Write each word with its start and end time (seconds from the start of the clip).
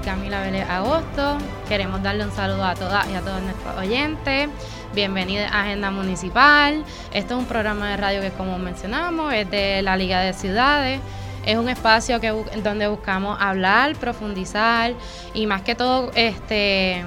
Camila 0.00 0.40
Vélez 0.40 0.68
Agosto. 0.68 1.38
Queremos 1.68 2.02
darle 2.02 2.24
un 2.24 2.32
saludo 2.32 2.64
a 2.64 2.74
todas 2.74 3.08
y 3.08 3.14
a 3.14 3.20
todos 3.20 3.40
nuestros 3.42 3.76
oyentes. 3.76 4.48
Bienvenidos 4.94 5.50
a 5.50 5.62
Agenda 5.62 5.90
Municipal. 5.90 6.84
Este 7.12 7.32
es 7.32 7.38
un 7.38 7.46
programa 7.46 7.90
de 7.90 7.96
radio 7.96 8.20
que, 8.20 8.30
como 8.30 8.58
mencionamos, 8.58 9.32
es 9.32 9.50
de 9.50 9.82
la 9.82 9.96
Liga 9.96 10.20
de 10.20 10.32
Ciudades. 10.32 11.00
Es 11.46 11.56
un 11.56 11.68
espacio 11.68 12.20
que, 12.20 12.30
donde 12.62 12.88
buscamos 12.88 13.38
hablar, 13.40 13.96
profundizar 13.96 14.94
y 15.34 15.46
más 15.46 15.62
que 15.62 15.74
todo 15.74 16.10
este 16.14 17.04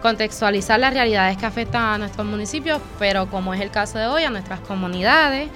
contextualizar 0.00 0.80
las 0.80 0.92
realidades 0.92 1.36
que 1.38 1.46
afectan 1.46 1.82
a 1.82 1.98
nuestros 1.98 2.26
municipios, 2.26 2.80
pero 2.98 3.30
como 3.30 3.54
es 3.54 3.60
el 3.60 3.70
caso 3.70 3.98
de 3.98 4.06
hoy, 4.06 4.24
a 4.24 4.30
nuestras 4.30 4.60
comunidades 4.60 5.48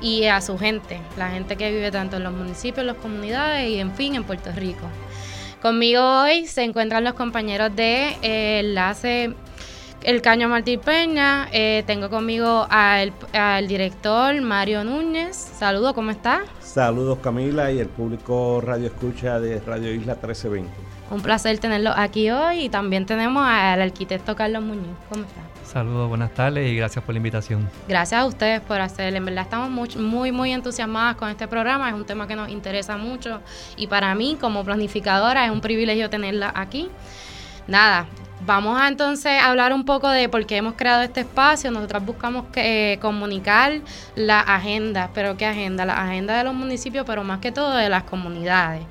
y 0.00 0.26
a 0.26 0.40
su 0.40 0.58
gente, 0.58 1.00
la 1.16 1.30
gente 1.30 1.56
que 1.56 1.70
vive 1.70 1.90
tanto 1.90 2.16
en 2.16 2.24
los 2.24 2.32
municipios, 2.32 2.78
en 2.78 2.88
las 2.88 2.96
comunidades 2.96 3.68
y 3.70 3.78
en 3.78 3.94
fin 3.94 4.16
en 4.16 4.24
Puerto 4.24 4.50
Rico. 4.52 4.86
Conmigo 5.62 6.02
hoy 6.02 6.48
se 6.48 6.64
encuentran 6.64 7.04
los 7.04 7.14
compañeros 7.14 7.74
de 7.76 8.16
eh, 8.20 8.58
Enlace 8.58 9.32
El 10.02 10.20
Caño 10.20 10.48
Martín 10.48 10.80
Peña. 10.80 11.46
Eh, 11.52 11.84
tengo 11.86 12.10
conmigo 12.10 12.66
al, 12.68 13.12
al, 13.32 13.68
director 13.68 14.40
Mario 14.40 14.82
Núñez. 14.82 15.36
Saludos, 15.36 15.92
¿cómo 15.92 16.10
está? 16.10 16.42
Saludos 16.60 17.20
Camila 17.22 17.70
y 17.70 17.78
el 17.78 17.86
público 17.86 18.60
Radio 18.60 18.88
Escucha 18.88 19.38
de 19.38 19.60
Radio 19.60 19.94
Isla 19.94 20.14
1320. 20.14 20.68
Un 21.12 21.22
placer 21.22 21.56
tenerlo 21.60 21.92
aquí 21.94 22.28
hoy 22.30 22.64
y 22.64 22.68
también 22.68 23.06
tenemos 23.06 23.44
al 23.46 23.80
arquitecto 23.80 24.34
Carlos 24.34 24.64
Muñoz. 24.64 24.96
¿Cómo 25.08 25.22
está? 25.24 25.51
Saludos, 25.72 26.10
buenas 26.10 26.34
tardes 26.34 26.70
y 26.70 26.76
gracias 26.76 27.02
por 27.02 27.14
la 27.14 27.16
invitación. 27.16 27.66
Gracias 27.88 28.20
a 28.20 28.26
ustedes 28.26 28.60
por 28.60 28.78
hacer. 28.82 29.16
En 29.16 29.24
verdad 29.24 29.44
estamos 29.44 29.70
muy, 29.70 29.88
muy, 29.96 30.30
muy 30.30 30.52
entusiasmadas 30.52 31.16
con 31.16 31.30
este 31.30 31.48
programa. 31.48 31.88
Es 31.88 31.94
un 31.94 32.04
tema 32.04 32.26
que 32.28 32.36
nos 32.36 32.50
interesa 32.50 32.98
mucho 32.98 33.40
y 33.78 33.86
para 33.86 34.14
mí 34.14 34.36
como 34.38 34.62
planificadora 34.64 35.46
es 35.46 35.50
un 35.50 35.62
privilegio 35.62 36.10
tenerla 36.10 36.52
aquí. 36.54 36.90
Nada, 37.66 38.04
vamos 38.44 38.78
a 38.78 38.86
entonces 38.86 39.40
hablar 39.42 39.72
un 39.72 39.86
poco 39.86 40.10
de 40.10 40.28
por 40.28 40.44
qué 40.44 40.58
hemos 40.58 40.74
creado 40.74 41.00
este 41.00 41.20
espacio. 41.20 41.70
Nosotros 41.70 42.04
buscamos 42.04 42.44
que, 42.52 42.92
eh, 42.92 42.98
comunicar 42.98 43.80
la 44.14 44.40
agenda, 44.40 45.08
pero 45.14 45.38
¿qué 45.38 45.46
agenda? 45.46 45.86
La 45.86 45.94
agenda 46.02 46.36
de 46.36 46.44
los 46.44 46.52
municipios, 46.52 47.06
pero 47.06 47.24
más 47.24 47.38
que 47.38 47.50
todo 47.50 47.76
de 47.76 47.88
las 47.88 48.02
comunidades. 48.02 48.84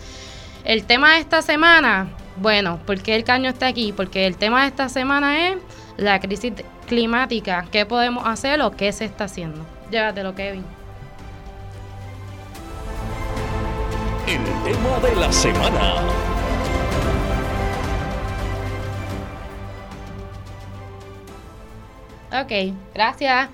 El 0.64 0.86
tema 0.86 1.14
de 1.14 1.20
esta 1.20 1.42
semana 1.42 2.10
bueno, 2.36 2.80
¿por 2.86 3.00
qué 3.02 3.16
el 3.16 3.24
caño 3.24 3.50
está 3.50 3.68
aquí? 3.68 3.94
Porque 3.94 4.26
el 4.26 4.38
tema 4.38 4.64
de 4.64 4.68
esta 4.70 4.90
semana 4.90 5.50
es 5.50 5.58
la 5.98 6.20
crisis 6.20 6.54
climática. 6.88 7.66
¿Qué 7.72 7.86
podemos 7.86 8.26
hacer 8.26 8.62
o 8.62 8.72
qué 8.72 8.92
se 8.92 9.06
está 9.06 9.26
haciendo? 9.26 9.66
Llévatelo, 9.92 10.34
Kevin. 10.34 10.66
El 14.28 14.44
tema 14.64 15.00
de 15.00 15.16
la 15.16 15.32
semana. 15.32 15.94
Ok, 22.42 22.74
gracias. 22.96 23.50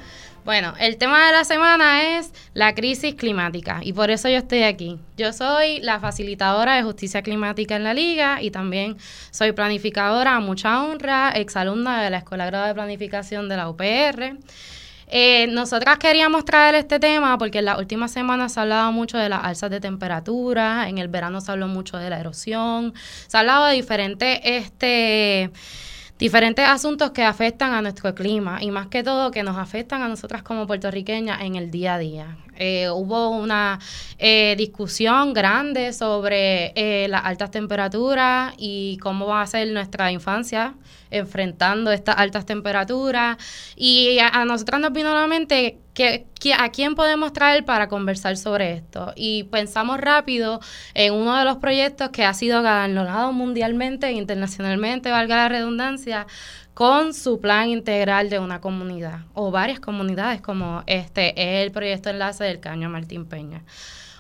Bueno, 0.50 0.74
el 0.80 0.98
tema 0.98 1.28
de 1.28 1.32
la 1.32 1.46
semana 1.46 2.18
es 2.18 2.34
la 2.56 2.74
crisis 2.74 3.14
climática 3.14 3.82
y 3.84 3.94
por 3.94 4.10
eso 4.10 4.30
yo 4.30 4.38
estoy 4.38 4.64
aquí. 4.64 4.98
Yo 5.16 5.32
soy 5.32 5.80
la 5.82 6.00
facilitadora 6.00 6.74
de 6.74 6.82
justicia 6.82 7.22
climática 7.22 7.76
en 7.76 7.84
la 7.84 7.94
liga 7.94 8.42
y 8.42 8.50
también 8.50 8.98
soy 9.30 9.52
planificadora 9.52 10.38
a 10.38 10.40
mucha 10.40 10.84
honra, 10.84 11.30
exalumna 11.36 12.02
de 12.02 12.10
la 12.10 12.18
Escuela 12.18 12.48
Grado 12.48 12.66
de 12.66 12.74
Planificación 12.74 13.48
de 13.48 13.58
la 13.58 13.70
UPR. 13.70 14.40
Eh, 15.06 15.46
nosotras 15.52 16.00
queríamos 16.00 16.46
traer 16.46 16.74
este 16.74 17.00
tema 17.00 17.38
porque 17.38 17.60
en 17.60 17.66
las 17.66 17.78
últimas 17.78 18.12
semanas 18.12 18.54
se 18.54 18.60
ha 18.60 18.64
hablado 18.64 18.92
mucho 18.92 19.20
de 19.20 19.30
las 19.30 19.44
alzas 19.44 19.70
de 19.70 19.80
temperatura, 19.80 20.90
en 20.90 20.98
el 20.98 21.10
verano 21.10 21.42
se 21.42 21.52
habló 21.52 21.68
mucho 21.68 21.98
de 21.98 22.10
la 22.10 22.20
erosión, 22.20 22.96
se 23.28 23.38
ha 23.38 23.42
hablado 23.42 23.68
de 23.68 23.76
diferentes 23.76 24.40
este, 24.44 25.52
diferentes 26.20 26.68
asuntos 26.68 27.12
que 27.12 27.24
afectan 27.24 27.74
a 27.74 27.82
nuestro 27.82 28.14
clima 28.14 28.62
y 28.62 28.72
más 28.72 28.88
que 28.88 29.04
todo 29.04 29.32
que 29.32 29.42
nos 29.42 29.58
afectan 29.58 30.02
a 30.02 30.10
nosotras 30.10 30.44
como 30.44 30.68
puertorriqueñas 30.68 31.42
en 31.42 31.56
el 31.56 31.72
día 31.72 31.96
a 31.96 31.98
día. 31.98 32.38
Eh, 32.60 32.90
hubo 32.90 33.30
una 33.30 33.80
eh, 34.18 34.56
discusión 34.58 35.34
grande 35.34 35.94
sobre 35.94 36.74
eh, 36.76 37.08
las 37.08 37.26
altas 37.26 37.52
temperaturas 37.52 38.54
y 38.58 38.98
cómo 38.98 39.28
va 39.28 39.42
a 39.42 39.48
ser 39.48 39.70
nuestra 39.70 40.12
infancia 40.12 40.76
enfrentando 41.10 41.92
estas 41.92 42.18
altas 42.18 42.46
temperaturas. 42.46 43.38
Y 43.76 44.20
a, 44.20 44.28
a 44.28 44.46
nosotras 44.46 44.82
nos 44.82 44.92
vino 44.92 45.10
a 45.10 45.22
la 45.22 45.28
mente 45.28 45.80
que, 45.94 46.54
a 46.58 46.70
quién 46.70 46.96
podemos 46.96 47.34
traer 47.34 47.66
para 47.66 47.90
conversar 47.90 48.38
sobre 48.38 48.74
esto. 48.74 49.12
Y 49.16 49.44
pensamos 49.46 50.00
rápido 50.00 50.62
en 50.94 51.14
uno 51.14 51.38
de 51.38 51.44
los 51.44 51.58
proyectos 51.58 52.10
que 52.10 52.24
ha 52.24 52.34
sido 52.34 52.62
galardonado 52.62 53.34
mundialmente 53.34 54.08
e 54.08 54.14
internacionalmente, 54.14 55.12
valga 55.12 55.36
la 55.36 55.50
redundancia, 55.50 56.26
con 56.80 57.14
su 57.14 57.42
plan 57.42 57.68
integral 57.68 58.30
de 58.30 58.40
una 58.40 58.62
comunidad 58.62 59.26
o 59.34 59.52
varias 59.52 59.82
comunidades 59.82 60.40
como 60.40 60.82
este 60.88 61.32
es 61.32 61.66
el 61.66 61.74
proyecto 61.74 62.10
enlace 62.10 62.46
del 62.46 62.62
Caño 62.62 62.90
Martín 62.90 63.26
Peña. 63.26 63.66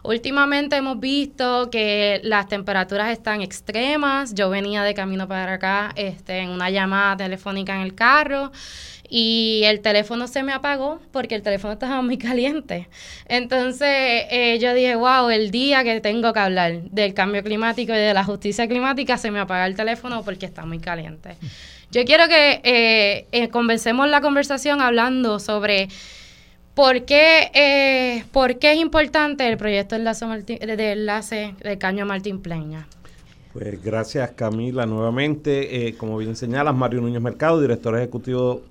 Últimamente 0.03 0.75
hemos 0.75 0.99
visto 0.99 1.69
que 1.69 2.19
las 2.21 2.49
temperaturas 2.49 3.13
están 3.13 3.41
extremas. 3.41 4.33
Yo 4.33 4.49
venía 4.49 4.83
de 4.83 4.93
camino 4.93 5.25
para 5.25 5.53
acá 5.53 5.93
este, 5.95 6.39
en 6.39 6.49
una 6.49 6.69
llamada 6.69 7.15
telefónica 7.15 7.77
en 7.77 7.81
el 7.81 7.95
carro 7.95 8.51
y 9.07 9.61
el 9.63 9.79
teléfono 9.79 10.27
se 10.27 10.43
me 10.43 10.51
apagó 10.51 10.99
porque 11.13 11.35
el 11.35 11.41
teléfono 11.43 11.71
estaba 11.71 12.01
muy 12.01 12.17
caliente. 12.17 12.89
Entonces 13.29 14.25
eh, 14.31 14.59
yo 14.59 14.73
dije, 14.73 14.95
wow, 14.95 15.29
el 15.29 15.49
día 15.51 15.85
que 15.85 16.01
tengo 16.01 16.33
que 16.33 16.39
hablar 16.41 16.81
del 16.81 17.13
cambio 17.13 17.41
climático 17.41 17.93
y 17.93 17.97
de 17.97 18.13
la 18.13 18.25
justicia 18.25 18.67
climática 18.67 19.17
se 19.17 19.31
me 19.31 19.39
apaga 19.39 19.65
el 19.65 19.77
teléfono 19.77 20.23
porque 20.23 20.45
está 20.45 20.65
muy 20.65 20.79
caliente. 20.79 21.37
Yo 21.91 22.05
quiero 22.05 22.27
que 22.27 22.61
eh, 22.63 23.27
eh, 23.31 23.49
convencemos 23.49 24.07
la 24.07 24.21
conversación 24.21 24.79
hablando 24.81 25.39
sobre 25.39 25.89
por 26.75 27.03
qué, 27.03 27.51
eh, 27.53 28.23
por 28.31 28.57
qué 28.57 28.73
es 28.73 28.77
importante 28.79 29.47
el 29.47 29.57
proyecto 29.57 29.95
de 29.95 29.99
enlace, 29.99 30.25
de 30.25 30.91
enlace 30.91 31.55
del 31.61 31.77
Caño 31.77 32.05
Martín 32.05 32.41
Pleña. 32.41 32.87
Pues 33.51 33.83
gracias 33.83 34.31
Camila 34.31 34.85
nuevamente. 34.85 35.87
Eh, 35.87 35.97
como 35.97 36.17
bien 36.17 36.35
señalas, 36.35 36.75
Mario 36.75 37.01
Núñez 37.01 37.21
Mercado, 37.21 37.59
director 37.59 37.97
ejecutivo 37.97 38.61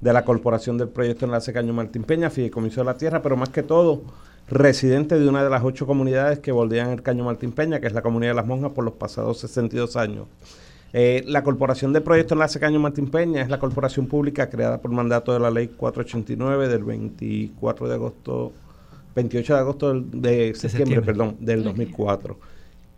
de 0.00 0.12
la 0.12 0.24
Corporación 0.24 0.78
del 0.78 0.88
Proyecto 0.88 1.26
Enlace 1.26 1.52
Caño 1.52 1.72
Martín 1.72 2.04
Peña, 2.04 2.30
Fideicomiso 2.30 2.80
de 2.80 2.86
la 2.86 2.96
Tierra, 2.96 3.20
pero 3.20 3.36
más 3.36 3.48
que 3.48 3.62
todo, 3.62 4.02
residente 4.48 5.18
de 5.18 5.28
una 5.28 5.42
de 5.44 5.50
las 5.50 5.62
ocho 5.64 5.86
comunidades 5.86 6.38
que 6.38 6.52
bordean 6.52 6.90
el 6.90 7.02
Caño 7.02 7.24
Martín 7.24 7.52
Peña, 7.52 7.80
que 7.80 7.88
es 7.88 7.92
la 7.92 8.02
comunidad 8.02 8.30
de 8.30 8.36
las 8.36 8.46
monjas 8.46 8.72
por 8.72 8.84
los 8.84 8.94
pasados 8.94 9.40
62 9.40 9.96
años. 9.96 10.26
Eh, 10.92 11.22
la 11.26 11.42
Corporación 11.42 11.92
de 11.92 12.00
Proyecto 12.00 12.34
Enlace 12.34 12.58
Caño 12.58 12.80
Martín 12.80 13.10
Peña 13.10 13.42
es 13.42 13.50
la 13.50 13.58
corporación 13.58 14.06
pública 14.06 14.48
creada 14.48 14.80
por 14.80 14.90
mandato 14.90 15.34
de 15.34 15.40
la 15.40 15.50
Ley 15.50 15.68
489 15.68 16.68
del 16.68 16.84
24 16.84 17.88
de 17.88 17.94
agosto, 17.94 18.52
28 19.14 19.54
de 19.54 19.60
agosto 19.60 19.88
del, 19.92 20.10
de, 20.22 20.54
septiembre, 20.54 21.02
perdón, 21.02 21.36
del 21.40 21.62
2004, 21.62 22.38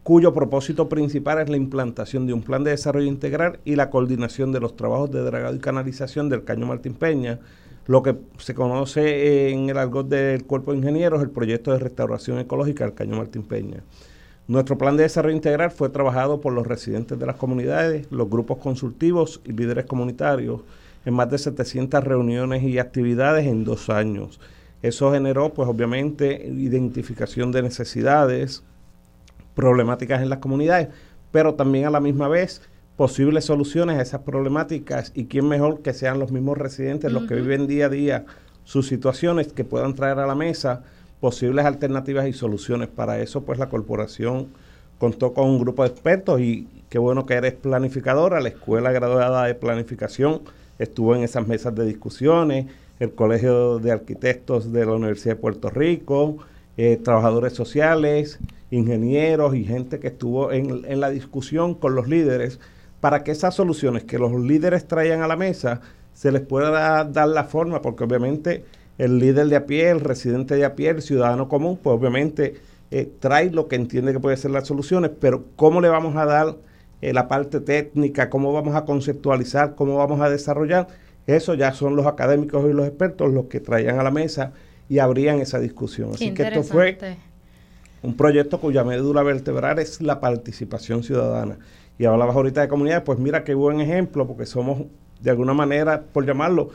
cuyo 0.04 0.32
propósito 0.32 0.88
principal 0.88 1.40
es 1.40 1.48
la 1.48 1.56
implantación 1.56 2.28
de 2.28 2.32
un 2.32 2.42
plan 2.42 2.62
de 2.62 2.70
desarrollo 2.70 3.08
integral 3.08 3.58
y 3.64 3.74
la 3.74 3.90
coordinación 3.90 4.52
de 4.52 4.60
los 4.60 4.76
trabajos 4.76 5.10
de 5.10 5.22
dragado 5.22 5.56
y 5.56 5.58
canalización 5.58 6.28
del 6.28 6.44
Caño 6.44 6.66
Martín 6.66 6.94
Peña, 6.94 7.40
lo 7.88 8.04
que 8.04 8.14
se 8.38 8.54
conoce 8.54 9.50
en 9.50 9.68
el 9.68 9.76
argot 9.76 10.08
del 10.08 10.44
Cuerpo 10.44 10.70
de 10.70 10.78
Ingenieros, 10.78 11.22
el 11.22 11.30
proyecto 11.30 11.72
de 11.72 11.80
restauración 11.80 12.38
ecológica 12.38 12.84
del 12.84 12.94
Caño 12.94 13.16
Martín 13.16 13.42
Peña. 13.42 13.82
Nuestro 14.50 14.76
plan 14.76 14.96
de 14.96 15.04
desarrollo 15.04 15.36
integral 15.36 15.70
fue 15.70 15.90
trabajado 15.90 16.40
por 16.40 16.52
los 16.52 16.66
residentes 16.66 17.16
de 17.16 17.24
las 17.24 17.36
comunidades, 17.36 18.08
los 18.10 18.28
grupos 18.28 18.58
consultivos 18.58 19.40
y 19.44 19.52
líderes 19.52 19.84
comunitarios 19.84 20.62
en 21.04 21.14
más 21.14 21.30
de 21.30 21.38
700 21.38 22.02
reuniones 22.02 22.64
y 22.64 22.80
actividades 22.80 23.46
en 23.46 23.62
dos 23.62 23.90
años. 23.90 24.40
Eso 24.82 25.12
generó, 25.12 25.54
pues 25.54 25.68
obviamente, 25.68 26.48
identificación 26.48 27.52
de 27.52 27.62
necesidades, 27.62 28.64
problemáticas 29.54 30.20
en 30.20 30.30
las 30.30 30.40
comunidades, 30.40 30.88
pero 31.30 31.54
también 31.54 31.86
a 31.86 31.90
la 31.90 32.00
misma 32.00 32.26
vez 32.26 32.60
posibles 32.96 33.44
soluciones 33.44 33.98
a 33.98 34.02
esas 34.02 34.22
problemáticas 34.22 35.12
y 35.14 35.26
quién 35.26 35.46
mejor 35.46 35.80
que 35.82 35.92
sean 35.94 36.18
los 36.18 36.32
mismos 36.32 36.58
residentes, 36.58 37.12
los 37.12 37.28
que 37.28 37.36
viven 37.36 37.68
día 37.68 37.86
a 37.86 37.88
día 37.88 38.24
sus 38.64 38.88
situaciones, 38.88 39.52
que 39.52 39.62
puedan 39.62 39.94
traer 39.94 40.18
a 40.18 40.26
la 40.26 40.34
mesa 40.34 40.82
posibles 41.20 41.64
alternativas 41.64 42.26
y 42.26 42.32
soluciones. 42.32 42.88
Para 42.88 43.20
eso, 43.20 43.42
pues 43.42 43.58
la 43.58 43.68
corporación 43.68 44.48
contó 44.98 45.32
con 45.32 45.48
un 45.48 45.60
grupo 45.60 45.82
de 45.82 45.90
expertos 45.90 46.40
y 46.40 46.68
qué 46.88 46.98
bueno 46.98 47.24
que 47.24 47.34
eres 47.34 47.54
planificadora, 47.54 48.40
la 48.40 48.48
escuela 48.48 48.92
graduada 48.92 49.46
de 49.46 49.54
planificación 49.54 50.42
estuvo 50.78 51.14
en 51.14 51.22
esas 51.22 51.46
mesas 51.46 51.74
de 51.74 51.86
discusiones, 51.86 52.66
el 52.98 53.12
Colegio 53.14 53.78
de 53.78 53.92
Arquitectos 53.92 54.72
de 54.72 54.84
la 54.84 54.92
Universidad 54.92 55.36
de 55.36 55.40
Puerto 55.40 55.70
Rico, 55.70 56.38
eh, 56.76 56.98
trabajadores 57.02 57.52
sociales, 57.52 58.38
ingenieros 58.70 59.54
y 59.54 59.64
gente 59.64 60.00
que 60.00 60.08
estuvo 60.08 60.52
en, 60.52 60.84
en, 60.86 61.00
la 61.00 61.10
discusión 61.10 61.74
con 61.74 61.94
los 61.94 62.08
líderes 62.08 62.60
para 63.00 63.24
que 63.24 63.30
esas 63.30 63.54
soluciones 63.54 64.04
que 64.04 64.18
los 64.18 64.32
líderes 64.32 64.86
traían 64.86 65.22
a 65.22 65.28
la 65.28 65.36
mesa 65.36 65.80
se 66.12 66.32
les 66.32 66.42
pueda 66.42 67.04
dar 67.04 67.28
la 67.28 67.44
forma, 67.44 67.80
porque 67.80 68.04
obviamente 68.04 68.64
el 69.00 69.18
líder 69.18 69.46
de 69.48 69.56
a 69.56 69.64
pie, 69.64 69.88
el 69.88 70.00
residente 70.00 70.56
de 70.56 70.64
a 70.66 70.76
pie, 70.76 70.90
el 70.90 71.00
ciudadano 71.00 71.48
común, 71.48 71.78
pues 71.82 71.96
obviamente 71.96 72.56
eh, 72.90 73.10
trae 73.18 73.50
lo 73.50 73.66
que 73.66 73.76
entiende 73.76 74.12
que 74.12 74.20
puede 74.20 74.36
ser 74.36 74.50
las 74.50 74.66
soluciones, 74.68 75.10
pero 75.18 75.46
¿cómo 75.56 75.80
le 75.80 75.88
vamos 75.88 76.16
a 76.16 76.26
dar 76.26 76.56
eh, 77.00 77.14
la 77.14 77.26
parte 77.26 77.60
técnica? 77.60 78.28
¿Cómo 78.28 78.52
vamos 78.52 78.76
a 78.76 78.84
conceptualizar? 78.84 79.74
¿Cómo 79.74 79.96
vamos 79.96 80.20
a 80.20 80.28
desarrollar? 80.28 80.88
Eso 81.26 81.54
ya 81.54 81.72
son 81.72 81.96
los 81.96 82.06
académicos 82.06 82.62
y 82.68 82.74
los 82.74 82.86
expertos 82.86 83.32
los 83.32 83.46
que 83.46 83.58
traían 83.60 83.98
a 83.98 84.02
la 84.02 84.10
mesa 84.10 84.52
y 84.90 84.98
abrían 84.98 85.40
esa 85.40 85.58
discusión. 85.58 86.10
Así 86.12 86.34
que 86.34 86.42
esto 86.42 86.62
fue 86.62 86.98
un 88.02 88.14
proyecto 88.14 88.60
cuya 88.60 88.84
médula 88.84 89.22
vertebral 89.22 89.78
es 89.78 90.02
la 90.02 90.20
participación 90.20 91.02
ciudadana. 91.02 91.56
Y 91.98 92.04
hablabas 92.04 92.36
ahorita 92.36 92.60
de 92.60 92.68
comunidades, 92.68 93.04
pues 93.04 93.18
mira 93.18 93.44
qué 93.44 93.54
buen 93.54 93.80
ejemplo, 93.80 94.26
porque 94.26 94.44
somos, 94.44 94.82
de 95.22 95.30
alguna 95.30 95.54
manera, 95.54 96.02
por 96.02 96.26
llamarlo, 96.26 96.70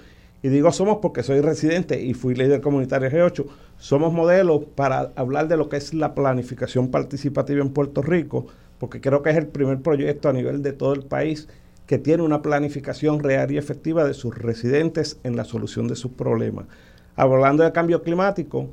y 0.46 0.50
digo 0.50 0.72
somos 0.72 1.00
porque 1.02 1.24
soy 1.24 1.42
residente 1.42 2.00
y 2.04 2.14
fui 2.14 2.36
líder 2.36 2.62
comunitario 2.62 3.10
G8, 3.10 3.48
somos 3.80 4.14
modelos 4.14 4.62
para 4.76 5.12
hablar 5.16 5.48
de 5.48 5.58
lo 5.58 5.70
que 5.70 5.78
es 5.78 5.92
la 5.96 6.14
planificación 6.14 6.92
participativa 6.92 7.64
en 7.64 7.70
Puerto 7.72 8.04
Rico, 8.04 8.46
porque 8.78 9.02
creo 9.02 9.24
que 9.24 9.32
es 9.32 9.38
el 9.38 9.48
primer 9.48 9.82
proyecto 9.82 10.30
a 10.30 10.34
nivel 10.34 10.62
de 10.62 10.72
todo 10.72 10.94
el 10.94 11.02
país 11.02 11.48
que 11.88 11.98
tiene 11.98 12.22
una 12.22 12.44
planificación 12.44 13.22
real 13.22 13.50
y 13.50 13.58
efectiva 13.58 14.04
de 14.06 14.14
sus 14.14 14.38
residentes 14.38 15.18
en 15.24 15.36
la 15.36 15.46
solución 15.46 15.88
de 15.88 15.96
sus 15.96 16.12
problemas. 16.12 16.68
Hablando 17.16 17.64
de 17.64 17.72
cambio 17.72 18.04
climático, 18.04 18.70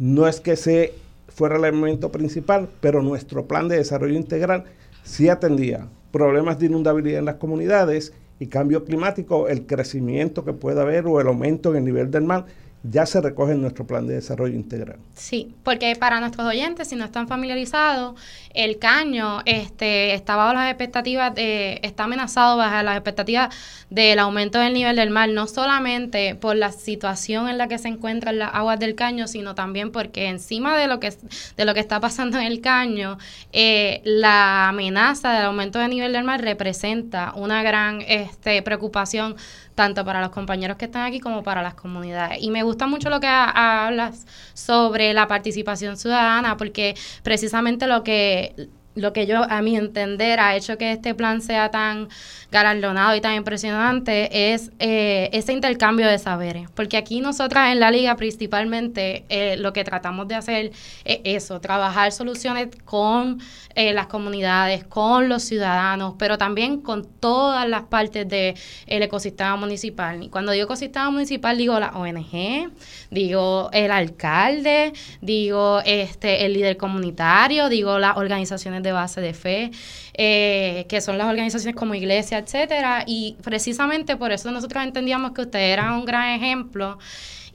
no 0.00 0.26
es 0.26 0.40
que 0.40 0.56
se 0.56 0.94
fuera 1.28 1.54
el 1.54 1.66
elemento 1.66 2.10
principal, 2.10 2.68
pero 2.80 3.00
nuestro 3.00 3.46
plan 3.46 3.68
de 3.68 3.76
desarrollo 3.76 4.16
integral 4.16 4.64
sí 5.04 5.28
atendía 5.28 5.86
problemas 6.10 6.58
de 6.58 6.66
inundabilidad 6.66 7.20
en 7.20 7.26
las 7.26 7.36
comunidades 7.36 8.12
y 8.40 8.48
cambio 8.48 8.84
climático, 8.84 9.46
el 9.46 9.66
crecimiento 9.66 10.44
que 10.44 10.54
pueda 10.54 10.82
haber 10.82 11.06
o 11.06 11.20
el 11.20 11.28
aumento 11.28 11.70
en 11.70 11.76
el 11.76 11.84
nivel 11.84 12.10
del 12.10 12.24
mar 12.24 12.46
ya 12.82 13.04
se 13.04 13.20
recoge 13.20 13.52
en 13.52 13.60
nuestro 13.60 13.86
plan 13.86 14.06
de 14.06 14.14
desarrollo 14.14 14.54
integral. 14.54 14.96
Sí, 15.14 15.54
porque 15.64 15.94
para 15.96 16.18
nuestros 16.20 16.46
oyentes, 16.46 16.88
si 16.88 16.96
no 16.96 17.04
están 17.04 17.28
familiarizados, 17.28 18.18
el 18.54 18.78
caño 18.78 19.42
este, 19.44 20.14
está 20.14 20.36
bajo 20.36 20.54
las 20.54 20.68
expectativas 20.70 21.34
de, 21.34 21.80
está 21.82 22.04
amenazado 22.04 22.56
bajo 22.56 22.82
las 22.82 22.96
expectativas 22.96 23.54
del 23.90 24.18
aumento 24.18 24.58
del 24.58 24.72
nivel 24.72 24.96
del 24.96 25.10
mar, 25.10 25.28
no 25.28 25.46
solamente 25.46 26.34
por 26.34 26.56
la 26.56 26.72
situación 26.72 27.48
en 27.48 27.58
la 27.58 27.68
que 27.68 27.76
se 27.76 27.88
encuentran 27.88 28.38
las 28.38 28.54
aguas 28.54 28.78
del 28.78 28.94
caño, 28.94 29.26
sino 29.26 29.54
también 29.54 29.92
porque 29.92 30.28
encima 30.28 30.78
de 30.78 30.86
lo 30.86 31.00
que, 31.00 31.12
de 31.56 31.64
lo 31.64 31.74
que 31.74 31.80
está 31.80 32.00
pasando 32.00 32.38
en 32.38 32.46
el 32.46 32.60
caño, 32.60 33.18
eh, 33.52 34.00
la 34.04 34.68
amenaza 34.68 35.32
del 35.32 35.44
aumento 35.44 35.78
del 35.78 35.90
nivel 35.90 36.12
del 36.12 36.24
mar 36.24 36.40
representa 36.40 37.32
una 37.36 37.62
gran 37.62 38.00
este, 38.06 38.62
preocupación 38.62 39.36
tanto 39.80 40.04
para 40.04 40.20
los 40.20 40.28
compañeros 40.28 40.76
que 40.76 40.84
están 40.84 41.06
aquí 41.06 41.20
como 41.20 41.42
para 41.42 41.62
las 41.62 41.72
comunidades. 41.72 42.42
Y 42.42 42.50
me 42.50 42.62
gusta 42.70 42.86
mucho 42.86 43.10
lo 43.10 43.20
que 43.20 43.26
hablas 43.26 44.26
sobre 44.54 45.12
la 45.12 45.26
participación 45.26 45.96
ciudadana, 45.96 46.56
porque 46.56 46.94
precisamente 47.22 47.86
lo 47.86 48.02
que 48.04 48.68
lo 49.00 49.12
que 49.12 49.26
yo, 49.26 49.44
a 49.48 49.62
mi 49.62 49.76
entender, 49.76 50.40
ha 50.40 50.56
hecho 50.56 50.78
que 50.78 50.92
este 50.92 51.14
plan 51.14 51.40
sea 51.40 51.70
tan 51.70 52.08
galardonado 52.50 53.14
y 53.14 53.20
tan 53.20 53.34
impresionante 53.34 54.52
es 54.52 54.72
eh, 54.78 55.30
ese 55.32 55.52
intercambio 55.52 56.08
de 56.08 56.18
saberes. 56.18 56.68
Porque 56.74 56.96
aquí 56.96 57.20
nosotras 57.20 57.72
en 57.72 57.80
la 57.80 57.90
liga 57.90 58.16
principalmente 58.16 59.24
eh, 59.28 59.56
lo 59.56 59.72
que 59.72 59.84
tratamos 59.84 60.26
de 60.28 60.34
hacer 60.34 60.72
es 61.04 61.20
eso, 61.24 61.60
trabajar 61.60 62.12
soluciones 62.12 62.68
con 62.84 63.40
eh, 63.74 63.92
las 63.92 64.08
comunidades, 64.08 64.84
con 64.84 65.28
los 65.28 65.44
ciudadanos, 65.44 66.14
pero 66.18 66.38
también 66.38 66.80
con 66.80 67.04
todas 67.04 67.68
las 67.68 67.82
partes 67.84 68.28
del 68.28 68.54
ecosistema 68.88 69.56
municipal. 69.56 70.22
Y 70.22 70.28
cuando 70.28 70.52
digo 70.52 70.64
ecosistema 70.64 71.10
municipal 71.10 71.56
digo 71.56 71.78
la 71.78 71.90
ONG, 71.90 72.70
digo 73.10 73.70
el 73.72 73.90
alcalde, 73.92 74.92
digo 75.20 75.80
este 75.84 76.44
el 76.44 76.54
líder 76.54 76.76
comunitario, 76.76 77.68
digo 77.68 77.98
las 77.98 78.16
organizaciones 78.16 78.82
de 78.82 78.89
base 78.92 79.20
de 79.20 79.34
fe, 79.34 79.70
eh, 80.14 80.86
que 80.88 81.00
son 81.00 81.18
las 81.18 81.28
organizaciones 81.28 81.76
como 81.76 81.94
Iglesia, 81.94 82.38
etcétera. 82.38 83.04
Y 83.06 83.36
precisamente 83.42 84.16
por 84.16 84.32
eso 84.32 84.50
nosotros 84.50 84.82
entendíamos 84.84 85.32
que 85.32 85.42
ustedes 85.42 85.72
eran 85.72 85.94
un 85.94 86.04
gran 86.04 86.30
ejemplo. 86.30 86.98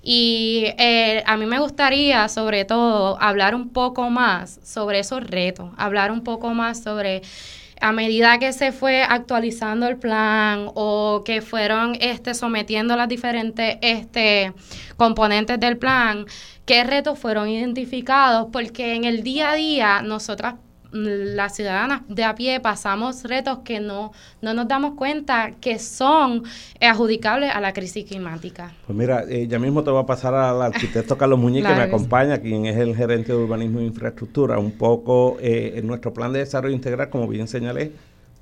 Y 0.01 0.65
eh, 0.77 1.23
a 1.25 1.35
mí 1.35 1.47
me 1.47 1.59
gustaría, 1.59 2.27
sobre 2.29 2.63
todo, 2.63 3.17
hablar 3.19 3.55
un 3.55 3.69
poco 3.69 4.09
más 4.11 4.59
sobre 4.63 4.99
esos 4.99 5.23
retos, 5.23 5.71
hablar 5.77 6.11
un 6.11 6.23
poco 6.23 6.53
más 6.53 6.83
sobre 6.83 7.23
a 7.81 7.91
medida 7.91 8.39
que 8.39 8.53
se 8.53 8.71
fue 8.71 9.03
actualizando 9.03 9.87
el 9.87 9.97
plan 9.97 10.67
o 10.75 11.23
que 11.25 11.41
fueron 11.41 11.97
este, 11.99 12.33
sometiendo 12.33 12.95
las 12.95 13.09
diferentes 13.09 13.77
este, 13.81 14.53
componentes 14.97 15.59
del 15.59 15.77
plan, 15.77 16.25
qué 16.65 16.83
retos 16.83 17.19
fueron 17.19 17.49
identificados, 17.49 18.47
porque 18.51 18.95
en 18.95 19.03
el 19.03 19.23
día 19.23 19.51
a 19.51 19.55
día 19.55 20.01
nosotras 20.01 20.55
las 20.95 21.55
ciudadanas 21.55 22.01
de 22.07 22.23
a 22.23 22.35
pie 22.35 22.59
pasamos 22.59 23.23
retos 23.23 23.59
que 23.59 23.79
no, 23.79 24.13
no 24.41 24.53
nos 24.53 24.67
damos 24.67 24.95
cuenta 24.95 25.51
que 25.59 25.77
son 25.77 26.43
adjudicables 26.79 27.51
a 27.53 27.59
la 27.59 27.73
crisis 27.73 28.05
climática. 28.05 28.71
Pues 28.87 28.97
mira, 28.97 29.23
eh, 29.27 29.47
ya 29.47 29.59
mismo 29.59 29.83
te 29.83 29.91
voy 29.91 30.01
a 30.01 30.05
pasar 30.05 30.33
al 30.33 30.61
arquitecto 30.61 31.17
Carlos 31.17 31.39
Muñiz, 31.39 31.65
que 31.65 31.75
me 31.75 31.81
acompaña, 31.81 32.37
quien 32.37 32.65
es 32.65 32.77
el 32.77 32.95
gerente 32.95 33.33
de 33.33 33.37
urbanismo 33.37 33.79
e 33.79 33.85
infraestructura. 33.85 34.57
Un 34.57 34.71
poco 34.71 35.37
eh, 35.41 35.73
en 35.75 35.87
nuestro 35.87 36.13
plan 36.13 36.31
de 36.31 36.39
desarrollo 36.39 36.73
integral, 36.73 37.09
como 37.09 37.27
bien 37.27 37.47
señalé, 37.47 37.91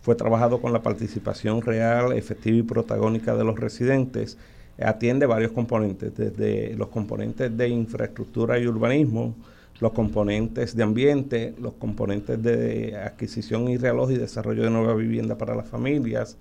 fue 0.02 0.16
trabajado 0.16 0.62
con 0.62 0.74
la 0.74 0.82
participación 0.82 1.62
real, 1.62 2.14
efectiva 2.14 2.58
y 2.58 2.64
protagónica 2.64 3.36
de 3.36 3.44
los 3.44 3.60
residentes. 3.60 4.38
Atiende 4.82 5.26
varios 5.26 5.52
componentes, 5.52 6.16
desde 6.16 6.76
los 6.76 6.90
componentes 6.90 7.56
de 7.56 7.70
infraestructura 7.70 8.60
y 8.60 8.68
urbanismo, 8.68 9.36
los 9.80 9.92
componentes 9.94 10.76
de 10.76 10.84
ambiente, 10.84 11.56
los 11.60 11.74
componentes 11.74 12.42
de 12.42 12.96
adquisición 12.98 13.68
y 13.70 13.78
reloj 13.78 14.12
y 14.12 14.18
desarrollo 14.18 14.64
de 14.64 14.70
nueva 14.70 14.94
vivienda 14.94 15.38
para 15.38 15.56
las 15.56 15.68
familias, 15.68 16.38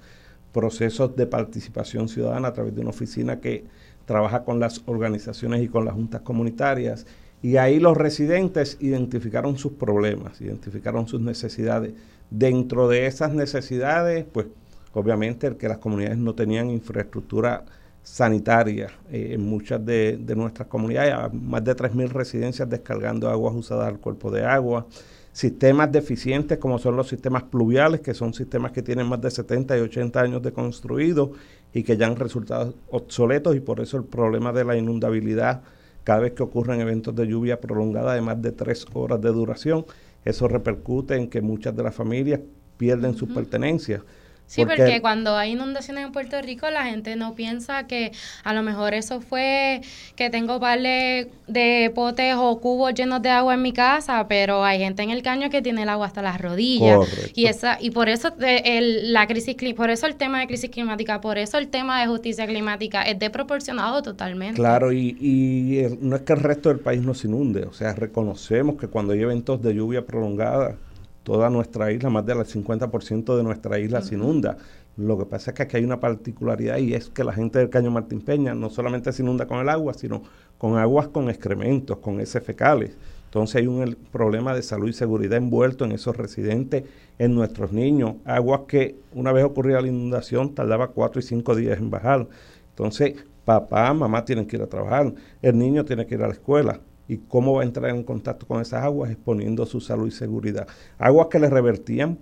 procesos 0.53 1.17
de 1.17 1.27
participación 1.27 2.09
ciudadana 2.09 2.49
a 2.49 2.53
través 2.53 2.75
de 2.75 2.83
una 2.83 2.91
oficina 2.91 3.41
que 3.41 3.65
trabaja 4.05 4.45
con 4.45 4.61
las 4.61 4.83
organizaciones 4.87 5.63
y 5.63 5.69
con 5.69 5.85
las 5.85 5.95
juntas 5.95 6.21
comunitarias. 6.23 7.07
Y 7.43 7.57
ahí 7.57 7.81
los 7.81 7.97
residentes 7.97 8.77
identificaron 8.81 9.57
sus 9.57 9.73
problemas, 9.73 10.41
identificaron 10.41 11.09
sus 11.09 11.21
necesidades. 11.21 11.95
Dentro 12.31 12.89
de 12.89 13.07
esas 13.07 13.33
necesidades, 13.33 14.25
pues 14.31 14.47
obviamente 14.93 15.47
el 15.47 15.57
que 15.57 15.69
las 15.69 15.79
comunidades 15.79 16.19
no 16.19 16.35
tenían 16.35 16.71
infraestructura 16.71 17.65
sanitaria 18.03 18.91
eh, 19.11 19.31
en 19.33 19.43
muchas 19.43 19.85
de, 19.85 20.19
nuestras 20.37 20.69
comunidades, 20.69 21.33
más 21.33 21.65
de 21.65 21.77
3.000 21.77 22.09
residencias 22.09 22.69
descargando 22.69 23.29
aguas 23.29 23.55
usadas 23.55 23.89
al 23.89 23.99
cuerpo 23.99 24.31
de 24.31 24.45
agua, 24.45 24.87
sistemas 25.33 25.91
deficientes 25.91 26.59
como 26.59 26.79
son 26.79 26.97
los 26.97 27.09
sistemas 27.09 27.45
pluviales, 27.45 28.01
que 28.01 28.15
son 28.15 28.35
sistemas 28.35 28.73
que 28.73 28.83
tienen 28.83 29.07
más 29.07 29.21
de 29.21 29.31
70 29.31 29.79
y 29.79 29.81
80 29.81 30.21
años 30.21 30.43
de 30.43 30.53
construido 30.53 31.33
y 31.73 31.83
que 31.85 31.97
ya 31.97 32.07
han 32.07 32.17
resultado 32.17 32.75
obsoletos 32.91 33.57
y 33.57 33.61
por 33.61 33.81
eso 33.81 33.97
el 33.97 34.05
problema 34.05 34.53
de 34.53 34.65
la 34.65 34.77
inundabilidad 34.77 35.63
cada 36.05 36.21
vez 36.21 36.33
que 36.33 36.43
ocurren 36.43 36.81
eventos 36.81 37.15
de 37.15 37.27
lluvia 37.27 37.61
prolongada 37.61 38.15
de 38.15 38.21
más 38.21 38.43
de 38.43 38.51
tres 38.51 38.87
horas 38.93 39.21
de 39.21 39.31
duración, 39.31 39.87
eso 40.25 40.49
repercute 40.49 41.15
en 41.15 41.29
que 41.29 41.41
muchas 41.41 41.77
de 41.77 41.83
las 41.85 41.95
familias 41.95 42.41
pierden 42.77 43.17
sus 43.17 43.33
pertenencias 43.33 44.03
Sí, 44.47 44.67
porque, 44.67 45.01
cuando 45.01 45.37
hay 45.37 45.53
inundaciones 45.53 46.05
en 46.05 46.13
Puerto 46.13 46.41
Rico, 46.43 46.69
la 46.69 46.85
gente 46.85 47.17
no 47.17 47.35
piensa 47.35 47.87
que 47.87 48.13
a 48.45 48.53
lo 48.53 48.63
mejor 48.63 48.93
eso 48.93 49.23
fue 49.23 49.81
que 50.15 50.29
tengo 50.29 50.61
par 50.61 50.79
de, 50.81 51.93
potes 51.95 52.35
o 52.37 52.61
cubos 52.61 52.93
llenos 52.93 53.23
de 53.23 53.31
agua 53.31 53.55
en 53.55 53.63
mi 53.63 53.73
casa, 53.73 54.27
pero 54.29 54.63
hay 54.63 54.79
gente 54.79 55.03
en 55.03 55.11
el 55.11 55.23
caño 55.23 55.49
que 55.49 55.63
tiene 55.63 55.85
el 55.85 55.89
agua 55.89 56.07
hasta 56.07 56.21
las 56.21 56.39
rodillas. 56.39 57.09
Y 57.35 57.47
esa 57.47 57.79
y 57.81 57.93
por 57.93 58.11
eso 58.11 58.35
el, 58.41 59.15
la 59.15 59.27
crisis 59.27 59.57
por 59.75 59.89
eso 59.89 60.07
el 60.07 60.17
tema 60.17 60.41
de 60.41 60.47
crisis 60.47 60.69
climática, 60.69 61.21
por 61.23 61.39
eso 61.39 61.57
el 61.57 61.69
tema 61.69 62.03
de 62.03 62.09
justicia 62.09 62.47
climática 62.47 63.03
es 63.03 63.19
desproporcionado 63.19 64.03
totalmente. 64.03 64.57
Claro, 64.57 64.93
y, 64.93 65.17
y 65.19 65.97
no 66.01 66.17
es 66.17 66.23
que 66.23 66.35
el 66.35 66.41
resto 66.41 66.69
del 66.69 66.81
país 66.81 67.01
no 67.01 67.15
se 67.15 67.27
inunde, 67.27 67.65
o 67.65 67.73
sea, 67.73 67.95
reconocemos 67.95 68.77
que 68.77 68.89
cuando 68.89 69.15
hay 69.15 69.21
eventos 69.21 69.63
de 69.63 69.75
lluvia 69.75 70.05
prolongada 70.05 70.77
toda 71.23 71.51
nuestra 71.51 71.93
isla, 71.93 72.11
más 72.11 72.27
del 72.27 72.39
50% 72.39 73.37
de 73.37 73.43
nuestra 73.43 73.79
isla 73.79 74.03
se 74.03 74.15
inunda. 74.15 74.57
Lo 74.97 75.17
que 75.19 75.25
pasa 75.25 75.51
es 75.51 75.57
que 75.57 75.63
aquí 75.63 75.77
hay 75.79 75.85
una 75.85 76.01
particularidad 76.01 76.79
y 76.79 76.95
es 76.95 77.09
que 77.09 77.25
la 77.25 77.33
gente 77.33 77.59
del 77.59 77.71
Caño 77.71 77.91
Martín 77.91 78.21
Peña 78.21 78.55
no 78.55 78.69
solamente 78.69 79.13
se 79.13 79.23
inunda 79.23 79.47
con 79.47 79.59
el 79.59 79.69
agua, 79.69 79.95
sino 79.95 80.23
con 80.59 80.77
aguas 80.77 81.09
con 81.09 81.31
excrementos, 81.31 81.99
con 81.99 82.21
heces 82.21 82.43
fecales. 82.43 82.97
Entonces 83.25 83.57
hay 83.57 83.67
un 83.67 83.97
problema 84.11 84.55
de 84.55 84.63
salud 84.63 84.89
y 84.89 84.93
seguridad 84.93 85.39
envuelto 85.39 85.87
en 85.87 85.93
esos 85.93 86.15
residentes, 86.15 86.85
en 87.19 87.35
nuestros 87.35 87.73
niños. 87.73 88.17
Aguas 88.27 88.63
que 88.69 88.97
una 89.15 89.33
vez 89.33 89.45
ocurría 89.45 89.81
la 89.81 89.89
inundación 89.89 90.55
tardaba 90.55 90.89
cuatro 90.89 91.21
y 91.21 91.23
cinco 91.23 91.55
días 91.55 91.79
en 91.79 91.89
bajar. 91.89 92.29
Entonces 92.71 93.15
papá, 93.47 93.95
mamá 93.95 94.25
tienen 94.25 94.47
que 94.47 94.57
ir 94.57 94.63
a 94.63 94.67
trabajar, 94.67 95.15
el 95.41 95.59
niño 95.59 95.85
tiene 95.85 96.07
que 96.07 96.15
ir 96.15 96.23
a 96.23 96.29
la 96.29 96.35
escuela 96.35 96.81
y 97.09 97.19
cómo 97.19 97.55
va 97.55 97.63
a 97.63 97.65
entrar 97.65 97.91
en 97.91 98.05
contacto 98.05 98.47
con 98.47 98.61
esas 98.61 98.85
aguas 98.85 99.11
exponiendo 99.11 99.67
su 99.67 99.81
salud 99.81 100.07
y 100.07 100.13
seguridad. 100.13 100.67
Aguas 100.99 101.29
que 101.29 101.39
le 101.39 101.51
revertían 101.51 102.19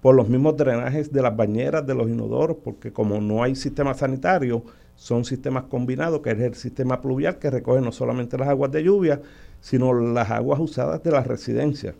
por 0.00 0.14
los 0.14 0.28
mismos 0.28 0.56
drenajes 0.56 1.12
de 1.12 1.22
las 1.22 1.36
bañeras, 1.36 1.86
de 1.86 1.94
los 1.94 2.08
inodoros, 2.08 2.58
porque 2.62 2.92
como 2.92 3.20
no 3.20 3.42
hay 3.42 3.56
sistema 3.56 3.94
sanitario, 3.94 4.64
son 4.94 5.24
sistemas 5.24 5.64
combinados, 5.64 6.20
que 6.20 6.30
es 6.30 6.40
el 6.40 6.54
sistema 6.54 7.00
pluvial 7.00 7.38
que 7.38 7.50
recoge 7.50 7.80
no 7.80 7.92
solamente 7.92 8.38
las 8.38 8.48
aguas 8.48 8.72
de 8.72 8.82
lluvia, 8.82 9.20
sino 9.60 9.92
las 9.92 10.30
aguas 10.30 10.60
usadas 10.60 11.02
de 11.02 11.10
las 11.10 11.26
residencias. 11.26 11.94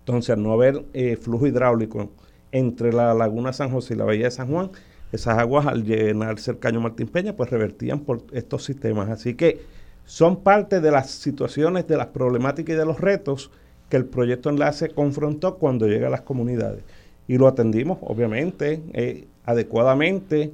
Entonces, 0.00 0.30
al 0.30 0.42
no 0.42 0.52
haber 0.52 0.84
eh, 0.92 1.16
flujo 1.16 1.46
hidráulico 1.46 2.10
entre 2.52 2.92
la 2.92 3.14
laguna 3.14 3.52
San 3.52 3.70
José 3.70 3.94
y 3.94 3.96
la 3.96 4.04
bahía 4.04 4.24
de 4.24 4.30
San 4.30 4.48
Juan, 4.48 4.70
esas 5.12 5.38
aguas 5.38 5.66
al 5.66 5.84
llenarse 5.84 6.52
el 6.52 6.58
caño 6.58 6.80
Martín 6.80 7.08
Peña, 7.08 7.36
pues 7.36 7.50
revertían 7.50 8.00
por 8.00 8.24
estos 8.32 8.64
sistemas. 8.64 9.08
Así 9.08 9.34
que 9.34 9.60
son 10.10 10.42
parte 10.42 10.80
de 10.80 10.90
las 10.90 11.08
situaciones, 11.08 11.86
de 11.86 11.96
las 11.96 12.08
problemáticas 12.08 12.74
y 12.74 12.76
de 12.76 12.84
los 12.84 13.00
retos 13.00 13.52
que 13.88 13.96
el 13.96 14.06
proyecto 14.06 14.50
Enlace 14.50 14.88
confrontó 14.88 15.56
cuando 15.56 15.86
llega 15.86 16.08
a 16.08 16.10
las 16.10 16.22
comunidades. 16.22 16.82
Y 17.28 17.38
lo 17.38 17.46
atendimos, 17.46 17.98
obviamente, 18.00 18.82
eh, 18.92 19.28
adecuadamente, 19.44 20.52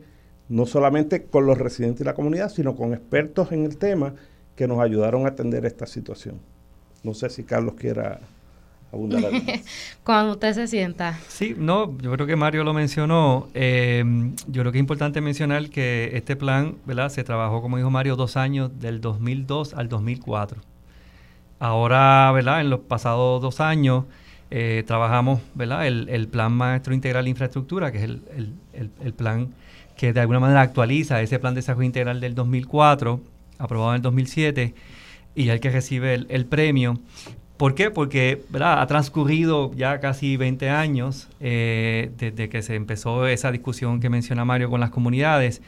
no 0.50 0.66
solamente 0.66 1.22
con 1.22 1.46
los 1.46 1.56
residentes 1.56 2.02
y 2.02 2.04
la 2.04 2.12
comunidad, 2.12 2.50
sino 2.50 2.76
con 2.76 2.92
expertos 2.92 3.50
en 3.50 3.64
el 3.64 3.78
tema 3.78 4.14
que 4.56 4.68
nos 4.68 4.78
ayudaron 4.78 5.24
a 5.24 5.30
atender 5.30 5.64
esta 5.64 5.86
situación. 5.86 6.38
No 7.02 7.14
sé 7.14 7.30
si 7.30 7.42
Carlos 7.42 7.76
quiera 7.78 8.20
Cuando 10.04 10.32
usted 10.32 10.54
se 10.54 10.66
sienta. 10.66 11.18
Sí, 11.28 11.54
no, 11.56 11.96
yo 11.98 12.12
creo 12.12 12.26
que 12.26 12.36
Mario 12.36 12.64
lo 12.64 12.72
mencionó. 12.72 13.48
Em, 13.54 14.34
yo 14.46 14.62
creo 14.62 14.72
que 14.72 14.78
es 14.78 14.80
importante 14.80 15.20
mencionar 15.20 15.68
que 15.68 16.10
este 16.14 16.36
plan, 16.36 16.76
¿verdad? 16.86 17.08
Se 17.10 17.24
trabajó, 17.24 17.60
como 17.62 17.76
dijo 17.76 17.90
Mario, 17.90 18.16
dos 18.16 18.36
años, 18.36 18.70
del 18.80 19.00
2002 19.00 19.74
al 19.74 19.88
2004. 19.88 20.60
Ahora, 21.58 22.30
¿verdad? 22.32 22.60
En 22.60 22.70
los 22.70 22.80
pasados 22.80 23.40
dos 23.40 23.60
años 23.60 24.04
eh, 24.50 24.84
trabajamos, 24.86 25.40
¿verdad? 25.54 25.86
El, 25.86 26.28
Plan 26.28 26.52
Maestro 26.52 26.94
Integral 26.94 27.24
de 27.24 27.30
Infraestructura, 27.30 27.90
que 27.90 27.98
es 27.98 28.04
el, 28.04 29.12
plan 29.14 29.48
que 29.96 30.12
de 30.12 30.20
alguna 30.20 30.40
manera 30.40 30.60
actualiza 30.60 31.20
ese 31.22 31.38
Plan 31.38 31.54
de 31.54 31.60
Desarrollo 31.60 31.86
Integral 31.86 32.20
del 32.20 32.34
2004, 32.34 33.20
aprobado 33.58 33.92
en 33.92 33.96
el 33.96 34.02
2007, 34.02 34.74
y 35.34 35.48
el 35.48 35.60
que 35.60 35.70
recibe 35.70 36.14
el, 36.14 36.46
premio. 36.46 37.00
¿Por 37.56 37.74
qué? 37.74 37.90
Porque 37.90 38.44
ha 38.60 38.86
transcurrido 38.86 39.72
ya 39.74 39.98
casi 39.98 40.36
20 40.36 40.68
años 40.68 41.28
eh, 41.40 42.10
desde 42.18 42.50
que 42.50 42.60
se 42.60 42.74
empezó 42.74 43.26
esa 43.26 43.50
discusión 43.50 43.98
que 44.00 44.10
menciona 44.10 44.44
Mario 44.44 44.68
con 44.68 44.80
las 44.80 44.90
comunidades 44.90 45.62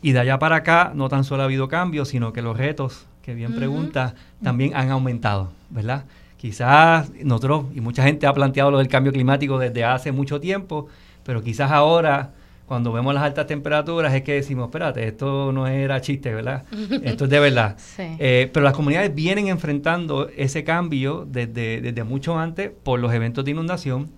y 0.00 0.12
de 0.12 0.20
allá 0.20 0.38
para 0.38 0.56
acá 0.56 0.92
no 0.94 1.08
tan 1.08 1.24
solo 1.24 1.42
ha 1.42 1.44
habido 1.44 1.68
cambios, 1.68 2.08
sino 2.08 2.32
que 2.32 2.40
los 2.40 2.56
retos, 2.56 3.06
que 3.22 3.34
bien 3.34 3.54
pregunta, 3.54 4.14
también 4.42 4.74
han 4.74 4.90
aumentado, 4.90 5.52
¿verdad? 5.70 6.04
Quizás 6.38 7.10
nosotros, 7.22 7.66
y 7.74 7.80
mucha 7.80 8.02
gente 8.04 8.26
ha 8.26 8.32
planteado 8.32 8.70
lo 8.70 8.78
del 8.78 8.88
cambio 8.88 9.12
climático 9.12 9.58
desde 9.58 9.84
hace 9.84 10.12
mucho 10.12 10.40
tiempo, 10.40 10.88
pero 11.24 11.42
quizás 11.42 11.70
ahora 11.70 12.32
cuando 12.66 12.92
vemos 12.92 13.12
las 13.12 13.22
altas 13.22 13.46
temperaturas 13.46 14.14
es 14.14 14.22
que 14.22 14.34
decimos, 14.34 14.66
espérate, 14.66 15.06
esto 15.06 15.52
no 15.52 15.66
era 15.66 16.00
chiste, 16.00 16.32
¿verdad? 16.32 16.64
Esto 17.02 17.24
es 17.24 17.30
de 17.30 17.40
verdad. 17.40 17.76
Eh, 17.98 18.50
pero 18.52 18.64
las 18.64 18.74
comunidades 18.74 19.14
vienen 19.14 19.48
enfrentando 19.48 20.28
ese 20.34 20.64
cambio 20.64 21.26
desde, 21.30 21.80
desde 21.80 22.04
mucho 22.04 22.38
antes 22.38 22.70
por 22.82 23.00
los 23.00 23.12
eventos 23.12 23.44
de 23.44 23.50
inundación, 23.50 24.10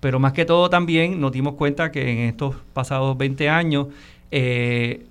pero 0.00 0.20
más 0.20 0.32
que 0.32 0.44
todo 0.44 0.70
también 0.70 1.20
nos 1.20 1.32
dimos 1.32 1.54
cuenta 1.54 1.90
que 1.90 2.10
en 2.10 2.18
estos 2.18 2.54
pasados 2.72 3.18
20 3.18 3.48
años 3.48 3.88
eh, 4.30 5.04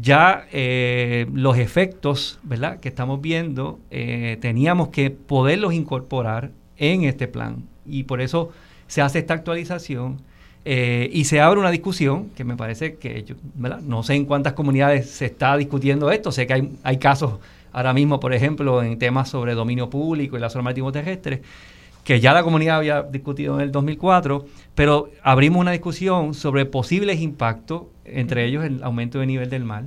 ya 0.00 0.46
eh, 0.50 1.26
los 1.34 1.58
efectos, 1.58 2.38
¿verdad? 2.42 2.80
Que 2.80 2.88
estamos 2.88 3.20
viendo, 3.20 3.80
teníamos 3.90 4.88
que 4.88 5.10
poderlos 5.10 5.74
incorporar 5.74 6.52
en 6.78 7.04
este 7.04 7.28
plan 7.28 7.64
y 7.84 8.04
por 8.04 8.22
eso 8.22 8.50
se 8.86 9.02
hace 9.02 9.18
esta 9.18 9.34
actualización 9.34 10.22
eh, 10.64 11.08
y 11.12 11.24
se 11.24 11.40
abre 11.40 11.58
una 11.58 11.70
discusión 11.70 12.30
que 12.36 12.44
me 12.44 12.56
parece 12.56 12.96
que 12.96 13.24
no 13.82 14.02
sé 14.02 14.14
en 14.14 14.26
cuántas 14.26 14.52
comunidades 14.52 15.08
se 15.08 15.26
está 15.26 15.56
discutiendo 15.56 16.10
esto, 16.10 16.32
sé 16.32 16.46
que 16.46 16.68
hay, 16.82 16.96
casos 16.98 17.34
ahora 17.72 17.94
mismo, 17.94 18.20
por 18.20 18.34
ejemplo, 18.34 18.82
en 18.82 18.98
temas 18.98 19.30
sobre 19.30 19.54
dominio 19.54 19.88
público 19.88 20.36
y 20.36 20.40
la 20.40 20.50
zona 20.50 20.64
marítimo 20.64 20.92
terrestre, 20.92 21.42
que 22.04 22.20
ya 22.20 22.34
la 22.34 22.42
comunidad 22.42 22.76
había 22.76 23.02
discutido 23.02 23.54
en 23.54 23.62
el 23.62 23.72
2004, 23.72 24.44
pero 24.74 25.10
abrimos 25.22 25.60
una 25.60 25.70
discusión 25.70 26.34
sobre 26.34 26.66
posibles 26.66 27.20
impactos, 27.20 27.84
entre 28.04 28.44
ellos 28.44 28.64
el 28.64 28.82
aumento 28.82 29.18
de 29.20 29.26
nivel 29.26 29.48
del 29.48 29.64
mar, 29.64 29.84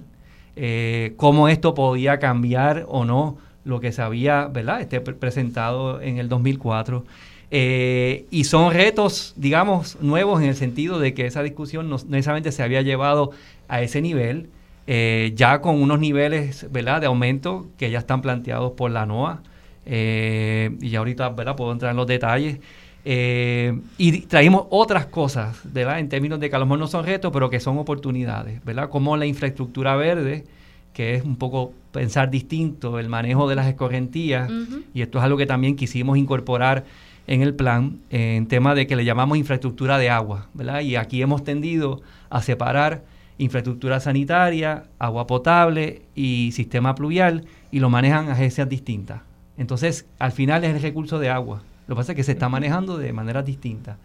eh, 0.55 1.13
cómo 1.17 1.49
esto 1.49 1.73
podía 1.75 2.19
cambiar 2.19 2.85
o 2.87 3.05
no 3.05 3.37
lo 3.65 3.79
que 3.79 3.91
se 3.91 4.01
había 4.01 4.47
¿verdad? 4.47 4.81
Este 4.81 5.01
presentado 5.01 6.01
en 6.01 6.17
el 6.17 6.29
2004. 6.29 7.05
Eh, 7.55 8.25
y 8.31 8.45
son 8.45 8.73
retos, 8.73 9.35
digamos, 9.37 9.99
nuevos 10.01 10.41
en 10.41 10.49
el 10.49 10.55
sentido 10.55 10.97
de 10.97 11.13
que 11.13 11.27
esa 11.27 11.43
discusión 11.43 11.87
no 11.87 11.97
necesariamente 12.07 12.51
se 12.51 12.63
había 12.63 12.81
llevado 12.81 13.29
a 13.67 13.83
ese 13.83 14.01
nivel, 14.01 14.49
eh, 14.87 15.33
ya 15.35 15.61
con 15.61 15.79
unos 15.79 15.99
niveles 15.99 16.65
¿verdad? 16.71 16.99
de 16.99 17.05
aumento 17.05 17.67
que 17.77 17.91
ya 17.91 17.99
están 17.99 18.23
planteados 18.23 18.71
por 18.71 18.89
la 18.89 19.05
NOAA. 19.05 19.43
Eh, 19.85 20.75
y 20.81 20.89
ya 20.89 20.97
ahorita 20.97 21.29
¿verdad? 21.29 21.55
puedo 21.55 21.71
entrar 21.71 21.91
en 21.91 21.97
los 21.97 22.07
detalles. 22.07 22.57
y 23.05 24.21
traímos 24.21 24.65
otras 24.71 25.05
cosas, 25.05 25.59
¿verdad? 25.63 25.99
En 25.99 26.09
términos 26.09 26.39
de 26.39 26.49
que 26.49 26.55
a 26.55 26.59
lo 26.59 26.65
mejor 26.65 26.79
no 26.79 26.87
son 26.87 27.05
retos, 27.05 27.31
pero 27.31 27.51
que 27.51 27.59
son 27.59 27.77
oportunidades, 27.77 28.65
¿verdad? 28.65 28.89
Como 28.89 29.15
la 29.15 29.27
infraestructura 29.27 29.95
verde, 29.95 30.43
que 30.91 31.13
es 31.13 31.23
un 31.23 31.35
poco 31.35 31.71
pensar 31.91 32.31
distinto, 32.31 32.97
el 32.97 33.09
manejo 33.09 33.47
de 33.47 33.53
las 33.55 33.67
escorrentías, 33.67 34.49
y 34.91 35.03
esto 35.03 35.19
es 35.19 35.23
algo 35.23 35.37
que 35.37 35.45
también 35.45 35.75
quisimos 35.75 36.17
incorporar 36.17 36.85
en 37.27 37.41
el 37.41 37.55
plan 37.55 37.99
en 38.09 38.47
tema 38.47 38.75
de 38.75 38.87
que 38.87 38.95
le 38.95 39.05
llamamos 39.05 39.37
infraestructura 39.37 39.97
de 39.97 40.09
agua, 40.09 40.47
¿verdad? 40.53 40.81
Y 40.81 40.95
aquí 40.95 41.21
hemos 41.21 41.43
tendido 41.43 42.01
a 42.29 42.41
separar 42.41 43.03
infraestructura 43.37 43.99
sanitaria, 43.99 44.85
agua 44.99 45.27
potable 45.27 46.03
y 46.15 46.51
sistema 46.53 46.95
pluvial 46.95 47.45
y 47.71 47.79
lo 47.79 47.89
manejan 47.89 48.29
agencias 48.29 48.69
distintas. 48.69 49.21
Entonces, 49.57 50.05
al 50.19 50.31
final 50.31 50.63
es 50.63 50.75
el 50.75 50.81
recurso 50.81 51.19
de 51.19 51.29
agua. 51.29 51.61
Lo 51.87 51.95
que 51.95 51.99
pasa 51.99 52.11
es 52.13 52.15
que 52.15 52.23
se 52.23 52.33
está 52.33 52.49
manejando 52.49 52.97
de 52.97 53.13
maneras 53.13 53.45
distintas. 53.45 53.97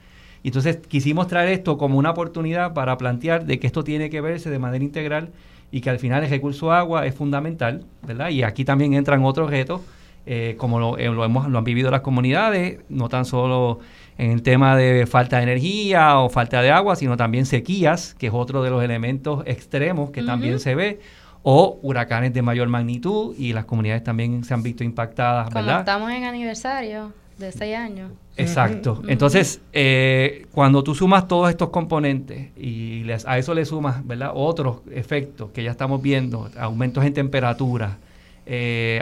Entonces, 0.45 0.79
quisimos 0.89 1.27
traer 1.27 1.51
esto 1.51 1.79
como 1.79 1.99
una 1.99 2.11
oportunidad 2.11 2.73
para 2.73 2.97
plantear 2.97 3.45
de 3.45 3.59
que 3.59 3.67
esto 3.67 3.85
tiene 3.85 4.11
que 4.11 4.21
verse 4.21 4.51
de 4.51 4.59
manera 4.59 4.85
integral 4.85 5.31
y 5.71 5.81
que 5.81 5.91
al 5.91 5.99
final 5.99 6.25
el 6.25 6.31
recurso 6.31 6.73
agua 6.73 7.07
es 7.07 7.15
fundamental, 7.15 7.85
¿verdad? 8.07 8.31
Y 8.31 8.43
aquí 8.43 8.65
también 8.65 8.95
entran 8.95 9.25
otros 9.25 9.51
retos 9.51 9.83
eh, 10.27 10.57
como 10.59 10.97
eh, 10.99 11.07
lo, 11.07 11.25
hemos, 11.25 11.49
lo 11.49 11.59
han 11.59 11.65
vivido 11.65 11.91
las 11.91 12.03
comunidades, 12.03 12.81
no 12.89 13.09
tan 13.09 13.25
solo 13.25 13.81
en 14.19 14.33
el 14.33 14.43
tema 14.43 14.77
de 14.77 15.07
falta 15.07 15.39
de 15.39 15.45
energía 15.45 16.19
o 16.19 16.29
falta 16.29 16.61
de 16.61 16.71
agua, 16.71 16.97
sino 16.97 17.17
también 17.17 17.47
sequías, 17.47 18.15
que 18.15 18.27
es 18.27 18.33
otro 18.35 18.63
de 18.63 18.71
los 18.71 18.83
elementos 18.83 19.43
extremos 19.47 20.11
que 20.11 20.23
también 20.23 20.59
se 20.59 20.75
ve, 20.75 21.01
o 21.43 21.79
huracanes 21.83 22.35
de 22.35 22.43
mayor 22.43 22.69
magnitud 22.69 23.35
y 23.39 23.53
las 23.53 23.65
comunidades 23.65 24.05
también 24.05 24.45
se 24.45 24.55
han 24.55 24.63
visto 24.63 24.85
impactadas, 24.85 25.53
¿verdad? 25.55 25.81
estamos 25.81 26.11
en 26.11 26.25
aniversario 26.25 27.13
de 27.39 27.53
seis 27.53 27.77
años. 27.77 28.11
Exacto. 28.37 29.03
Entonces, 29.09 29.61
eh, 29.73 30.47
cuando 30.53 30.83
tú 30.83 30.95
sumas 30.95 31.27
todos 31.27 31.51
estos 31.51 31.71
componentes 31.71 32.51
y 32.57 33.03
les, 33.05 33.27
a 33.27 33.39
eso 33.39 33.55
le 33.55 33.65
sumas, 33.65 34.07
¿verdad? 34.07 34.33
Otros 34.35 34.81
efectos 34.93 35.51
que 35.51 35.63
ya 35.63 35.71
estamos 35.71 36.03
viendo, 36.03 36.51
aumentos 36.59 37.05
en 37.05 37.15
temperatura, 37.15 37.99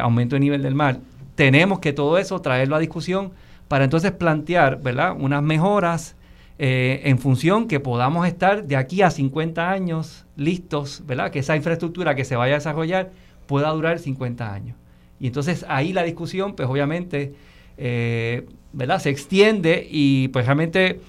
aumento 0.00 0.36
de 0.36 0.40
nivel 0.40 0.62
del 0.62 0.74
mar, 0.74 1.00
tenemos 1.34 1.78
que 1.78 1.92
todo 1.92 2.18
eso 2.18 2.40
traerlo 2.40 2.76
a 2.76 2.78
discusión 2.78 3.32
para 3.68 3.84
entonces 3.84 4.12
plantear, 4.12 4.80
¿verdad? 4.80 5.16
Unas 5.18 5.42
mejoras 5.42 6.16
eh, 6.58 7.02
en 7.04 7.18
función 7.18 7.68
que 7.68 7.80
podamos 7.80 8.26
estar 8.26 8.64
de 8.64 8.76
aquí 8.76 9.02
a 9.02 9.10
50 9.10 9.70
años 9.70 10.24
listos, 10.36 11.02
¿verdad? 11.06 11.30
Que 11.30 11.40
esa 11.40 11.54
infraestructura 11.56 12.14
que 12.14 12.24
se 12.24 12.36
vaya 12.36 12.54
a 12.54 12.58
desarrollar 12.58 13.10
pueda 13.46 13.70
durar 13.70 13.98
50 13.98 14.52
años. 14.52 14.76
Y 15.20 15.26
entonces 15.26 15.64
ahí 15.68 15.92
la 15.92 16.02
discusión, 16.02 16.54
pues 16.54 16.68
obviamente, 16.68 17.34
eh, 17.76 18.46
¿verdad? 18.72 19.00
Se 19.00 19.10
extiende 19.10 19.86
y 19.90 20.28
pues 20.28 20.46
realmente 20.46 21.00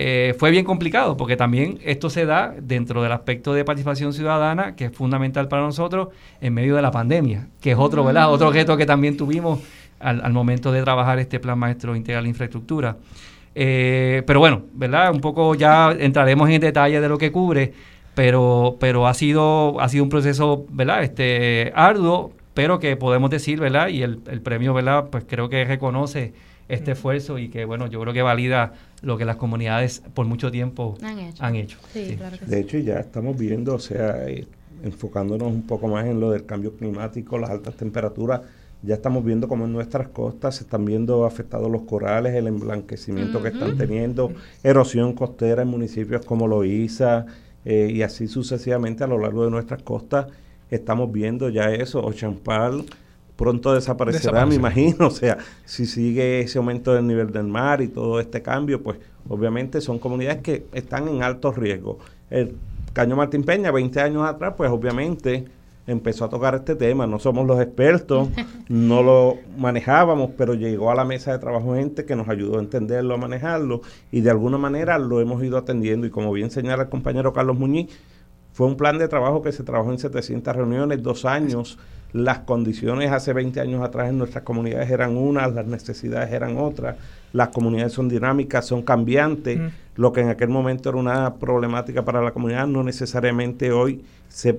eh, 0.00 0.34
fue 0.34 0.50
bien 0.50 0.64
complicado 0.64 1.16
porque 1.16 1.36
también 1.36 1.78
esto 1.84 2.10
se 2.10 2.24
da 2.24 2.54
dentro 2.60 3.02
del 3.02 3.12
aspecto 3.12 3.52
de 3.52 3.64
participación 3.64 4.12
ciudadana 4.12 4.76
que 4.76 4.86
es 4.86 4.92
fundamental 4.92 5.48
para 5.48 5.62
nosotros 5.62 6.08
en 6.40 6.54
medio 6.54 6.76
de 6.76 6.82
la 6.82 6.90
pandemia, 6.90 7.48
que 7.60 7.72
es 7.72 7.78
otro, 7.78 8.04
¿verdad? 8.04 8.32
Otro 8.32 8.48
objeto 8.48 8.76
que 8.76 8.86
también 8.86 9.16
tuvimos 9.16 9.60
al, 10.00 10.24
al 10.24 10.32
momento 10.32 10.72
de 10.72 10.82
trabajar 10.82 11.18
este 11.18 11.40
plan 11.40 11.58
maestro 11.58 11.96
integral 11.96 12.24
de 12.24 12.30
infraestructura. 12.30 12.96
Eh, 13.54 14.22
pero 14.26 14.38
bueno, 14.38 14.62
¿verdad? 14.72 15.12
Un 15.12 15.20
poco 15.20 15.56
ya 15.56 15.90
entraremos 15.90 16.48
en 16.48 16.60
detalle 16.60 17.00
de 17.00 17.08
lo 17.08 17.18
que 17.18 17.32
cubre, 17.32 17.72
pero, 18.14 18.76
pero 18.78 19.06
ha 19.08 19.14
sido, 19.14 19.80
ha 19.80 19.88
sido 19.88 20.04
un 20.04 20.10
proceso, 20.10 20.64
¿verdad? 20.70 21.02
Este, 21.02 21.72
arduo, 21.74 22.32
pero 22.54 22.78
que 22.78 22.96
podemos 22.96 23.30
decir, 23.30 23.58
¿verdad? 23.58 23.88
Y 23.88 24.02
el, 24.02 24.20
el 24.30 24.42
premio, 24.42 24.74
¿verdad? 24.74 25.06
Pues 25.10 25.24
creo 25.26 25.48
que 25.48 25.64
reconoce 25.64 26.34
este 26.68 26.92
esfuerzo 26.92 27.38
y 27.38 27.48
que, 27.48 27.64
bueno, 27.64 27.86
yo 27.86 28.00
creo 28.00 28.12
que 28.12 28.22
valida 28.22 28.74
lo 29.02 29.16
que 29.16 29.24
las 29.24 29.36
comunidades 29.36 30.02
por 30.14 30.26
mucho 30.26 30.50
tiempo 30.50 30.96
han 31.40 31.56
hecho. 31.56 31.78
de 31.94 32.60
hecho, 32.60 32.78
ya 32.78 33.00
estamos 33.00 33.36
viendo, 33.36 33.74
o 33.74 33.78
sea, 33.78 34.28
eh, 34.28 34.46
enfocándonos 34.82 35.48
un 35.48 35.62
poco 35.62 35.88
más 35.88 36.06
en 36.06 36.20
lo 36.20 36.30
del 36.30 36.44
cambio 36.46 36.74
climático, 36.74 37.38
las 37.38 37.50
altas 37.50 37.74
temperaturas, 37.74 38.42
ya 38.82 38.94
estamos 38.94 39.24
viendo 39.24 39.48
cómo 39.48 39.64
en 39.64 39.72
nuestras 39.72 40.08
costas 40.08 40.56
se 40.56 40.64
están 40.64 40.84
viendo 40.84 41.24
afectados 41.24 41.70
los 41.70 41.82
corales, 41.82 42.34
el 42.34 42.46
emblanquecimiento 42.46 43.42
que 43.42 43.48
están 43.48 43.76
teniendo, 43.76 44.32
erosión 44.62 45.14
costera 45.14 45.62
en 45.62 45.68
municipios 45.68 46.24
como 46.24 46.46
Loíza 46.46 47.26
eh, 47.64 47.90
y 47.92 48.02
así 48.02 48.28
sucesivamente 48.28 49.02
a 49.02 49.08
lo 49.08 49.18
largo 49.18 49.44
de 49.44 49.50
nuestras 49.50 49.82
costas. 49.82 50.26
Estamos 50.70 51.10
viendo 51.10 51.48
ya 51.48 51.72
eso, 51.72 52.04
o 52.04 52.12
Champal 52.12 52.84
pronto 53.38 53.72
desaparecerá, 53.72 54.44
me 54.44 54.56
imagino. 54.56 54.96
O 55.06 55.10
sea, 55.10 55.38
si 55.64 55.86
sigue 55.86 56.40
ese 56.40 56.58
aumento 56.58 56.92
del 56.92 57.06
nivel 57.06 57.30
del 57.32 57.46
mar 57.46 57.80
y 57.80 57.88
todo 57.88 58.20
este 58.20 58.42
cambio, 58.42 58.82
pues 58.82 58.98
obviamente 59.28 59.80
son 59.80 59.98
comunidades 59.98 60.42
que 60.42 60.66
están 60.72 61.08
en 61.08 61.22
alto 61.22 61.52
riesgo. 61.52 61.98
El 62.28 62.56
Caño 62.92 63.14
Martín 63.14 63.44
Peña, 63.44 63.70
20 63.70 64.00
años 64.00 64.28
atrás, 64.28 64.54
pues 64.56 64.70
obviamente 64.70 65.46
empezó 65.86 66.24
a 66.24 66.28
tocar 66.28 66.56
este 66.56 66.74
tema. 66.74 67.06
No 67.06 67.20
somos 67.20 67.46
los 67.46 67.60
expertos, 67.60 68.28
no 68.68 69.02
lo 69.04 69.38
manejábamos, 69.56 70.32
pero 70.36 70.54
llegó 70.54 70.90
a 70.90 70.96
la 70.96 71.04
mesa 71.04 71.30
de 71.30 71.38
trabajo 71.38 71.76
gente 71.76 72.04
que 72.04 72.16
nos 72.16 72.28
ayudó 72.28 72.58
a 72.58 72.60
entenderlo, 72.60 73.14
a 73.14 73.18
manejarlo, 73.18 73.82
y 74.10 74.20
de 74.20 74.30
alguna 74.30 74.58
manera 74.58 74.98
lo 74.98 75.20
hemos 75.20 75.42
ido 75.44 75.58
atendiendo. 75.58 76.08
Y 76.08 76.10
como 76.10 76.32
bien 76.32 76.50
señala 76.50 76.82
el 76.82 76.88
compañero 76.88 77.32
Carlos 77.32 77.56
Muñiz, 77.56 77.88
fue 78.52 78.66
un 78.66 78.76
plan 78.76 78.98
de 78.98 79.06
trabajo 79.06 79.42
que 79.42 79.52
se 79.52 79.62
trabajó 79.62 79.92
en 79.92 79.98
700 80.00 80.56
reuniones, 80.56 81.00
dos 81.02 81.24
años. 81.24 81.78
Las 82.12 82.40
condiciones 82.40 83.12
hace 83.12 83.32
20 83.32 83.60
años 83.60 83.82
atrás 83.84 84.08
en 84.08 84.18
nuestras 84.18 84.44
comunidades 84.44 84.90
eran 84.90 85.16
unas, 85.16 85.52
las 85.52 85.66
necesidades 85.66 86.32
eran 86.32 86.56
otras. 86.56 86.96
Las 87.32 87.48
comunidades 87.48 87.92
son 87.92 88.08
dinámicas, 88.08 88.66
son 88.66 88.82
cambiantes. 88.82 89.60
Lo 89.94 90.12
que 90.12 90.22
en 90.22 90.28
aquel 90.30 90.48
momento 90.48 90.88
era 90.88 90.98
una 90.98 91.34
problemática 91.34 92.04
para 92.04 92.22
la 92.22 92.32
comunidad 92.32 92.66
no 92.66 92.82
necesariamente 92.82 93.72
hoy 93.72 94.04
se 94.28 94.58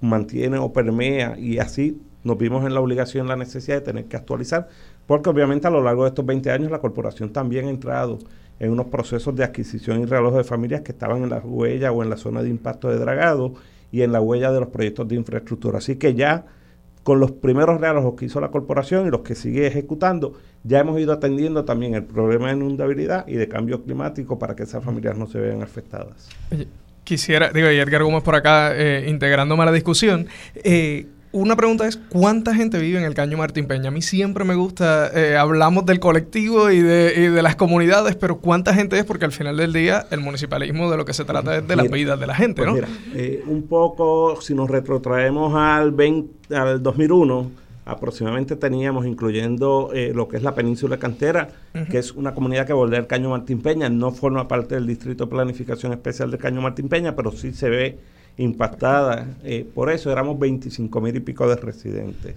mantiene 0.00 0.58
o 0.58 0.72
permea 0.72 1.38
y 1.38 1.58
así 1.58 2.00
nos 2.24 2.36
vimos 2.38 2.64
en 2.66 2.74
la 2.74 2.80
obligación, 2.80 3.28
la 3.28 3.36
necesidad 3.36 3.76
de 3.76 3.82
tener 3.82 4.04
que 4.06 4.16
actualizar, 4.16 4.68
porque 5.06 5.30
obviamente 5.30 5.66
a 5.66 5.70
lo 5.70 5.82
largo 5.82 6.04
de 6.04 6.10
estos 6.10 6.26
20 6.26 6.50
años 6.50 6.70
la 6.70 6.80
corporación 6.80 7.30
también 7.30 7.66
ha 7.66 7.70
entrado 7.70 8.18
en 8.58 8.72
unos 8.72 8.86
procesos 8.86 9.34
de 9.36 9.44
adquisición 9.44 10.00
y 10.00 10.04
reloj 10.04 10.34
de 10.34 10.44
familias 10.44 10.80
que 10.82 10.92
estaban 10.92 11.22
en 11.22 11.30
la 11.30 11.38
huella 11.38 11.92
o 11.92 12.02
en 12.02 12.10
la 12.10 12.16
zona 12.16 12.42
de 12.42 12.48
impacto 12.48 12.88
de 12.88 12.98
dragado 12.98 13.54
y 13.92 14.02
en 14.02 14.12
la 14.12 14.20
huella 14.20 14.50
de 14.52 14.60
los 14.60 14.68
proyectos 14.68 15.08
de 15.08 15.14
infraestructura. 15.14 15.78
Así 15.78 15.96
que 15.96 16.14
ya 16.14 16.44
con 17.02 17.20
los 17.20 17.32
primeros 17.32 17.80
realojos 17.80 18.14
que 18.14 18.26
hizo 18.26 18.40
la 18.40 18.50
corporación 18.50 19.06
y 19.06 19.10
los 19.10 19.20
que 19.20 19.34
sigue 19.34 19.66
ejecutando, 19.66 20.34
ya 20.64 20.80
hemos 20.80 21.00
ido 21.00 21.12
atendiendo 21.12 21.64
también 21.64 21.94
el 21.94 22.04
problema 22.04 22.48
de 22.48 22.56
inundabilidad 22.56 23.26
y 23.26 23.34
de 23.34 23.48
cambio 23.48 23.82
climático 23.82 24.38
para 24.38 24.54
que 24.54 24.64
esas 24.64 24.84
familias 24.84 25.16
no 25.16 25.26
se 25.26 25.38
vean 25.38 25.62
afectadas 25.62 26.28
quisiera, 27.08 27.50
digo, 27.50 27.70
y 27.70 27.78
Edgar 27.78 28.02
Gómez 28.02 28.22
por 28.22 28.34
acá 28.34 28.76
eh, 28.76 29.06
integrándome 29.08 29.62
a 29.62 29.66
la 29.66 29.72
discusión. 29.72 30.28
Eh, 30.56 31.06
una 31.32 31.56
pregunta 31.56 31.86
es, 31.86 31.96
¿cuánta 31.96 32.54
gente 32.54 32.78
vive 32.78 32.98
en 32.98 33.04
el 33.04 33.14
Caño 33.14 33.36
Martín 33.36 33.66
Peña? 33.66 33.88
A 33.88 33.90
mí 33.90 34.02
siempre 34.02 34.44
me 34.44 34.54
gusta, 34.54 35.10
eh, 35.14 35.36
hablamos 35.36 35.86
del 35.86 36.00
colectivo 36.00 36.70
y 36.70 36.80
de, 36.80 37.42
las 37.42 37.56
comunidades, 37.56 38.16
pero 38.16 38.38
¿cuánta 38.38 38.74
gente 38.74 38.98
es? 38.98 39.04
Porque 39.04 39.24
al 39.24 39.32
final 39.32 39.56
del 39.56 39.72
día 39.72 40.06
el 40.10 40.20
municipalismo 40.20 40.90
de 40.90 40.96
lo 40.96 41.04
que 41.04 41.12
se 41.12 41.24
trata 41.24 41.58
es 41.58 41.68
de 41.68 41.76
la 41.76 41.84
vida 41.84 42.16
de 42.16 42.26
la 42.26 42.34
gente, 42.34 42.62
pues 42.64 42.68
¿no? 42.68 42.74
Mira, 42.74 42.88
un 43.46 43.62
poco, 43.68 44.40
si 44.40 44.54
nos 44.54 44.70
retrotraemos 44.70 45.54
al, 45.54 45.92
20, 45.92 46.56
al 46.56 46.82
2001, 46.82 47.50
aproximadamente 47.88 48.54
teníamos, 48.56 49.06
incluyendo 49.06 49.90
eh, 49.94 50.12
lo 50.14 50.28
que 50.28 50.36
es 50.36 50.42
la 50.42 50.54
península 50.54 50.98
cantera, 50.98 51.48
que 51.90 51.98
es 51.98 52.12
una 52.12 52.34
comunidad 52.34 52.66
que 52.66 52.74
bordea 52.74 53.00
el 53.00 53.06
Caño 53.06 53.30
Martín 53.30 53.62
Peña, 53.62 53.88
no 53.88 54.12
forma 54.12 54.46
parte 54.46 54.74
del 54.74 54.86
Distrito 54.86 55.24
de 55.24 55.30
Planificación 55.30 55.92
Especial 55.92 56.30
del 56.30 56.38
Caño 56.38 56.60
Martín 56.60 56.88
Peña, 56.88 57.16
pero 57.16 57.32
sí 57.32 57.52
se 57.52 57.70
ve 57.70 57.98
impactada. 58.38 59.36
Eh, 59.44 59.68
por 59.74 59.90
eso 59.90 60.10
éramos 60.10 60.38
25 60.38 61.00
mil 61.00 61.14
y 61.16 61.20
pico 61.20 61.48
de 61.48 61.56
residentes. 61.56 62.34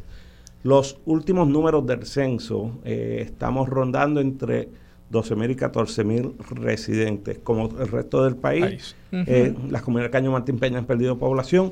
Los 0.63 0.99
últimos 1.05 1.47
números 1.47 1.85
del 1.87 2.05
censo, 2.05 2.79
eh, 2.83 3.23
estamos 3.25 3.69
rondando 3.69 4.19
entre 4.19 4.69
12 5.09 5.35
mil 5.35 5.51
y 5.51 5.55
14 5.55 6.03
mil 6.03 6.33
residentes. 6.51 7.39
Como 7.43 7.69
el 7.79 7.87
resto 7.87 8.23
del 8.23 8.35
país, 8.35 8.95
las 9.11 9.81
comunidades 9.81 10.11
del 10.11 10.11
Caño 10.11 10.31
Martín 10.31 10.59
Peña 10.59 10.77
han 10.77 10.85
perdido 10.85 11.17
población 11.17 11.71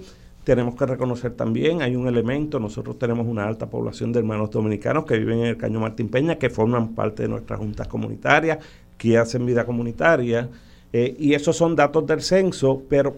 tenemos 0.50 0.74
que 0.74 0.88
reconocer 0.88 1.34
también, 1.34 1.84
hay 1.84 1.96
un 1.96 2.08
elemento, 2.08 2.60
nosotros 2.60 2.98
tenemos 2.98 3.28
una 3.28 3.48
alta 3.48 3.70
población 3.70 4.12
de 4.12 4.20
hermanos 4.20 4.50
dominicanos 4.50 5.06
que 5.06 5.18
viven 5.18 5.42
en 5.42 5.46
el 5.46 5.58
Caño 5.58 5.80
Martín 5.80 6.10
Peña, 6.10 6.38
que 6.38 6.50
forman 6.50 6.96
parte 6.96 7.22
de 7.22 7.30
nuestras 7.30 7.60
juntas 7.60 7.88
comunitarias, 7.88 8.58
que 8.98 9.18
hacen 9.18 9.46
vida 9.46 9.64
comunitaria, 9.64 10.50
eh, 10.92 11.16
y 11.20 11.36
esos 11.36 11.56
son 11.56 11.76
datos 11.76 12.08
del 12.08 12.22
censo, 12.22 12.82
pero 12.90 13.18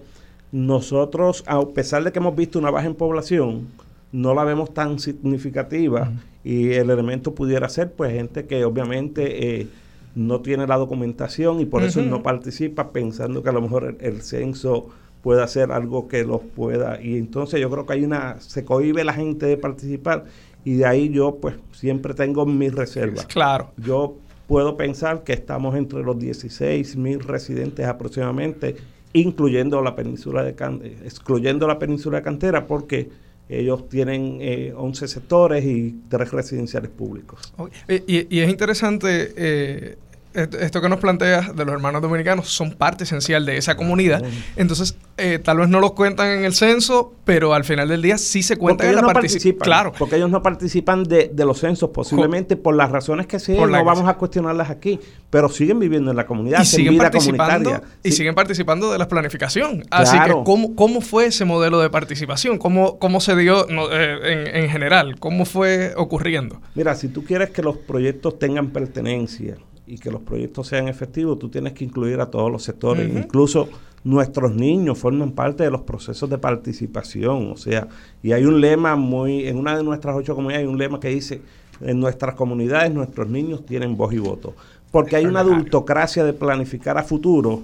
nosotros, 0.51 1.43
a 1.47 1.65
pesar 1.69 2.03
de 2.03 2.11
que 2.11 2.19
hemos 2.19 2.35
visto 2.35 2.59
una 2.59 2.71
baja 2.71 2.87
en 2.87 2.95
población, 2.95 3.67
no 4.11 4.33
la 4.33 4.43
vemos 4.43 4.73
tan 4.73 4.99
significativa 4.99 6.11
y 6.43 6.71
el 6.73 6.89
elemento 6.89 7.33
pudiera 7.33 7.69
ser 7.69 7.93
pues 7.93 8.11
gente 8.11 8.45
que 8.45 8.65
obviamente 8.65 9.61
eh, 9.61 9.67
no 10.15 10.41
tiene 10.41 10.67
la 10.67 10.77
documentación 10.77 11.61
y 11.61 11.65
por 11.65 11.83
eso 11.83 12.01
no 12.01 12.21
participa 12.21 12.91
pensando 12.91 13.41
que 13.41 13.49
a 13.49 13.53
lo 13.53 13.61
mejor 13.61 13.95
el 14.01 14.21
censo 14.21 14.89
pueda 15.21 15.43
hacer 15.43 15.71
algo 15.71 16.07
que 16.07 16.23
los 16.23 16.41
pueda. 16.41 17.01
Y 17.01 17.17
entonces 17.17 17.61
yo 17.61 17.69
creo 17.69 17.85
que 17.85 17.93
hay 17.93 18.03
una, 18.03 18.39
se 18.39 18.65
cohibe 18.65 19.03
la 19.03 19.13
gente 19.13 19.45
de 19.45 19.57
participar 19.57 20.25
y 20.65 20.75
de 20.75 20.85
ahí 20.85 21.09
yo 21.09 21.37
pues 21.37 21.55
siempre 21.71 22.13
tengo 22.13 22.45
mis 22.45 22.73
reservas. 22.73 23.25
Claro. 23.27 23.71
Yo 23.77 24.17
puedo 24.47 24.75
pensar 24.75 25.23
que 25.23 25.33
estamos 25.33 25.75
entre 25.75 26.03
los 26.03 26.19
16 26.19 26.97
mil 26.97 27.21
residentes 27.21 27.85
aproximadamente, 27.85 28.75
incluyendo 29.13 29.81
la 29.81 29.95
península 29.95 30.43
de 30.43 30.55
excluyendo 31.03 31.67
la 31.67 31.79
península 31.79 32.17
de 32.17 32.23
Cantera, 32.23 32.67
porque 32.67 33.09
ellos 33.49 33.89
tienen 33.89 34.37
eh, 34.39 34.73
11 34.75 35.07
sectores 35.07 35.65
y 35.65 36.01
tres 36.07 36.31
residenciales 36.31 36.89
públicos. 36.89 37.53
Y, 37.87 38.35
y, 38.35 38.39
es 38.39 38.49
interesante 38.49 39.33
eh, 39.35 39.97
esto 40.33 40.81
que 40.81 40.89
nos 40.89 40.99
planteas 40.99 41.55
de 41.55 41.65
los 41.65 41.73
hermanos 41.73 42.01
dominicanos 42.01 42.47
son 42.47 42.71
parte 42.73 43.03
esencial 43.03 43.45
de 43.45 43.57
esa 43.57 43.75
comunidad. 43.75 44.23
Entonces, 44.55 44.97
eh, 45.17 45.39
tal 45.39 45.57
vez 45.57 45.69
no 45.69 45.79
los 45.79 45.91
cuentan 45.91 46.29
en 46.29 46.45
el 46.45 46.53
censo, 46.53 47.13
pero 47.25 47.53
al 47.53 47.63
final 47.63 47.87
del 47.89 48.01
día 48.01 48.17
sí 48.17 48.41
se 48.41 48.55
cuentan 48.55 48.89
en 48.89 48.95
la 48.95 49.01
no 49.01 49.07
participan. 49.09 49.65
Claro. 49.65 49.93
Porque 49.97 50.15
ellos 50.15 50.29
no 50.29 50.41
participan 50.41 51.03
de, 51.03 51.31
los 51.37 51.59
censos, 51.59 51.89
posiblemente 51.89 52.55
por 52.55 52.75
las 52.75 52.91
razones 52.91 53.27
que 53.27 53.39
sean, 53.39 53.69
no 53.69 53.85
vamos 53.85 54.07
a 54.07 54.15
cuestionarlas 54.15 54.69
aquí, 54.69 54.99
pero 55.29 55.49
siguen 55.49 55.79
viviendo 55.79 56.11
en 56.11 56.17
la 56.17 56.25
comunidad, 56.25 56.61
y 56.61 56.65
siguen 56.65 56.97
participando, 56.97 57.81
Y 58.03 58.11
siguen 58.11 58.35
participando 58.35 58.91
de 58.91 58.97
la 58.97 59.07
planificación. 59.07 59.83
Así 59.91 60.17
que, 60.19 60.31
¿cómo, 60.43 60.75
¿cómo 60.75 61.01
fue 61.01 61.25
ese 61.25 61.45
modelo 61.45 61.79
de 61.79 61.89
participación? 61.89 62.57
¿Cómo, 62.57 62.99
cómo 62.99 63.19
se 63.19 63.35
dio 63.35 63.67
eh, 63.91 64.47
en, 64.53 64.63
en 64.63 64.69
general? 64.69 65.19
¿Cómo 65.19 65.45
fue 65.45 65.93
ocurriendo? 65.97 66.61
Mira, 66.75 66.95
si 66.95 67.09
tú 67.09 67.23
quieres 67.23 67.49
que 67.49 67.61
los 67.61 67.77
proyectos 67.77 68.39
tengan 68.39 68.69
pertenencia, 68.69 69.57
y 69.91 69.97
que 69.97 70.09
los 70.09 70.21
proyectos 70.21 70.67
sean 70.67 70.87
efectivos, 70.87 71.37
tú 71.37 71.49
tienes 71.49 71.73
que 71.73 71.83
incluir 71.83 72.21
a 72.21 72.27
todos 72.27 72.49
los 72.49 72.63
sectores. 72.63 73.13
Incluso 73.13 73.67
nuestros 74.05 74.55
niños 74.55 74.97
forman 74.97 75.33
parte 75.33 75.63
de 75.63 75.69
los 75.69 75.81
procesos 75.81 76.29
de 76.29 76.37
participación. 76.37 77.51
O 77.51 77.57
sea, 77.57 77.89
y 78.23 78.31
hay 78.31 78.45
un 78.45 78.61
lema 78.61 78.95
muy, 78.95 79.49
en 79.49 79.57
una 79.57 79.75
de 79.75 79.83
nuestras 79.83 80.15
ocho 80.15 80.33
comunidades 80.33 80.65
hay 80.65 80.71
un 80.73 80.77
lema 80.77 80.97
que 80.97 81.09
dice, 81.09 81.41
en 81.81 81.99
nuestras 81.99 82.35
comunidades 82.35 82.93
nuestros 82.93 83.27
niños 83.27 83.65
tienen 83.65 83.97
voz 83.97 84.13
y 84.13 84.19
voto. 84.19 84.53
Porque 84.91 85.17
hay 85.17 85.25
una 85.25 85.41
adultocracia 85.41 86.23
de 86.23 86.31
planificar 86.31 86.97
a 86.97 87.03
futuro, 87.03 87.61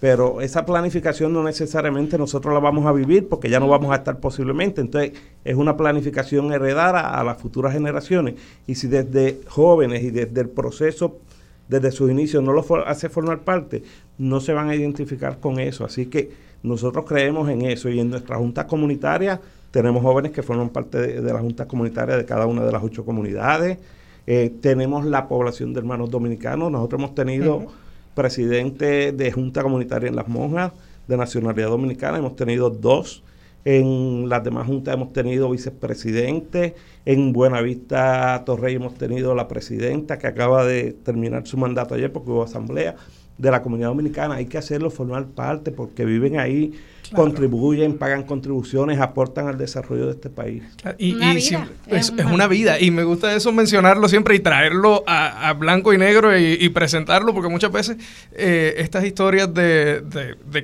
pero 0.00 0.40
esa 0.40 0.64
planificación 0.64 1.30
no 1.30 1.42
necesariamente 1.42 2.16
nosotros 2.16 2.54
la 2.54 2.60
vamos 2.60 2.86
a 2.86 2.92
vivir 2.92 3.28
porque 3.28 3.50
ya 3.50 3.60
no 3.60 3.68
vamos 3.68 3.92
a 3.92 3.96
estar 3.96 4.18
posiblemente. 4.18 4.80
Entonces, 4.80 5.12
es 5.44 5.56
una 5.56 5.76
planificación 5.76 6.54
heredada 6.54 7.20
a 7.20 7.22
las 7.22 7.36
futuras 7.36 7.74
generaciones. 7.74 8.36
Y 8.66 8.76
si 8.76 8.88
desde 8.88 9.42
jóvenes 9.46 10.02
y 10.02 10.10
desde 10.10 10.40
el 10.40 10.48
proceso 10.48 11.18
desde 11.70 11.92
sus 11.92 12.10
inicios 12.10 12.42
no 12.42 12.52
lo 12.52 12.64
hace 12.84 13.08
formar 13.08 13.40
parte, 13.42 13.84
no 14.18 14.40
se 14.40 14.52
van 14.52 14.68
a 14.68 14.74
identificar 14.74 15.38
con 15.38 15.60
eso. 15.60 15.84
Así 15.84 16.06
que 16.06 16.32
nosotros 16.64 17.04
creemos 17.06 17.48
en 17.48 17.62
eso 17.62 17.88
y 17.88 18.00
en 18.00 18.10
nuestra 18.10 18.36
junta 18.36 18.66
comunitaria 18.66 19.40
tenemos 19.70 20.02
jóvenes 20.02 20.32
que 20.32 20.42
forman 20.42 20.70
parte 20.70 20.98
de, 20.98 21.32
la 21.32 21.38
junta 21.38 21.66
comunitaria 21.68 22.16
de 22.16 22.24
cada 22.24 22.46
una 22.46 22.64
de 22.64 22.72
las 22.72 22.82
ocho 22.82 23.04
comunidades. 23.04 23.78
Eh, 24.26 24.52
tenemos 24.60 25.06
la 25.06 25.28
población 25.28 25.72
de 25.72 25.78
hermanos 25.78 26.10
dominicanos. 26.10 26.72
Nosotros 26.72 26.98
hemos 27.00 27.14
tenido 27.14 27.66
presidente 28.16 29.12
de 29.12 29.30
junta 29.30 29.62
comunitaria 29.62 30.08
en 30.08 30.16
Las 30.16 30.26
Monjas 30.26 30.72
de 31.06 31.16
nacionalidad 31.16 31.68
dominicana. 31.68 32.18
Hemos 32.18 32.34
tenido 32.34 32.68
dos. 32.68 33.22
En 33.64 34.28
las 34.28 34.42
demás 34.42 34.66
juntas 34.66 34.94
hemos 34.94 35.12
tenido 35.12 35.50
vicepresidente. 35.50 36.74
En 37.04 37.32
Buenavista 37.32 38.42
Torrey 38.46 38.76
hemos 38.76 38.94
tenido 38.94 39.34
la 39.34 39.48
presidenta 39.48 40.18
que 40.18 40.26
acaba 40.26 40.64
de 40.64 40.92
terminar 40.92 41.46
su 41.46 41.58
mandato 41.58 41.94
ayer 41.94 42.12
porque 42.12 42.30
hubo 42.30 42.42
asamblea 42.42 42.96
de 43.36 43.50
la 43.50 43.62
comunidad 43.62 43.88
dominicana. 43.88 44.36
Hay 44.36 44.46
que 44.46 44.58
hacerlo 44.58 44.90
formar 44.90 45.26
parte 45.26 45.72
porque 45.72 46.04
viven 46.04 46.38
ahí 46.38 46.72
contribuyen, 47.14 47.98
pagan 47.98 48.22
contribuciones, 48.24 49.00
aportan 49.00 49.48
al 49.48 49.58
desarrollo 49.58 50.06
de 50.06 50.12
este 50.12 50.30
país. 50.30 50.62
Y, 50.98 51.16
es, 51.86 52.10
una... 52.10 52.46
vida. 52.46 52.80
Y 52.80 52.90
me 52.90 53.04
gusta 53.04 53.34
eso 53.34 53.52
mencionarlo 53.52 54.08
siempre 54.08 54.34
y 54.34 54.40
traerlo 54.40 55.04
a, 55.06 55.52
blanco 55.54 55.92
y 55.92 55.98
negro 55.98 56.36
y, 56.38 56.68
presentarlo, 56.70 57.34
porque 57.34 57.48
muchas 57.48 57.72
veces 57.72 57.96
eh, 58.32 58.74
estas 58.78 59.04
historias 59.04 59.52
de, 59.52 60.02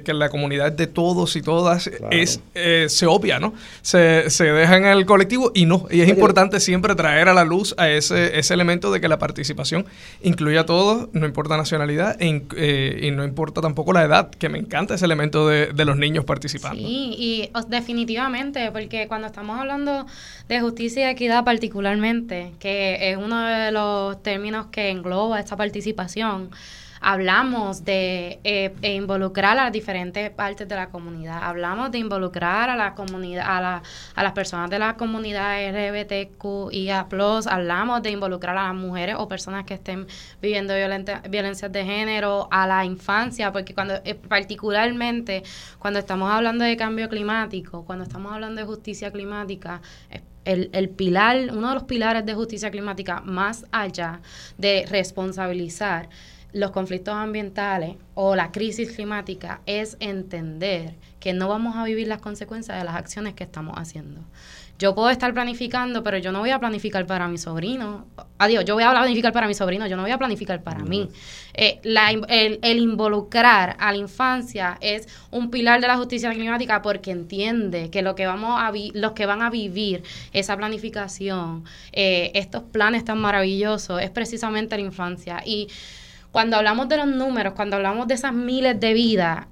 que 0.05 0.15
la 0.15 0.29
comunidad 0.29 0.73
de 0.73 0.87
todos 0.87 1.37
y 1.37 1.43
todas 1.43 1.91
es 2.11 2.41
eh, 2.55 2.87
se 2.89 3.07
obvia, 3.07 3.39
¿no? 3.39 3.55
Se, 3.83 4.31
se 4.31 4.45
deja 4.45 4.77
en 4.77 4.87
el 4.87 5.07
colectivo 5.07 5.51
y 5.55 5.67
no. 5.67 5.87
Y 5.91 6.01
es 6.01 6.09
importante 6.09 6.61
siempre 6.61 6.95
traer 6.95 7.29
a 7.29 7.35
la 7.35 7.45
luz 7.45 7.75
a 7.79 7.89
ese, 7.89 8.39
ese 8.39 8.55
elemento 8.55 8.91
de 8.91 9.01
que 9.01 9.09
la 9.09 9.19
participación 9.19 9.87
incluye 10.23 10.59
a 10.59 10.67
todos, 10.67 11.09
no 11.13 11.27
importa 11.27 11.57
nacionalidad 11.57 12.21
e 12.21 12.43
eh, 12.57 13.01
y 13.03 13.11
no 13.11 13.25
importa 13.25 13.61
tampoco 13.61 13.93
la 13.93 14.05
edad, 14.05 14.31
que 14.31 14.49
me 14.49 14.59
encanta 14.59 14.95
ese 14.95 15.05
elemento 15.05 15.49
de, 15.49 15.67
de 15.67 15.85
los 15.85 15.97
niños 15.97 16.25
Sí, 16.87 17.15
y 17.19 17.51
definitivamente, 17.69 18.71
porque 18.73 19.09
cuando 19.09 19.27
estamos 19.27 19.59
hablando 19.59 20.07
de 20.49 20.61
justicia 20.61 21.09
y 21.09 21.13
equidad 21.13 21.45
particularmente, 21.45 22.53
que 22.59 23.11
es 23.11 23.17
uno 23.17 23.45
de 23.47 23.73
los 23.73 24.23
términos 24.23 24.67
que 24.67 24.91
engloba 24.91 25.41
esta 25.41 25.57
participación, 25.57 26.51
hablamos 27.07 27.85
de 27.85 28.41
eh, 28.43 28.75
e 28.83 28.95
involucrar 28.95 29.53
a 29.53 29.63
las 29.63 29.73
diferentes 29.73 30.29
partes 30.31 30.67
de 30.67 30.75
la 30.75 30.89
comunidad, 30.89 31.39
hablamos 31.41 31.93
de 31.93 31.99
involucrar 31.99 32.69
a 32.69 32.75
la 32.75 32.97
comunidad, 32.97 33.47
a, 33.47 33.61
la, 33.61 33.83
a 34.17 34.23
las 34.25 34.33
personas 34.33 34.69
de 34.71 34.81
la 34.81 34.97
comunidad 34.97 35.55
LGBTQIA+, 35.71 37.07
hablamos 37.49 38.03
de 38.03 38.11
involucrar 38.11 38.59
a 38.59 38.65
las 38.65 38.75
mujeres 38.75 39.15
o 39.21 39.29
personas 39.29 39.65
que 39.65 39.75
estén 39.75 40.09
viviendo 40.43 40.75
violencias 41.31 41.71
de 41.71 41.85
género, 41.85 42.49
a 42.51 42.67
la 42.67 42.85
infancia, 42.85 43.53
porque 43.53 43.73
cuando 43.73 43.95
eh, 44.05 44.17
particularmente 44.17 45.45
cuando 45.79 46.01
estamos 46.01 46.29
hablando 46.29 46.65
de 46.65 46.77
cambio 46.77 47.09
climático, 47.09 47.85
cuando 47.85 48.03
estamos 48.03 48.33
hablando 48.33 48.61
de 48.61 48.67
justicia 48.67 49.13
climática, 49.13 49.81
el, 50.45 50.89
pilar, 50.89 51.51
uno 51.53 51.69
de 51.69 51.75
los 51.75 51.85
pilares 51.85 52.27
de 52.27 52.35
justicia 52.35 52.73
climática, 52.73 53.21
más 53.21 53.65
allá 53.71 54.21
de 54.59 54.87
responsabilizar 54.89 56.09
los 56.57 56.71
conflictos 56.71 57.15
ambientales 57.15 57.97
o 58.15 58.35
la 58.35 58.51
crisis 58.51 58.93
climática 58.93 59.61
es 59.67 59.99
entender 60.01 60.95
que 61.21 61.35
no 61.35 61.49
vamos 61.49 61.77
a 61.77 61.85
vivir 61.85 62.09
las 62.09 62.23
consecuencias 62.23 62.79
de 62.79 62.85
las 62.85 62.97
acciones 62.97 63.35
que 63.35 63.45
estamos 63.45 63.75
haciendo. 63.77 64.23
Yo 64.79 64.95
puedo 64.95 65.11
estar 65.11 65.35
planificando, 65.35 66.03
pero 66.03 66.17
yo 66.17 66.33
no 66.33 66.41
voy 66.41 66.51
a 66.51 66.59
planificar 66.59 67.07
para 67.07 67.29
mi 67.29 67.37
sobrino. 67.37 68.07
Adiós, 68.39 68.65
yo 68.65 68.73
voy 68.73 68.85
a 68.85 68.91
planificar 68.91 69.35
para 69.35 69.47
mi 69.47 69.53
sobrino, 69.53 69.87
yo 69.87 69.97
no 69.97 70.03
voy 70.03 70.13
a 70.13 70.19
planificar 70.19 70.63
para 70.63 70.83
mí. 70.83 71.11
Eh, 71.53 71.79
el, 71.83 72.79
involucrar 72.79 73.77
a 73.79 73.93
la 73.93 73.99
infancia 73.99 74.79
es 74.81 75.09
un 75.31 75.51
pilar 75.51 75.83
de 75.83 75.89
la 75.89 75.99
justicia 75.99 76.31
climática 76.33 76.81
porque 76.81 77.11
entiende 77.11 77.91
que 77.91 78.01
lo 78.01 78.15
que 78.15 78.27
vamos 78.27 78.59
a 78.59 78.73
los 78.95 79.13
que 79.13 79.27
van 79.27 79.43
a 79.43 79.51
vivir 79.51 80.03
esa 80.33 80.57
planificación, 80.57 81.65
eh, 81.93 82.31
estos 82.35 82.63
planes 82.63 83.05
tan 83.05 83.19
maravillosos, 83.19 84.01
es 84.01 84.11
precisamente 84.11 84.75
la 84.77 84.83
infancia. 84.83 85.43
Y 85.45 85.69
cuando 86.33 86.57
hablamos 86.57 86.89
de 86.89 86.99
los 86.99 87.07
números, 87.07 87.55
cuando 87.55 87.77
hablamos 87.77 88.07
de 88.09 88.15
esas 88.15 88.33
miles 88.33 88.79
de 88.79 88.93
vidas, 88.93 89.47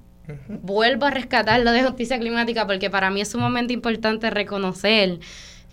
vuelvo 0.47 1.05
a 1.05 1.11
rescatar 1.11 1.59
lo 1.61 1.71
de 1.71 1.83
justicia 1.83 2.19
climática 2.19 2.65
porque 2.65 2.89
para 2.89 3.09
mí 3.09 3.21
es 3.21 3.29
sumamente 3.29 3.73
importante 3.73 4.29
reconocer 4.29 5.19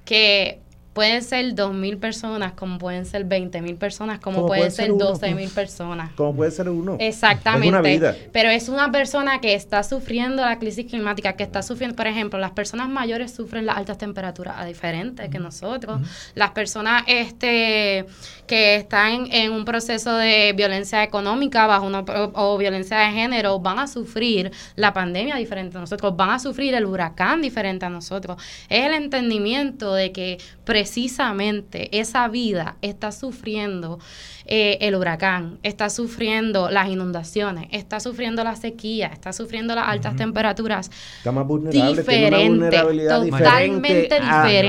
que 0.05 0.62
Pueden 0.93 1.23
ser 1.23 1.55
2.000 1.55 1.99
personas, 1.99 2.53
como 2.53 2.79
pueden 2.79 3.07
ser 3.07 3.27
20.000 3.27 3.79
personas, 3.79 4.19
como, 4.19 4.47
pueden 4.47 4.71
ser 4.71 4.91
12.000 4.91 5.51
personas. 5.51 6.13
Como 6.13 6.37
puede 6.37 6.51
ser 6.51 6.69
uno. 6.69 6.97
Exactamente. 6.99 8.09
Es. 8.09 8.15
Pero 8.33 8.51
es 8.51 8.69
una 8.69 8.93
persona 8.93 9.41
que 9.41 9.55
está 9.55 9.83
sufriendo 9.83 10.43
la 10.43 10.59
crisis 10.59 10.87
climática, 10.87 11.33
que 11.35 11.45
está 11.45 11.63
sufriendo, 11.63 11.97
por 11.97 12.07
ejemplo, 12.07 12.39
las 12.39 12.51
personas 12.51 12.89
mayores 12.89 13.35
sufren 13.35 13.65
las 13.65 13.77
altas 13.77 13.99
temperaturas 13.99 14.57
a 14.59 14.65
diferentes 14.65 15.29
que 15.31 15.39
nosotros. 15.39 16.01
Las 16.35 16.51
personas 16.51 17.05
este 17.07 18.07
que 18.47 18.77
están 18.77 19.29
en 19.33 19.53
un 19.53 19.65
proceso 19.65 20.15
de 20.15 20.53
violencia 20.55 21.03
económica 21.03 21.67
bajo 21.67 21.87
una, 21.87 22.01
o, 22.35 22.59
violencia 22.59 22.99
de 22.99 23.13
género 23.13 23.61
van 23.61 23.79
a 23.79 23.87
sufrir 23.87 24.51
la 24.77 24.93
pandemia 24.93 25.37
diferente 25.37 25.79
a 25.79 25.81
nosotros, 25.81 26.15
van 26.17 26.31
a 26.31 26.39
sufrir 26.39 26.75
el 26.75 26.85
huracán 26.85 27.41
diferente 27.41 27.87
a 27.87 27.89
nosotros. 27.89 28.37
Es 28.69 28.85
el 28.85 28.93
entendimiento 28.93 29.95
de 29.95 30.13
que 30.13 30.39
precisamente 30.83 31.89
esa 32.01 32.27
vida 32.27 32.77
está 32.83 33.13
sufriendo 33.13 34.01
eh, 34.47 34.79
el 34.81 34.97
huracán, 34.97 35.59
está 35.63 35.89
sufriendo 35.91 36.71
las 36.71 36.89
inundaciones, 36.89 37.69
está 37.71 38.01
sufriendo 38.01 38.43
la 38.43 38.57
sequía, 38.57 39.07
está 39.07 39.33
sufriendo 39.33 39.77
las 39.77 39.87
altas 39.87 40.17
temperaturas. 40.17 40.91
Está 41.19 41.31
más 41.31 41.47
vulnerable, 41.47 42.03
tiene 42.03 42.27
una 42.27 42.49
vulnerabilidad 42.49 43.23
diferente, 43.23 44.17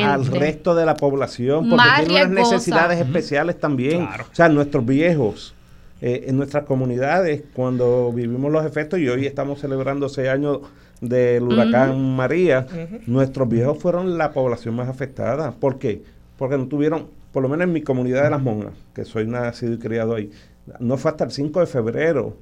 al 0.03 0.25
resto 0.27 0.75
de 0.75 0.85
la 0.85 0.95
población, 0.95 1.67
porque 1.69 2.05
tiene 2.05 2.25
unas 2.25 2.51
necesidades 2.51 2.99
especiales 2.99 3.59
también. 3.59 4.03
O 4.03 4.35
sea, 4.35 4.49
nuestros 4.49 4.85
viejos. 4.85 5.55
Eh, 6.05 6.25
en 6.27 6.35
nuestras 6.35 6.65
comunidades, 6.65 7.43
cuando 7.53 8.11
vivimos 8.11 8.51
los 8.51 8.65
efectos, 8.65 8.99
y 8.99 9.07
hoy 9.07 9.25
estamos 9.25 9.61
celebrando 9.61 10.09
seis 10.09 10.27
años 10.27 10.59
del 11.03 11.43
huracán 11.43 12.15
María, 12.15 12.65
nuestros 13.07 13.49
viejos 13.49 13.77
fueron 13.77 14.17
la 14.17 14.31
población 14.31 14.75
más 14.75 14.87
afectada. 14.87 15.51
¿Por 15.51 15.77
qué? 15.77 16.01
Porque 16.37 16.57
no 16.57 16.67
tuvieron, 16.67 17.07
por 17.31 17.43
lo 17.43 17.49
menos 17.49 17.67
en 17.67 17.73
mi 17.73 17.81
comunidad 17.81 18.23
de 18.23 18.29
las 18.29 18.41
monjas, 18.41 18.73
que 18.95 19.03
soy 19.03 19.27
nacido 19.27 19.73
y 19.73 19.79
criado 19.79 20.15
ahí, 20.15 20.31
no 20.79 20.97
fue 20.97 21.11
hasta 21.11 21.25
el 21.25 21.31
5 21.31 21.59
de 21.59 21.65
febrero 21.65 22.37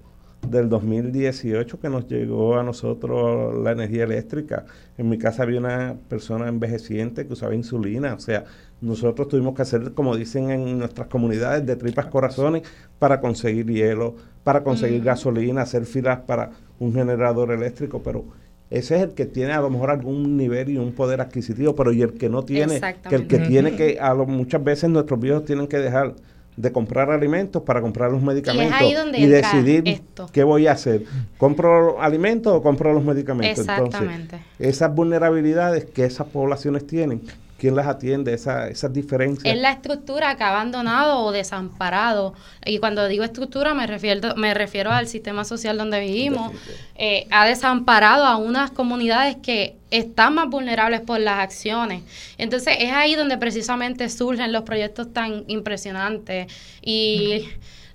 del 0.48 0.70
2018 0.70 1.80
que 1.80 1.90
nos 1.90 2.08
llegó 2.08 2.58
a 2.58 2.64
nosotros 2.64 3.58
la 3.64 3.72
energía 3.72 4.04
eléctrica. 4.04 4.66
En 4.98 5.10
mi 5.10 5.18
casa 5.18 5.44
había 5.44 5.60
una 5.60 5.96
persona 6.08 6.48
envejeciente 6.48 7.26
que 7.26 7.34
usaba 7.34 7.56
insulina, 7.56 8.14
o 8.14 8.20
sea, 8.20 8.46
nosotros 8.82 9.28
tuvimos 9.28 9.56
que 9.56 9.62
hacer, 9.62 9.94
como 9.94 10.16
dicen 10.16 10.50
en 10.50 10.80
nuestras 10.80 11.08
comunidades, 11.08 11.66
de 11.66 11.76
tripas 11.76 12.08
corazones 12.08 12.64
para 12.98 13.22
conseguir 13.22 13.68
hielo, 13.68 14.16
para 14.44 14.64
conseguir 14.64 15.04
gasolina, 15.04 15.62
hacer 15.62 15.86
filas 15.86 16.22
para 16.22 16.52
un 16.80 16.94
generador 16.94 17.52
eléctrico, 17.52 18.02
pero 18.04 18.26
ese 18.72 18.96
es 18.96 19.02
el 19.04 19.10
que 19.12 19.26
tiene 19.26 19.52
a 19.52 19.60
lo 19.60 19.70
mejor 19.70 19.92
algún 19.92 20.38
nivel 20.38 20.70
y 20.70 20.78
un 20.78 20.94
poder 20.94 21.20
adquisitivo, 21.20 21.76
pero 21.76 21.92
y 21.92 22.02
el 22.02 22.14
que 22.14 22.30
no 22.30 22.44
tiene, 22.44 22.80
que 23.10 23.16
el 23.16 23.28
que 23.28 23.40
tiene 23.40 23.76
que, 23.76 24.00
a 24.00 24.14
lo, 24.14 24.26
muchas 24.26 24.64
veces 24.64 24.90
nuestros 24.90 25.20
viejos 25.20 25.44
tienen 25.44 25.68
que 25.68 25.78
dejar 25.78 26.16
de 26.56 26.72
comprar 26.72 27.12
alimentos 27.12 27.62
para 27.64 27.82
comprar 27.82 28.12
los 28.12 28.22
medicamentos 28.22 28.82
y, 29.14 29.26
decidir 29.26 30.02
qué 30.32 30.44
voy 30.44 30.68
a 30.68 30.72
hacer. 30.72 31.04
¿Compro 31.38 32.02
alimentos 32.02 32.54
o 32.54 32.64
compro 32.64 32.94
los 32.94 33.04
medicamentos? 33.04 33.60
Exactamente. 33.60 34.38
Entonces, 34.38 34.48
esas 34.60 34.96
vulnerabilidades 34.96 35.86
que 35.86 36.06
esas 36.06 36.28
poblaciones 36.28 36.88
tienen 36.88 37.22
¿Quién 37.62 37.76
las 37.76 37.86
atiende? 37.86 38.34
Esa, 38.34 38.70
esas 38.70 38.92
diferencias. 38.92 39.46
Es 39.46 39.62
la 39.62 39.70
estructura 39.70 40.36
que 40.36 40.44
ha 40.44 40.50
abandonado 40.50 41.20
o 41.20 41.32
desamparado. 41.32 42.34
Y 42.66 42.80
cuando 42.80 43.08
digo 43.08 43.24
estructura 43.24 43.76
me 43.76 43.86
refiero, 43.86 44.36
me 44.36 44.56
refiero 44.56 44.90
al 44.90 45.06
sistema 45.06 45.44
social 45.44 45.78
donde 45.78 46.00
vivimos. 46.00 46.54
Eh, 46.96 47.28
ha 47.30 47.46
desamparado 47.46 48.26
a 48.26 48.38
unas 48.38 48.72
comunidades 48.72 49.36
que 49.44 49.76
están 49.92 50.34
más 50.34 50.50
vulnerables 50.50 51.02
por 51.02 51.20
las 51.20 51.38
acciones. 51.38 52.02
Entonces 52.40 52.78
es 52.80 52.92
ahí 52.94 53.14
donde 53.14 53.38
precisamente 53.38 54.10
surgen 54.10 54.52
los 54.52 54.64
proyectos 54.64 55.14
tan 55.14 55.44
impresionantes. 55.46 56.52
Y 56.82 57.48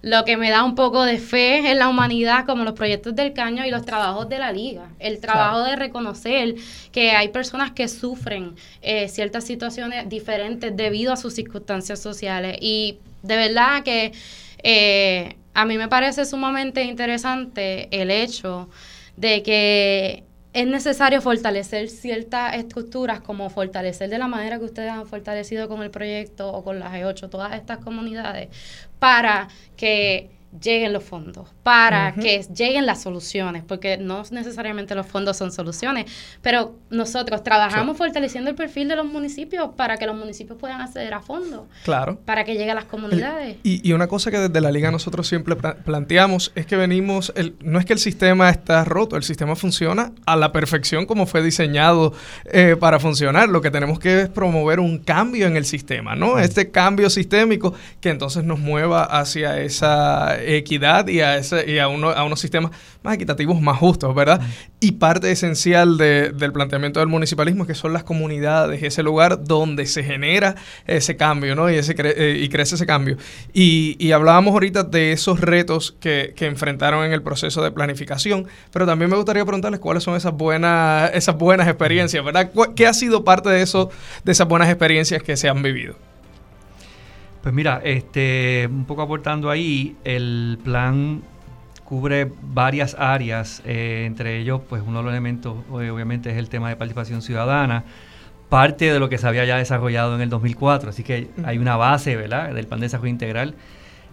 lo 0.07 0.25
que 0.25 0.37
me 0.37 0.51
da 0.51 0.63
un 0.63 0.77
poco 0.77 1.03
de 1.03 1.19
fe 1.19 1.69
en 1.69 1.81
la 1.81 1.89
humanidad, 1.89 2.47
como 2.47 2.63
los 2.63 2.75
proyectos 2.75 3.17
del 3.17 3.33
caño 3.33 3.67
y 3.67 3.73
los 3.73 3.85
trabajos 3.85 4.29
de 4.29 4.39
la 4.39 4.53
liga. 4.53 4.89
El 5.01 5.19
trabajo 5.19 5.65
de 5.65 5.75
reconocer 5.75 6.55
que 6.93 7.11
hay 7.11 7.31
personas 7.31 7.73
que 7.73 7.89
sufren 7.89 8.55
eh, 8.83 9.09
ciertas 9.09 9.43
situaciones 9.43 10.09
diferentes 10.09 10.77
debido 10.77 11.13
a 11.13 11.17
sus 11.17 11.35
circunstancias 11.35 11.99
sociales. 11.99 12.57
Y 12.61 12.99
de 13.25 13.37
verdad 13.37 13.83
que 13.83 14.13
eh, 14.63 15.35
a 15.55 15.65
mí 15.65 15.77
me 15.77 15.89
parece 15.89 16.25
sumamente 16.25 16.85
interesante 16.85 17.89
el 17.91 18.13
hecho 18.13 18.69
de 19.17 19.43
que 19.43 20.23
es 20.57 20.67
necesario 20.67 21.21
fortalecer 21.21 21.91
ciertas 21.91 22.55
estructuras, 22.55 23.21
como 23.21 23.51
fortalecer 23.51 24.09
de 24.09 24.17
la 24.17 24.27
manera 24.27 24.59
que 24.59 24.65
ustedes 24.65 24.91
han 24.91 25.07
fortalecido 25.07 25.69
con 25.69 25.83
el 25.83 25.91
proyecto 25.91 26.51
o 26.51 26.65
con 26.65 26.81
las 26.81 26.95
E8, 26.95 27.29
todas 27.29 27.53
estas 27.53 27.77
comunidades, 27.77 28.49
para 28.99 29.49
que 29.77 30.31
lleguen 30.61 30.93
los 30.93 31.05
fondos, 31.05 31.49
para 31.63 32.13
que 32.15 32.43
lleguen 32.55 32.87
las 32.87 33.03
soluciones, 33.03 33.63
porque 33.67 33.97
no 33.99 34.23
necesariamente 34.31 34.95
los 34.95 35.07
fondos 35.07 35.37
son 35.37 35.53
soluciones, 35.53 36.07
pero 36.43 36.75
nosotros 36.91 37.43
trabajamos 37.43 37.97
fortaleciendo 37.97 38.51
el 38.51 38.57
perfil 38.57 38.89
de 38.89 38.97
los 38.97 39.07
municipios 39.07 39.71
para 39.77 39.97
que 39.97 40.07
los 40.07 40.17
municipios 40.17 40.59
puedan 40.59 40.81
acceder 40.81 41.13
a 41.15 41.21
fondos. 41.21 41.63
Claro. 41.85 42.19
Para 42.25 42.45
que 42.45 42.55
llegue 42.55 42.71
a 42.71 42.75
las 42.75 42.85
comunidades. 42.85 43.57
Y, 43.63 43.93
una 43.97 44.09
cosa 44.09 44.31
que 44.31 44.39
desde 44.39 44.61
la 44.61 44.71
liga 44.71 44.91
nosotros 44.91 45.27
siempre 45.27 45.57
planteamos 45.57 46.53
es 46.55 46.67
que 46.67 46.77
venimos, 46.77 47.33
el, 47.35 47.55
no 47.61 47.79
es 47.79 47.87
que 47.87 47.95
el 47.95 47.99
sistema 47.99 48.51
está 48.51 48.85
roto, 48.85 49.17
el 49.17 49.23
sistema 49.23 49.57
funciona 49.57 50.13
a 50.27 50.37
la 50.37 50.53
perfección 50.53 51.07
como 51.07 51.27
fue 51.27 51.43
diseñado 51.43 52.13
eh, 52.45 52.77
para 52.79 53.01
funcionar. 53.01 53.49
Lo 53.49 53.61
que 53.61 53.71
tenemos 53.71 53.99
que 53.99 54.23
es 54.23 54.29
promover 54.29 54.81
un 54.81 54.99
cambio 54.99 55.47
en 55.47 55.57
el 55.57 55.65
sistema, 55.65 56.15
¿no? 56.15 56.39
Este 56.39 56.71
cambio 56.71 57.09
sistémico 57.11 57.75
que 58.01 58.11
entonces 58.11 58.45
nos 58.45 58.59
mueva 58.59 59.05
hacia 59.05 59.61
esa 59.61 60.37
equidad 60.47 61.09
y 61.09 61.21
a, 61.21 61.37
ese, 61.37 61.71
y 61.71 61.79
a, 61.79 61.89
uno, 61.89 62.11
a 62.11 62.25
unos 62.25 62.41
sistemas 62.41 62.73
más 63.03 63.15
equitativos, 63.15 63.61
más 63.61 63.79
justos, 63.79 64.15
¿verdad? 64.15 64.41
Y 64.81 64.93
parte 64.93 65.31
esencial 65.31 65.97
del 65.97 66.53
planteamiento 66.53 67.01
del 67.01 67.09
municipalismo 67.09 67.65
es 67.65 67.69
que 67.69 67.75
son 67.75 67.93
las 67.93 68.05
comunidades, 68.05 68.83
ese 68.83 69.03
lugar 69.03 69.45
donde 69.45 69.87
se 69.87 70.03
genera 70.03 70.57
ese 70.87 71.17
cambio, 71.17 71.55
¿no? 71.55 71.71
Y, 71.71 71.77
ese 71.77 71.95
eh, 71.99 72.39
y 72.43 72.49
crece 72.49 72.75
ese 72.75 72.87
cambio. 72.87 73.17
Y, 73.53 73.97
y, 73.99 74.13
hablábamos 74.13 74.53
ahorita 74.53 74.83
de 74.83 75.13
esos 75.13 75.41
retos 75.41 75.97
que, 76.01 76.33
que, 76.37 76.47
enfrentaron 76.47 77.05
en 77.05 77.13
el 77.13 77.23
proceso 77.23 77.63
de 77.63 77.71
planificación, 77.71 78.47
pero 78.73 78.87
también 78.87 79.11
me 79.11 79.17
gustaría 79.17 79.45
preguntarles 79.45 79.81
cuáles 79.81 80.03
son 80.03 80.17
esas 80.17 80.33
buenas, 80.33 81.11
esas 81.15 81.37
buenas 81.37 81.69
experiencias, 81.69 82.25
¿verdad? 82.25 82.51
¿Qué 82.75 82.87
ha 82.87 82.95
sido 82.95 83.25
parte 83.25 83.49
de 83.49 83.63
eso, 83.63 83.91
de 84.25 84.33
esas 84.33 84.49
buenas 84.49 84.69
experiencias 84.69 85.23
que 85.23 85.37
se 85.37 85.49
han 85.49 85.63
vivido? 85.63 85.97
Pues 87.47 87.55
mira, 87.55 87.81
este, 87.85 88.69
un 88.69 88.87
poco 88.87 89.03
aportando 89.03 89.51
ahí, 89.51 89.95
el 90.03 90.59
plan 90.65 91.23
cubre 91.85 92.29
varias 92.43 92.97
áreas, 92.99 93.63
eh, 93.65 94.03
entre 94.05 94.41
ellos, 94.41 94.63
pues 94.69 94.83
uno 94.85 94.99
de 94.99 95.05
los 95.05 95.13
elementos, 95.13 95.55
obviamente, 95.71 96.29
es 96.29 96.39
el 96.39 96.49
tema 96.49 96.71
de 96.71 96.75
participación 96.75 97.23
ciudadana, 97.23 97.85
parte 98.49 98.93
de 98.93 98.99
lo 98.99 99.09
que 99.09 99.17
se 99.17 99.29
había 99.29 99.45
ya 99.45 99.59
desarrollado 99.59 100.17
en 100.17 100.23
el 100.23 100.29
2004, 100.29 100.91
así 100.91 101.05
que 101.05 101.29
hay 101.45 101.59
una 101.59 101.77
base, 101.77 102.17
¿verdad?, 102.17 102.53
del 102.53 102.67
plan 102.67 102.81
de 102.81 102.87
desarrollo 102.87 103.11
integral, 103.11 103.55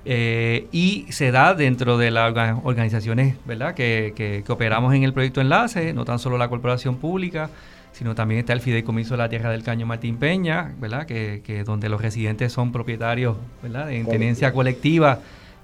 eh, 0.06 0.68
y 0.72 1.08
se 1.10 1.32
da 1.32 1.56
dentro 1.56 1.98
de 1.98 2.12
las 2.12 2.36
organizaciones, 2.64 3.38
¿verdad?, 3.46 3.74
que, 3.74 4.14
que, 4.16 4.44
que 4.46 4.52
operamos 4.52 4.94
en 4.94 5.02
el 5.02 5.12
proyecto 5.12 5.42
Enlace, 5.42 5.92
no 5.94 6.06
tan 6.06 6.20
solo 6.20 6.38
la 6.38 6.50
corporación 6.50 6.98
pública, 6.98 7.50
sino 7.94 8.16
también 8.16 8.40
está 8.40 8.54
el 8.54 8.60
Fideicomiso 8.60 9.14
de 9.14 9.20
la 9.20 9.30
Tierra 9.30 9.52
del 9.52 9.64
Caño 9.64 9.86
Martín 9.86 10.18
Peña, 10.18 10.74
¿verdad? 10.80 11.06
Que, 11.06 11.42
que 11.46 11.64
donde 11.64 11.90
los 11.90 12.02
residentes 12.02 12.52
son 12.52 12.72
propietarios, 12.72 13.38
¿verdad? 13.62 13.92
En 13.92 14.06
tenencia 14.06 14.52
colectiva 14.52 15.20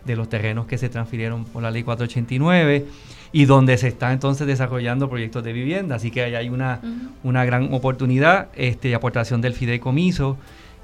de 0.05 0.15
los 0.15 0.29
terrenos 0.29 0.65
que 0.65 0.77
se 0.77 0.89
transfirieron 0.89 1.45
por 1.45 1.61
la 1.61 1.71
ley 1.71 1.83
489 1.83 2.85
y 3.31 3.45
donde 3.45 3.77
se 3.77 3.87
está 3.87 4.11
entonces 4.11 4.47
desarrollando 4.47 5.09
proyectos 5.09 5.43
de 5.43 5.53
vivienda. 5.53 5.95
Así 5.95 6.11
que 6.11 6.23
ahí 6.23 6.35
hay 6.35 6.49
una, 6.49 6.79
una 7.23 7.45
gran 7.45 7.73
oportunidad 7.73 8.49
este, 8.55 8.89
de 8.89 8.95
aportación 8.95 9.41
del 9.41 9.53
fideicomiso 9.53 10.37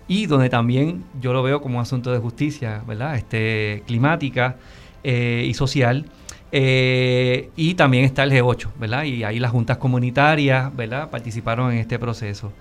y 0.07 0.27
donde 0.27 0.49
también 0.49 1.03
yo 1.21 1.33
lo 1.33 1.41
veo 1.41 1.61
como 1.61 1.77
un 1.77 1.81
asunto 1.81 2.11
de 2.11 2.19
justicia, 2.19 2.83
¿verdad? 2.87 3.15
Este, 3.15 3.83
climática 3.87 4.57
eh, 5.03 5.45
y 5.47 5.53
social 5.53 6.05
eh, 6.57 7.49
y 7.57 7.73
también 7.73 8.05
está 8.05 8.23
el 8.23 8.31
G8, 8.31 8.69
¿verdad? 8.79 9.03
Y 9.03 9.25
ahí 9.25 9.39
las 9.39 9.51
juntas 9.51 9.77
comunitarias, 9.77 10.73
¿verdad? 10.73 11.09
Participaron 11.09 11.73
en 11.73 11.79
este 11.79 11.99
proceso. 11.99 12.53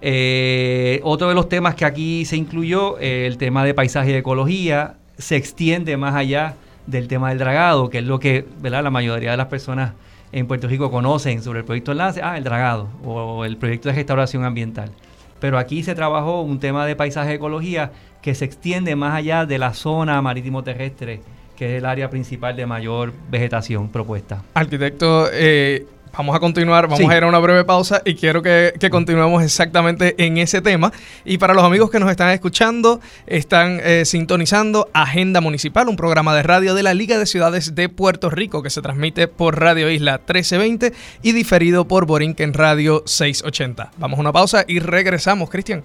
Eh, 0.00 0.98
otro 1.02 1.28
de 1.28 1.34
los 1.34 1.50
temas 1.50 1.74
que 1.74 1.84
aquí 1.84 2.24
se 2.24 2.38
incluyó, 2.38 2.98
eh, 3.00 3.26
el 3.26 3.36
tema 3.36 3.62
de 3.66 3.74
paisaje 3.74 4.12
y 4.12 4.14
ecología, 4.14 4.94
se 5.18 5.36
extiende 5.36 5.98
más 5.98 6.14
allá 6.14 6.54
del 6.86 7.06
tema 7.06 7.28
del 7.28 7.38
dragado, 7.38 7.90
que 7.90 7.98
es 7.98 8.04
lo 8.04 8.18
que, 8.18 8.46
¿verdad? 8.62 8.82
La 8.82 8.90
mayoría 8.90 9.32
de 9.32 9.36
las 9.36 9.48
personas 9.48 9.92
en 10.32 10.46
Puerto 10.46 10.66
Rico 10.66 10.90
conocen 10.90 11.42
sobre 11.42 11.58
el 11.58 11.66
proyecto 11.66 11.92
Enlace, 11.92 12.22
ah, 12.22 12.38
el 12.38 12.44
dragado 12.44 12.88
o 13.04 13.44
el 13.44 13.58
proyecto 13.58 13.90
de 13.90 13.96
restauración 13.96 14.44
ambiental. 14.44 14.90
Pero 15.38 15.58
aquí 15.58 15.82
se 15.82 15.94
trabajó 15.94 16.40
un 16.40 16.60
tema 16.60 16.86
de 16.86 16.96
paisaje 16.96 17.32
y 17.32 17.34
ecología 17.34 17.92
que 18.22 18.34
se 18.34 18.46
extiende 18.46 18.96
más 18.96 19.14
allá 19.14 19.44
de 19.44 19.58
la 19.58 19.74
zona 19.74 20.22
marítimo 20.22 20.64
terrestre 20.64 21.20
que 21.56 21.72
es 21.72 21.78
el 21.78 21.86
área 21.86 22.10
principal 22.10 22.56
de 22.56 22.66
mayor 22.66 23.12
vegetación 23.30 23.88
propuesta. 23.88 24.42
Arquitecto, 24.54 25.28
eh, 25.32 25.86
vamos 26.16 26.36
a 26.36 26.40
continuar, 26.40 26.88
vamos 26.88 27.08
a 27.08 27.16
ir 27.16 27.22
a 27.22 27.26
una 27.26 27.38
breve 27.38 27.64
pausa 27.64 28.02
y 28.04 28.14
quiero 28.14 28.42
que, 28.42 28.72
continuemos 28.90 29.42
exactamente 29.42 30.14
en 30.24 30.38
ese 30.38 30.60
tema. 30.60 30.92
Y 31.24 31.38
para 31.38 31.54
los 31.54 31.64
amigos 31.64 31.90
que 31.90 31.98
nos 31.98 32.10
están 32.10 32.30
escuchando, 32.30 33.00
están 33.26 33.80
eh, 33.82 34.04
sintonizando 34.04 34.88
Agenda 34.92 35.40
Municipal, 35.40 35.88
un 35.88 35.96
programa 35.96 36.34
de 36.34 36.42
radio 36.42 36.74
de 36.74 36.82
la 36.82 36.94
Liga 36.94 37.18
de 37.18 37.26
Ciudades 37.26 37.74
de 37.74 37.88
Puerto 37.88 38.30
Rico 38.30 38.62
que 38.62 38.70
se 38.70 38.82
transmite 38.82 39.28
por 39.28 39.60
Radio 39.60 39.90
Isla 39.90 40.18
1320 40.18 40.92
y 41.22 41.32
diferido 41.32 41.86
por 41.86 42.06
Borinquen 42.06 42.54
Radio 42.54 43.02
680. 43.06 43.92
Vamos 43.98 44.18
a 44.18 44.20
una 44.20 44.32
pausa 44.32 44.64
y 44.66 44.78
regresamos, 44.78 45.50
Cristian. 45.50 45.84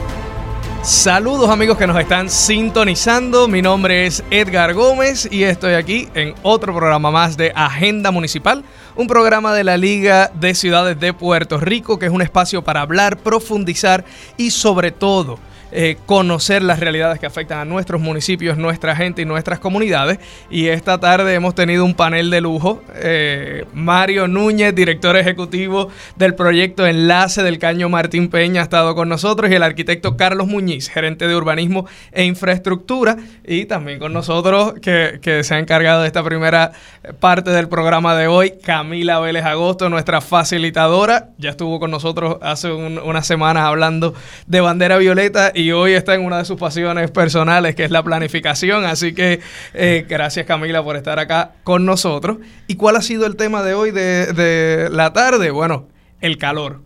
Saludos 0.83 1.47
amigos 1.51 1.77
que 1.77 1.85
nos 1.85 1.99
están 1.99 2.27
sintonizando. 2.27 3.47
Mi 3.47 3.61
nombre 3.61 4.07
es 4.07 4.23
Edgar 4.31 4.73
Gómez 4.73 5.27
y 5.29 5.43
estoy 5.43 5.75
aquí 5.75 6.09
en 6.15 6.33
otro 6.41 6.73
programa 6.73 7.11
más 7.11 7.37
de 7.37 7.51
Agenda 7.55 8.09
Municipal, 8.09 8.63
un 8.95 9.05
programa 9.05 9.53
de 9.53 9.63
la 9.63 9.77
Liga 9.77 10.31
de 10.33 10.55
Ciudades 10.55 10.99
de 10.99 11.13
Puerto 11.13 11.59
Rico 11.59 11.99
que 11.99 12.07
es 12.07 12.11
un 12.11 12.23
espacio 12.23 12.63
para 12.63 12.81
hablar, 12.81 13.17
profundizar 13.17 14.03
y 14.37 14.49
sobre 14.49 14.91
todo 14.91 15.37
eh, 15.73 15.97
conocer 16.05 16.63
las 16.63 16.79
realidades 16.81 17.19
que 17.19 17.25
afectan 17.25 17.59
a 17.59 17.65
nuestros 17.65 18.01
municipios, 18.01 18.57
nuestra 18.57 18.95
gente 18.95 19.21
y 19.21 19.25
nuestras 19.25 19.59
comunidades. 19.59 20.19
Y 20.49 20.67
esta 20.67 20.99
tarde 20.99 21.33
hemos 21.33 21.55
tenido 21.55 21.85
un 21.85 21.93
panel 21.93 22.29
de 22.29 22.41
lujo. 22.41 22.81
Eh, 22.95 23.65
Mario 23.73 24.27
Núñez, 24.27 24.75
director 24.75 25.15
ejecutivo 25.15 25.89
del 26.17 26.35
proyecto 26.35 26.85
Enlace 26.85 27.43
del 27.43 27.57
Caño 27.57 27.87
Martín 27.87 28.27
Peña, 28.27 28.61
ha 28.61 28.63
estado 28.63 28.95
con 28.95 29.07
nosotros 29.07 29.49
y 29.49 29.53
el 29.53 29.63
arquitecto 29.63 30.17
Carlos 30.17 30.47
Muñiz, 30.47 30.89
gerente 30.89 31.27
de 31.27 31.35
urbanismo 31.35 31.85
e 32.11 32.25
infraestructura. 32.25 33.17
Y 33.45 33.65
también 33.65 33.99
con 33.99 34.11
nosotros, 34.11 34.73
que, 34.81 35.19
se 35.43 35.55
ha 35.55 35.59
encargado 35.59 36.01
de 36.01 36.07
esta 36.07 36.23
primera 36.23 36.73
parte 37.19 37.51
del 37.51 37.69
programa 37.69 38.15
de 38.15 38.27
hoy, 38.27 38.53
Camila 38.61 39.19
Vélez 39.19 39.45
Agosto, 39.45 39.89
nuestra 39.89 40.19
facilitadora. 40.19 41.29
Ya 41.37 41.51
estuvo 41.51 41.79
con 41.79 41.91
nosotros 41.91 42.37
hace 42.41 42.71
unas 42.71 43.25
semanas 43.25 43.63
hablando 43.63 44.13
de 44.47 44.59
bandera 44.59 44.97
violeta 44.97 45.51
hoy 45.69 45.93
está 45.93 46.15
en 46.15 46.25
una 46.25 46.39
de 46.39 46.45
sus 46.45 46.57
pasiones 46.57 47.11
personales, 47.11 47.75
que 47.75 47.83
es 47.83 47.91
la 47.91 48.01
planificación. 48.01 48.85
Así 48.85 49.13
que 49.13 49.41
eh, 49.75 50.05
gracias 50.09 50.47
Camila 50.47 50.83
por 50.83 50.95
estar 50.95 51.19
acá 51.19 51.51
con 51.63 51.85
nosotros. 51.85 52.37
¿Y 52.65 52.75
cuál 52.75 52.95
ha 52.95 53.01
sido 53.03 53.27
el 53.27 53.35
tema 53.35 53.61
de 53.61 53.75
hoy 53.75 53.91
de, 53.91 54.33
de 54.33 54.89
la 54.89 55.13
tarde? 55.13 55.51
Bueno, 55.51 55.89
el 56.21 56.39
calor 56.39 56.79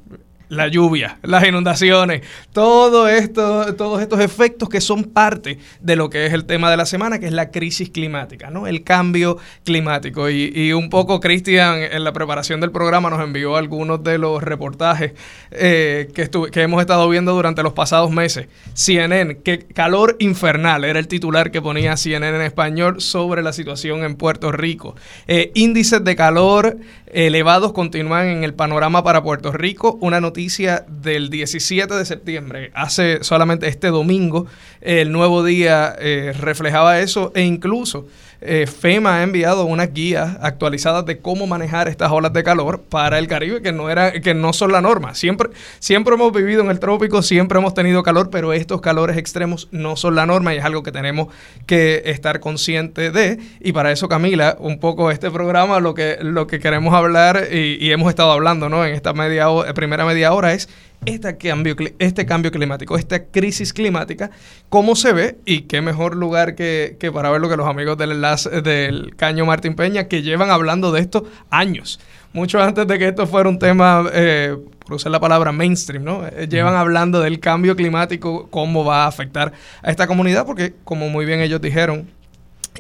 la 0.49 0.67
lluvia, 0.67 1.17
las 1.23 1.45
inundaciones, 1.47 2.21
todo 2.53 3.07
esto, 3.07 3.75
todos 3.75 4.01
estos 4.01 4.19
efectos 4.19 4.69
que 4.69 4.81
son 4.81 5.03
parte 5.03 5.59
de 5.81 5.95
lo 5.95 6.09
que 6.09 6.25
es 6.25 6.33
el 6.33 6.45
tema 6.45 6.71
de 6.71 6.77
la 6.77 6.85
semana, 6.85 7.19
que 7.19 7.27
es 7.27 7.33
la 7.33 7.51
crisis 7.51 7.89
climática, 7.89 8.49
¿no? 8.49 8.67
El 8.67 8.83
cambio 8.83 9.37
climático. 9.63 10.29
Y, 10.29 10.73
un 10.75 10.89
poco 10.89 11.19
Cristian 11.19 11.77
en 11.79 12.03
la 12.03 12.11
preparación 12.11 12.59
del 12.59 12.71
programa 12.71 13.09
nos 13.09 13.21
envió 13.21 13.55
algunos 13.55 14.03
de 14.03 14.17
los 14.17 14.43
reportajes 14.43 15.13
eh, 15.51 16.09
que, 16.13 16.29
que 16.51 16.61
hemos 16.61 16.81
estado 16.81 17.07
viendo 17.07 17.33
durante 17.33 17.63
los 17.63 17.73
pasados 17.73 18.11
meses. 18.11 18.47
CNN, 18.73 19.37
que 19.37 19.59
calor 19.59 20.15
infernal 20.19 20.83
era 20.83 20.99
el 20.99 21.07
titular 21.07 21.51
que 21.51 21.61
ponía 21.61 21.97
CNN 21.97 22.35
en 22.35 22.41
español 22.41 23.01
sobre 23.01 23.41
la 23.41 23.53
situación 23.53 24.03
en 24.03 24.15
Puerto 24.15 24.51
Rico. 24.51 24.95
Eh, 25.27 25.51
índices 25.55 26.03
de 26.03 26.15
calor 26.15 26.77
elevados 27.15 27.71
continúan 27.71 28.27
en 28.27 28.43
el 28.43 28.53
panorama 28.53 29.01
para 29.01 29.23
Puerto 29.23 29.53
Rico. 29.53 29.97
Una 30.01 30.19
noticia 30.19 30.85
del 30.89 31.29
17 31.29 31.93
de 31.93 32.03
septiembre, 32.05 32.71
hace 32.73 33.23
solamente 33.23 33.69
este 33.69 33.87
domingo, 33.87 34.47
el 34.81 35.13
nuevo 35.13 35.41
día 35.43 35.95
eh, 35.97 36.33
reflejaba 36.37 36.99
eso 36.99 37.31
e 37.33 37.43
incluso 37.43 38.05
eh, 38.41 38.67
FEMA 38.67 39.17
ha 39.17 39.23
enviado 39.23 39.65
unas 39.65 39.93
guías 39.93 40.37
actualizadas 40.41 41.05
de 41.05 41.19
cómo 41.19 41.47
manejar 41.47 41.87
estas 41.87 42.11
olas 42.11 42.33
de 42.33 42.43
calor 42.43 42.81
para 42.81 43.19
el 43.19 43.27
Caribe 43.27 43.61
que 43.61 43.71
no 43.71 43.89
era 43.89 44.11
que 44.11 44.33
no 44.33 44.53
son 44.53 44.71
la 44.71 44.81
norma. 44.81 45.15
Siempre 45.15 45.49
siempre 45.79 46.15
hemos 46.15 46.31
vivido 46.31 46.61
en 46.61 46.69
el 46.69 46.79
trópico, 46.79 47.21
siempre 47.21 47.59
hemos 47.59 47.73
tenido 47.73 48.03
calor, 48.03 48.29
pero 48.29 48.53
estos 48.53 48.81
calores 48.81 49.17
extremos 49.17 49.67
no 49.71 49.95
son 49.95 50.15
la 50.15 50.25
norma 50.25 50.53
y 50.53 50.57
es 50.57 50.65
algo 50.65 50.83
que 50.83 50.91
tenemos 50.91 51.27
que 51.65 52.03
estar 52.05 52.39
conscientes 52.39 53.13
de 53.13 53.39
y 53.59 53.71
para 53.71 53.91
eso 53.91 54.07
Camila, 54.07 54.57
un 54.59 54.79
poco 54.79 55.11
este 55.11 55.31
programa 55.31 55.79
lo 55.79 55.93
que 55.93 56.17
lo 56.21 56.47
que 56.47 56.59
queremos 56.59 56.93
hablar 56.93 57.47
y, 57.51 57.91
hemos 57.95 58.09
estado 58.09 58.31
hablando, 58.31 58.67
¿no? 58.67 58.85
En 58.85 58.93
esta 58.93 59.13
media 59.13 59.47
primera 59.73 60.05
media 60.05 60.33
hora 60.33 60.53
es 60.53 60.69
este 61.05 61.37
cambio, 61.37 61.75
este 61.99 62.25
cambio 62.25 62.51
climático, 62.51 62.97
esta 62.97 63.25
crisis 63.25 63.73
climática, 63.73 64.31
cómo 64.69 64.95
se 64.95 65.13
ve 65.13 65.37
y 65.45 65.61
qué 65.61 65.81
mejor 65.81 66.15
lugar 66.15 66.55
que, 66.55 66.97
para 67.13 67.29
verlo 67.29 67.49
que 67.49 67.57
los 67.57 67.67
amigos 67.67 67.97
del 67.97 68.11
enlace 68.11 68.61
del 68.61 69.15
Caño 69.15 69.45
Martín 69.45 69.75
Peña 69.75 70.07
que 70.07 70.21
llevan 70.21 70.49
hablando 70.49 70.91
de 70.91 71.01
esto 71.01 71.25
años, 71.49 71.99
mucho 72.33 72.61
antes 72.61 72.87
de 72.87 72.99
que 72.99 73.07
esto 73.07 73.27
fuera 73.27 73.49
un 73.49 73.59
tema, 73.59 74.09
eh, 74.13 74.57
por 74.79 74.95
usar 74.95 75.11
la 75.11 75.19
palabra 75.19 75.51
mainstream, 75.51 76.03
¿no? 76.03 76.25
Eh, 76.27 76.47
llevan 76.49 76.75
hablando 76.75 77.21
del 77.21 77.39
cambio 77.39 77.75
climático, 77.75 78.47
cómo 78.49 78.83
va 78.83 79.03
a 79.03 79.07
afectar 79.07 79.53
a 79.81 79.91
esta 79.91 80.07
comunidad, 80.07 80.45
porque 80.45 80.73
como 80.83 81.09
muy 81.09 81.25
bien 81.25 81.41
ellos 81.41 81.61
dijeron, 81.61 82.09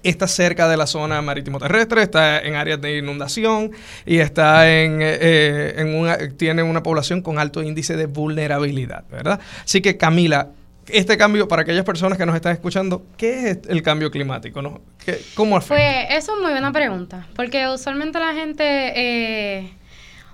está 0.09 0.27
cerca 0.27 0.67
de 0.67 0.77
la 0.77 0.87
zona 0.87 1.21
marítimo 1.21 1.59
terrestre, 1.59 2.03
está 2.03 2.39
en 2.39 2.55
áreas 2.55 2.79
de 2.81 2.97
inundación 2.97 3.71
y 4.05 4.17
está 4.17 4.71
en, 4.71 4.99
eh, 5.01 5.75
en 5.77 5.95
una, 5.95 6.17
tiene 6.37 6.63
una 6.63 6.83
población 6.83 7.21
con 7.21 7.39
alto 7.39 7.61
índice 7.61 7.95
de 7.95 8.05
vulnerabilidad, 8.05 9.03
¿verdad? 9.09 9.39
Así 9.63 9.81
que 9.81 9.97
Camila, 9.97 10.49
este 10.87 11.17
cambio, 11.17 11.47
para 11.47 11.63
aquellas 11.63 11.83
personas 11.85 12.17
que 12.17 12.25
nos 12.25 12.35
están 12.35 12.53
escuchando, 12.53 13.05
¿qué 13.17 13.49
es 13.49 13.59
el 13.67 13.81
cambio 13.81 14.11
climático? 14.11 14.61
¿no? 14.61 14.81
¿Cómo 15.33 15.57
afecta? 15.57 15.75
Pues 15.75 16.23
eso 16.23 16.35
es 16.35 16.41
muy 16.41 16.51
buena 16.51 16.71
pregunta, 16.71 17.27
porque 17.35 17.67
usualmente 17.67 18.19
la 18.19 18.33
gente 18.33 18.63
eh, 18.63 19.73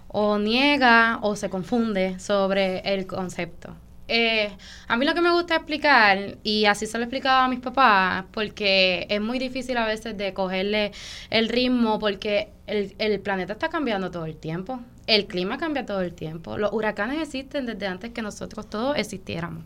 o 0.08 0.38
niega 0.38 1.20
o 1.22 1.36
se 1.36 1.50
confunde 1.50 2.20
sobre 2.20 2.80
el 2.80 3.08
concepto. 3.08 3.76
Eh, 4.14 4.52
a 4.90 4.98
mí 4.98 5.06
lo 5.06 5.14
que 5.14 5.22
me 5.22 5.32
gusta 5.32 5.56
explicar, 5.56 6.38
y 6.44 6.66
así 6.66 6.86
se 6.86 6.98
lo 6.98 7.04
he 7.04 7.06
explicado 7.06 7.44
a 7.44 7.48
mis 7.48 7.62
papás, 7.62 8.26
porque 8.32 9.08
es 9.10 9.22
muy 9.22 9.40
difícil 9.40 9.78
a 9.78 9.86
veces 9.86 10.18
de 10.18 10.34
cogerle 10.34 10.92
el 11.30 11.48
ritmo, 11.48 11.98
porque 11.98 12.50
el, 12.68 12.94
el 12.98 13.22
planeta 13.22 13.54
está 13.54 13.70
cambiando 13.70 14.12
todo 14.12 14.26
el 14.26 14.36
tiempo. 14.36 14.82
El 15.08 15.28
clima 15.28 15.58
cambia 15.58 15.86
todo 15.86 16.02
el 16.02 16.14
tiempo. 16.14 16.58
Los 16.58 16.74
huracanes 16.74 17.22
existen 17.22 17.66
desde 17.66 17.88
antes 17.88 18.12
que 18.12 18.22
nosotros 18.22 18.70
todos 18.70 18.98
existiéramos. 18.98 19.64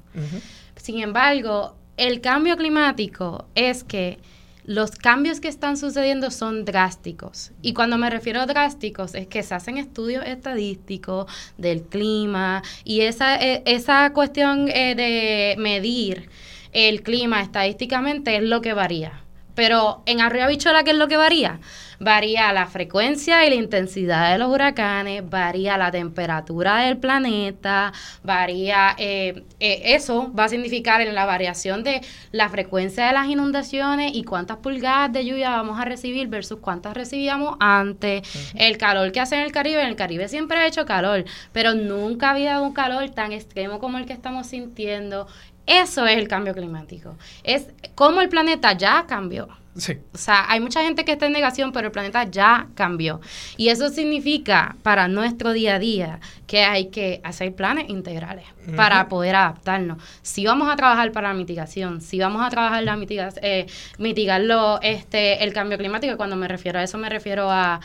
Sin 0.76 1.00
embargo, 1.00 1.76
el 1.98 2.22
cambio 2.22 2.56
climático 2.56 3.48
es 3.56 3.84
que 3.84 4.20
los 4.66 4.92
cambios 4.92 5.40
que 5.40 5.48
están 5.48 5.78
sucediendo 5.78 6.32
son 6.32 6.66
drásticos. 6.66 7.52
Y 7.62 7.74
cuando 7.74 7.98
me 7.98 8.10
refiero 8.10 8.42
a 8.42 8.46
drásticos 8.46 9.14
es 9.14 9.28
que 9.28 9.44
se 9.44 9.54
hacen 9.54 9.78
estudios 9.78 10.26
estadísticos 10.26 11.32
del 11.58 11.84
clima 11.84 12.64
y 12.84 13.02
esa, 13.02 13.36
e, 13.36 13.62
esa 13.66 14.12
cuestión 14.14 14.68
eh, 14.70 14.96
de 14.96 15.56
medir 15.60 16.30
el 16.72 17.04
clima 17.04 17.42
estadísticamente 17.42 18.38
es 18.38 18.44
lo 18.44 18.62
que 18.62 18.74
varía. 18.74 19.22
Pero 19.54 20.04
en 20.06 20.20
Arriba 20.20 20.48
Bichola, 20.48 20.84
¿qué 20.84 20.92
es 20.92 20.98
lo 20.98 21.08
que 21.08 21.18
varía? 21.18 21.60
Varía 22.00 22.52
la 22.54 22.68
frecuencia 22.68 23.46
y 23.46 23.50
la 23.50 23.56
intensidad 23.56 24.32
de 24.32 24.38
los 24.38 24.50
huracanes, 24.50 25.28
varía 25.30 25.78
la 25.78 25.92
temperatura 25.92 26.78
del 26.80 26.98
planeta, 26.98 27.94
varía, 28.24 28.96
eh, 28.98 29.44
eh, 29.60 29.82
eso 29.86 30.32
va 30.34 30.46
a 30.46 30.50
significar 30.50 31.02
en 31.02 31.16
la 31.16 31.26
variación 31.26 31.84
de 31.84 32.02
la 32.32 32.50
frecuencia 32.50 33.08
de 33.08 33.14
las 33.14 33.28
inundaciones 33.28 34.12
y 34.14 34.24
cuántas 34.24 34.58
pulgadas 34.58 35.12
de 35.14 35.26
lluvia 35.26 35.50
vamos 35.52 35.80
a 35.80 35.86
recibir 35.86 36.28
versus 36.28 36.60
cuántas 36.60 36.94
recibíamos 36.94 37.56
antes, 37.60 38.28
el 38.56 38.78
calor 38.78 39.12
que 39.12 39.20
hace 39.20 39.36
en 39.36 39.42
el 39.42 39.52
Caribe, 39.52 39.82
en 39.82 39.88
el 39.88 39.96
Caribe 39.96 40.28
siempre 40.28 40.58
ha 40.58 40.68
hecho 40.68 40.86
calor, 40.86 41.26
pero 41.52 41.74
nunca 41.74 42.32
había 42.32 42.60
un 42.60 42.74
calor 42.74 43.10
tan 43.10 43.32
extremo 43.32 43.80
como 43.80 43.98
el 43.98 44.06
que 44.06 44.14
estamos 44.14 44.48
sintiendo, 44.48 45.28
eso 45.66 46.06
es 46.06 46.18
el 46.18 46.28
cambio 46.28 46.54
climático. 46.54 47.18
Es 47.44 47.68
como 47.96 48.22
el 48.22 48.30
planeta 48.30 48.74
ya 48.74 49.06
cambió. 49.08 49.48
Sí. 49.78 49.98
O 50.14 50.18
sea, 50.18 50.50
hay 50.50 50.62
mucha 50.62 50.82
gente 50.82 51.04
que 51.04 51.12
está 51.12 51.26
en 51.26 51.34
negación, 51.34 51.74
pero 51.74 51.88
el 51.88 51.92
planeta 51.92 52.24
ya 52.24 52.68
cambió. 52.76 53.20
Y 53.58 53.70
eso 53.70 53.90
significa 53.90 54.78
para 54.84 55.10
nuestro 55.10 55.52
día 55.52 55.76
a 55.76 55.80
día 55.80 56.20
que 56.48 56.64
hay 56.64 56.88
que 56.88 57.20
hacer 57.24 57.54
planes 57.54 57.90
integrales 57.90 58.46
para 58.76 59.08
poder 59.10 59.36
adaptarnos. 59.36 60.02
Si 60.22 60.46
vamos 60.46 60.72
a 60.72 60.76
trabajar 60.76 61.12
para 61.12 61.30
la 61.30 61.34
mitigación, 61.34 62.02
si 62.02 62.20
vamos 62.20 62.42
a 62.42 62.50
trabajar 62.50 62.84
la 62.84 62.96
mitigación, 62.96 63.44
eh, 63.44 63.68
mitigarlo, 63.98 64.80
este, 64.82 65.44
el 65.44 65.54
cambio 65.54 65.78
climático, 65.78 66.16
cuando 66.18 66.36
me 66.36 66.48
refiero 66.48 66.80
a 66.80 66.84
eso 66.84 66.98
me 66.98 67.10
refiero 67.10 67.52
a 67.52 67.80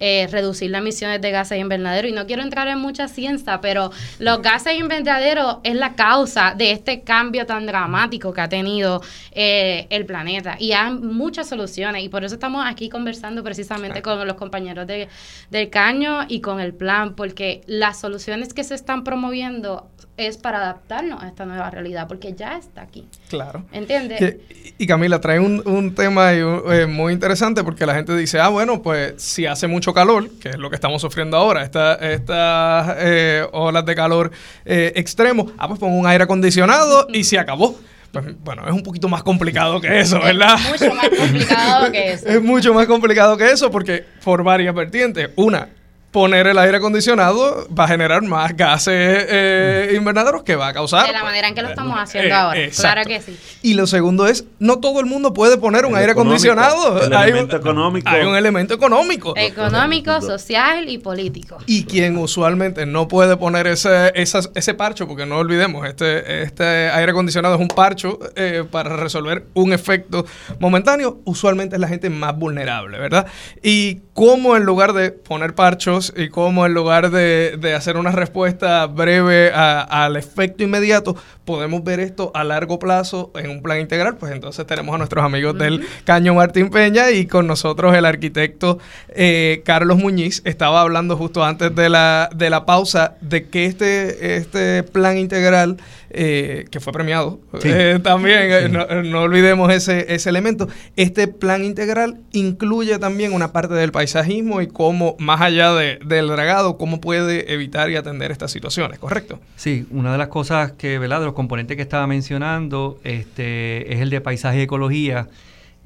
eh, 0.00 0.28
reducir 0.30 0.70
las 0.70 0.80
emisiones 0.80 1.20
de 1.20 1.30
gases 1.30 1.58
invernadero. 1.58 2.08
Y 2.08 2.12
no 2.12 2.26
quiero 2.26 2.42
entrar 2.42 2.68
en 2.68 2.78
mucha 2.78 3.08
ciencia, 3.08 3.60
pero 3.60 3.90
los 4.18 4.42
gases 4.42 4.78
invernaderos 4.78 5.58
es 5.62 5.74
la 5.74 5.94
causa 5.94 6.54
de 6.56 6.70
este 6.72 7.02
cambio 7.02 7.46
tan 7.46 7.66
dramático 7.66 8.32
que 8.32 8.40
ha 8.40 8.48
tenido 8.48 9.02
eh, 9.32 9.86
el 9.90 10.06
planeta. 10.06 10.56
Y 10.58 10.72
hay 10.72 10.92
muchas 10.92 11.48
soluciones. 11.48 12.02
Y 12.04 12.08
por 12.08 12.24
eso 12.24 12.34
estamos 12.34 12.64
aquí 12.66 12.88
conversando 12.88 13.42
precisamente 13.42 14.02
con 14.02 14.26
los 14.26 14.36
compañeros 14.36 14.86
de, 14.86 15.08
del 15.50 15.70
caño 15.70 16.26
y 16.28 16.40
con 16.40 16.60
el 16.60 16.74
plan, 16.74 17.14
porque 17.14 17.62
las 17.66 18.00
soluciones 18.00 18.54
que 18.54 18.64
se 18.64 18.74
están 18.74 19.04
promoviendo 19.04 19.88
es 20.16 20.38
para 20.38 20.58
adaptarnos 20.58 21.22
a 21.22 21.28
esta 21.28 21.44
nueva 21.44 21.70
realidad, 21.70 22.08
porque 22.08 22.32
ya 22.32 22.56
está 22.56 22.82
aquí. 22.82 23.06
Claro. 23.28 23.64
¿Entiendes? 23.72 24.36
Y, 24.78 24.86
Camila, 24.86 25.20
trae 25.20 25.38
un, 25.38 25.62
un 25.66 25.94
tema 25.94 26.32
eh, 26.32 26.86
muy 26.86 27.12
interesante 27.12 27.62
porque 27.62 27.84
la 27.86 27.94
gente 27.94 28.16
dice, 28.16 28.40
ah, 28.40 28.48
bueno, 28.48 28.82
pues 28.82 29.14
si 29.16 29.46
hace 29.46 29.66
mucho 29.66 29.92
calor, 29.92 30.30
que 30.40 30.50
es 30.50 30.58
lo 30.58 30.70
que 30.70 30.76
estamos 30.76 31.02
sufriendo 31.02 31.36
ahora, 31.36 31.62
estas 31.62 32.00
esta, 32.00 32.96
eh, 32.98 33.46
olas 33.52 33.84
de 33.84 33.94
calor 33.94 34.30
eh, 34.64 34.92
extremo, 34.96 35.52
ah, 35.58 35.68
pues 35.68 35.78
pongo 35.78 35.96
un 35.96 36.06
aire 36.06 36.24
acondicionado 36.24 37.06
y 37.12 37.24
se 37.24 37.38
acabó. 37.38 37.78
Pues, 38.12 38.42
bueno, 38.42 38.66
es 38.66 38.72
un 38.72 38.82
poquito 38.82 39.08
más 39.08 39.22
complicado 39.22 39.80
que 39.80 40.00
eso, 40.00 40.18
¿verdad? 40.20 40.56
Es 40.58 40.80
mucho 40.80 40.94
más 40.94 41.08
complicado 41.10 41.92
que 41.92 42.12
eso. 42.12 42.28
es 42.28 42.42
mucho 42.42 42.72
más 42.72 42.86
complicado 42.86 43.36
que 43.36 43.50
eso 43.50 43.70
porque 43.70 44.04
por 44.24 44.42
varias 44.42 44.74
vertientes. 44.74 45.30
Una, 45.36 45.68
poner 46.16 46.46
el 46.46 46.56
aire 46.56 46.78
acondicionado 46.78 47.68
va 47.78 47.84
a 47.84 47.88
generar 47.88 48.22
más 48.22 48.56
gases 48.56 49.26
eh, 49.28 49.92
invernaderos 49.94 50.44
que 50.44 50.56
va 50.56 50.68
a 50.68 50.72
causar. 50.72 51.06
De 51.06 51.12
la 51.12 51.22
manera 51.22 51.46
en 51.46 51.54
que 51.54 51.60
lo 51.60 51.68
estamos 51.68 51.94
haciendo 51.98 52.30
eh, 52.30 52.32
ahora. 52.32 52.60
Claro 52.74 53.02
que 53.04 53.20
sí. 53.20 53.38
Y 53.60 53.74
lo 53.74 53.86
segundo 53.86 54.26
es, 54.26 54.46
no 54.58 54.80
todo 54.80 55.00
el 55.00 55.04
mundo 55.04 55.34
puede 55.34 55.58
poner 55.58 55.84
un 55.84 55.94
aire 55.94 56.12
acondicionado. 56.12 57.02
hay 57.14 57.28
elemento 57.28 57.56
un, 57.56 57.60
económico. 57.60 58.08
Hay 58.08 58.24
un 58.24 58.34
elemento 58.34 58.72
económico. 58.72 59.34
Económico, 59.36 60.22
social 60.22 60.88
y 60.88 60.96
político. 60.96 61.58
Y 61.66 61.84
quien 61.84 62.16
usualmente 62.16 62.86
no 62.86 63.08
puede 63.08 63.36
poner 63.36 63.66
ese, 63.66 64.10
ese 64.14 64.72
parcho, 64.72 65.06
porque 65.06 65.26
no 65.26 65.36
olvidemos, 65.36 65.86
este, 65.86 66.44
este 66.44 66.64
aire 66.64 67.10
acondicionado 67.10 67.56
es 67.56 67.60
un 67.60 67.68
parcho 67.68 68.18
eh, 68.36 68.64
para 68.70 68.96
resolver 68.96 69.48
un 69.52 69.74
efecto 69.74 70.24
momentáneo, 70.60 71.20
usualmente 71.26 71.76
es 71.76 71.80
la 71.80 71.88
gente 71.88 72.08
más 72.08 72.34
vulnerable, 72.38 72.98
¿verdad? 72.98 73.26
Y 73.62 74.00
cómo 74.14 74.56
en 74.56 74.64
lugar 74.64 74.94
de 74.94 75.10
poner 75.10 75.54
parchos, 75.54 76.05
y 76.16 76.28
cómo 76.28 76.66
en 76.66 76.74
lugar 76.74 77.10
de, 77.10 77.74
hacer 77.76 77.96
una 77.96 78.12
respuesta 78.12 78.86
breve 78.86 79.50
al 79.52 80.16
efecto 80.16 80.62
inmediato, 80.62 81.16
podemos 81.44 81.82
ver 81.84 82.00
esto 82.00 82.30
a 82.34 82.44
largo 82.44 82.78
plazo 82.78 83.30
en 83.34 83.50
un 83.50 83.62
plan 83.62 83.80
integral. 83.80 84.16
Pues 84.16 84.32
entonces 84.32 84.66
tenemos 84.66 84.94
a 84.94 84.98
nuestros 84.98 85.24
amigos 85.24 85.56
del 85.58 85.86
Caño 86.04 86.34
Martín 86.34 86.70
Peña 86.70 87.10
y 87.10 87.26
con 87.26 87.46
nosotros 87.46 87.94
el 87.94 88.04
arquitecto 88.04 88.78
eh, 89.08 89.62
Carlos 89.64 89.98
Muñiz. 89.98 90.42
Estaba 90.44 90.80
hablando 90.80 91.16
justo 91.16 91.44
antes 91.44 91.74
de 91.74 91.88
la, 91.88 92.28
de 92.34 92.50
la 92.50 92.66
pausa 92.66 93.14
de 93.20 93.48
que 93.48 93.66
este, 93.66 94.36
este 94.36 94.82
plan 94.82 95.18
integral 95.18 95.78
eh, 96.10 96.66
que 96.70 96.80
fue 96.80 96.92
premiado. 96.92 97.40
Eh, 97.64 97.98
también, 98.02 98.38
eh, 98.42 98.68
no, 98.68 99.22
olvidemos 99.22 99.72
ese, 99.72 100.14
ese 100.14 100.28
elemento. 100.30 100.68
Este 100.96 101.28
plan 101.28 101.64
integral 101.64 102.20
incluye 102.32 102.98
también 102.98 103.32
una 103.32 103.52
parte 103.52 103.74
del 103.74 103.92
paisajismo 103.92 104.60
y 104.60 104.68
cómo, 104.68 105.16
más 105.18 105.40
allá 105.40 105.72
de, 105.74 105.98
del 106.04 106.28
dragado, 106.28 106.76
cómo 106.76 107.00
puede 107.00 107.52
evitar 107.52 107.90
y 107.90 107.96
atender 107.96 108.30
estas 108.30 108.50
situaciones, 108.50 108.98
¿correcto? 108.98 109.40
Sí, 109.56 109.86
una 109.90 110.12
de 110.12 110.18
las 110.18 110.28
cosas 110.28 110.72
que, 110.72 110.98
¿verdad? 110.98 111.20
De 111.20 111.26
los 111.26 111.34
componentes 111.34 111.76
que 111.76 111.82
estaba 111.82 112.06
mencionando 112.06 112.98
este, 113.04 113.92
es 113.92 114.00
el 114.00 114.10
de 114.10 114.20
paisaje 114.20 114.60
y 114.60 114.62
ecología 114.62 115.28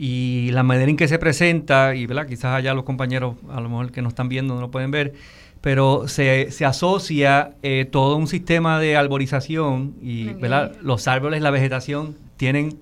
y 0.03 0.51
la 0.53 0.63
manera 0.63 0.89
en 0.91 0.97
que 0.97 1.09
se 1.09 1.19
presenta, 1.19 1.95
y 1.95 2.07
¿verdad? 2.07 2.27
quizás 2.27 2.57
allá 2.57 2.73
los 2.73 2.85
compañeros, 2.85 3.37
a 3.51 3.61
lo 3.61 3.69
mejor 3.69 3.93
que 3.93 4.01
nos 4.01 4.13
están 4.13 4.31
viendo, 4.31 4.55
no 4.55 4.61
lo 4.63 4.71
pueden 4.71 4.91
ver, 4.91 5.13
pero 5.61 6.09
se, 6.09 6.51
se 6.51 6.65
asocia 6.65 7.53
eh, 7.63 7.87
todo 7.91 8.17
un 8.17 8.27
sistema 8.27 8.81
de 8.81 8.97
arborización 8.97 9.95
y 10.01 10.31
¿verdad? 10.35 10.73
los 10.83 11.07
árboles, 11.07 11.43
la 11.43 11.51
vegetación 11.51 12.17
tienen, 12.37 12.79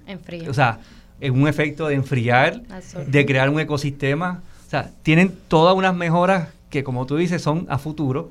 o 0.48 0.54
sea, 0.54 0.78
es 1.20 1.30
un 1.30 1.48
efecto 1.48 1.88
de 1.88 1.94
enfriar, 1.94 2.62
de 3.06 3.26
crear 3.26 3.50
un 3.50 3.58
ecosistema, 3.58 4.42
o 4.66 4.70
sea, 4.70 4.92
tienen 5.02 5.34
todas 5.48 5.74
unas 5.74 5.94
mejoras 5.94 6.48
que 6.70 6.84
como 6.84 7.06
tú 7.06 7.16
dices 7.16 7.42
son 7.42 7.66
a 7.68 7.78
futuro. 7.78 8.30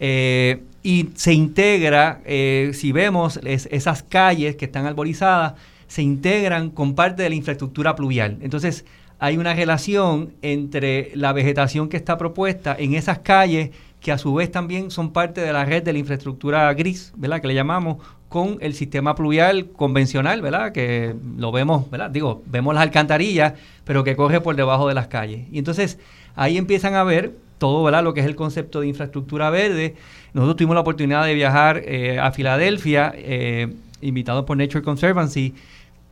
Eh, 0.00 0.62
y 0.82 1.10
se 1.14 1.32
integra, 1.32 2.20
eh, 2.24 2.72
si 2.74 2.92
vemos 2.92 3.40
esas 3.44 4.02
calles 4.02 4.56
que 4.56 4.66
están 4.66 4.86
arborizadas, 4.86 5.54
se 5.86 6.02
integran 6.02 6.70
con 6.70 6.94
parte 6.94 7.22
de 7.22 7.28
la 7.28 7.34
infraestructura 7.36 7.94
pluvial. 7.94 8.38
Entonces, 8.40 8.84
hay 9.18 9.38
una 9.38 9.54
relación 9.54 10.34
entre 10.42 11.12
la 11.14 11.32
vegetación 11.32 11.88
que 11.88 11.96
está 11.96 12.18
propuesta 12.18 12.76
en 12.78 12.94
esas 12.94 13.20
calles 13.20 13.70
que 14.00 14.12
a 14.12 14.18
su 14.18 14.34
vez 14.34 14.50
también 14.50 14.90
son 14.90 15.12
parte 15.12 15.40
de 15.40 15.52
la 15.52 15.64
red 15.64 15.82
de 15.82 15.92
la 15.92 15.98
infraestructura 15.98 16.72
gris, 16.74 17.12
¿verdad? 17.16 17.40
Que 17.40 17.48
le 17.48 17.54
llamamos 17.54 17.98
con 18.28 18.58
el 18.60 18.74
sistema 18.74 19.14
pluvial 19.14 19.70
convencional, 19.70 20.42
¿verdad? 20.42 20.72
Que 20.72 21.14
lo 21.36 21.52
vemos, 21.52 21.90
¿verdad? 21.90 22.10
Digo, 22.10 22.42
vemos 22.46 22.74
las 22.74 22.82
alcantarillas, 22.82 23.54
pero 23.84 24.04
que 24.04 24.16
corre 24.16 24.40
por 24.40 24.56
debajo 24.56 24.88
de 24.88 24.94
las 24.94 25.06
calles. 25.06 25.46
Y 25.50 25.58
entonces 25.58 25.98
ahí 26.34 26.58
empiezan 26.58 26.94
a 26.94 27.04
ver 27.04 27.34
todo 27.58 27.82
¿verdad? 27.84 28.04
lo 28.04 28.14
que 28.14 28.20
es 28.20 28.26
el 28.26 28.36
concepto 28.36 28.80
de 28.80 28.88
infraestructura 28.88 29.50
verde. 29.50 29.94
Nosotros 30.34 30.56
tuvimos 30.56 30.74
la 30.74 30.80
oportunidad 30.80 31.24
de 31.24 31.34
viajar 31.34 31.82
eh, 31.84 32.18
a 32.18 32.30
Filadelfia, 32.32 33.12
eh, 33.16 33.72
invitados 34.00 34.44
por 34.44 34.56
Nature 34.56 34.82
Conservancy, 34.82 35.54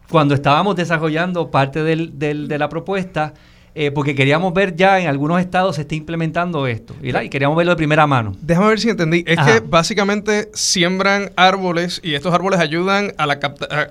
cuando 0.08 0.34
estábamos 0.34 0.76
desarrollando 0.76 1.50
parte 1.50 1.82
del, 1.82 2.18
del, 2.18 2.48
de 2.48 2.58
la 2.58 2.68
propuesta, 2.68 3.34
eh, 3.76 3.90
porque 3.90 4.14
queríamos 4.14 4.54
ver 4.54 4.76
ya 4.76 5.00
en 5.00 5.08
algunos 5.08 5.40
estados 5.40 5.76
se 5.76 5.82
está 5.82 5.96
implementando 5.96 6.66
esto, 6.68 6.94
¿verdad? 7.02 7.22
Y 7.22 7.28
queríamos 7.28 7.56
verlo 7.56 7.72
de 7.72 7.76
primera 7.76 8.06
mano. 8.06 8.36
Déjame 8.40 8.68
ver 8.68 8.78
si 8.78 8.88
entendí. 8.88 9.24
Es 9.26 9.38
que 9.38 9.60
básicamente 9.60 10.48
siembran 10.54 11.32
árboles 11.36 12.00
y 12.04 12.14
estos 12.14 12.32
árboles 12.32 12.60
ayudan 12.60 13.12
a, 13.18 13.26
la 13.26 13.40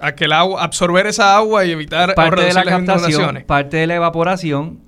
a, 0.01 0.15
que 0.15 0.25
el 0.25 0.31
agua, 0.31 0.63
absorber 0.63 1.05
esa 1.07 1.36
agua 1.36 1.65
y 1.65 1.71
evitar 1.71 2.15
parte 2.15 2.43
de 2.43 2.53
la 2.53 2.63
captación, 2.63 3.43
parte 3.45 3.77
de 3.77 3.88
la 3.88 3.95
evaporación 3.95 4.79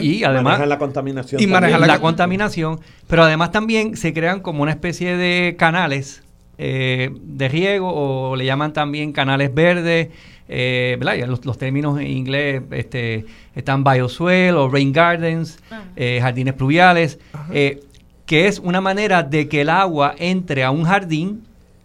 y 0.00 0.24
además 0.24 0.66
la 0.66 0.78
contaminación. 0.78 1.42
Y 1.42 1.46
manejan 1.46 1.80
la, 1.80 1.98
contaminación, 1.98 2.80
pero 3.06 3.24
además 3.24 3.50
también 3.50 3.96
se 3.96 4.14
crean 4.14 4.40
como 4.40 4.62
una 4.62 4.70
especie 4.70 5.16
de 5.16 5.56
canales 5.58 6.22
eh, 6.58 7.10
de 7.22 7.48
riego 7.48 7.90
o 7.92 8.36
le 8.36 8.44
llaman 8.44 8.72
también 8.72 9.12
canales 9.12 9.54
verdes. 9.54 10.08
Eh, 10.50 10.98
los, 11.26 11.44
los, 11.44 11.58
términos 11.58 12.00
en 12.00 12.06
inglés 12.06 12.62
este, 12.70 13.26
están 13.54 13.84
bioswale 13.84 14.52
o 14.52 14.68
rain 14.68 14.92
gardens, 14.92 15.58
ah. 15.70 15.82
eh, 15.94 16.20
jardines 16.22 16.54
pluviales, 16.54 17.18
eh, 17.52 17.80
que 18.24 18.46
es 18.46 18.58
una 18.58 18.80
manera 18.80 19.22
de 19.22 19.46
que 19.48 19.60
el 19.60 19.68
agua 19.68 20.14
entre 20.18 20.64
a 20.64 20.70
un 20.70 20.84
jardín, 20.84 21.44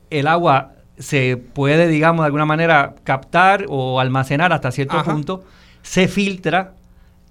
el 0.10 0.28
agua 0.28 0.74
se 0.98 1.38
puede, 1.38 1.88
digamos, 1.88 2.24
de 2.24 2.28
alguna 2.28 2.46
manera 2.46 2.96
captar 3.04 3.66
o 3.68 4.00
almacenar 4.00 4.54
hasta 4.54 4.72
cierto 4.72 5.04
punto, 5.04 5.44
se 5.82 6.08
filtra 6.08 6.74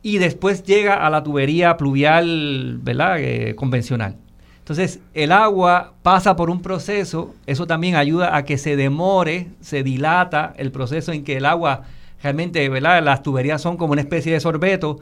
y 0.02 0.18
después 0.18 0.64
llega 0.64 1.06
a 1.06 1.10
la 1.10 1.22
tubería 1.22 1.76
pluvial, 1.76 2.78
¿verdad? 2.82 3.16
Eh, 3.20 3.54
convencional. 3.54 4.16
Entonces, 4.62 5.00
el 5.12 5.32
agua 5.32 5.92
pasa 6.04 6.36
por 6.36 6.48
un 6.48 6.62
proceso, 6.62 7.34
eso 7.46 7.66
también 7.66 7.96
ayuda 7.96 8.36
a 8.36 8.44
que 8.44 8.58
se 8.58 8.76
demore, 8.76 9.48
se 9.60 9.82
dilata 9.82 10.54
el 10.56 10.70
proceso 10.70 11.10
en 11.10 11.24
que 11.24 11.38
el 11.38 11.46
agua 11.46 11.82
realmente, 12.22 12.68
¿verdad? 12.68 13.02
Las 13.02 13.24
tuberías 13.24 13.60
son 13.60 13.76
como 13.76 13.92
una 13.92 14.02
especie 14.02 14.32
de 14.32 14.38
sorbeto. 14.38 15.00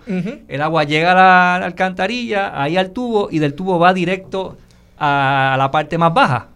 El 0.48 0.62
agua 0.62 0.84
llega 0.84 1.12
a 1.12 1.14
la 1.14 1.66
alcantarilla, 1.66 2.60
ahí 2.60 2.78
al 2.78 2.92
tubo, 2.92 3.28
y 3.30 3.38
del 3.38 3.52
tubo 3.52 3.78
va 3.78 3.92
directo 3.92 4.56
a 4.98 5.56
la 5.58 5.70
parte 5.70 5.98
más 5.98 6.14
baja. 6.14 6.48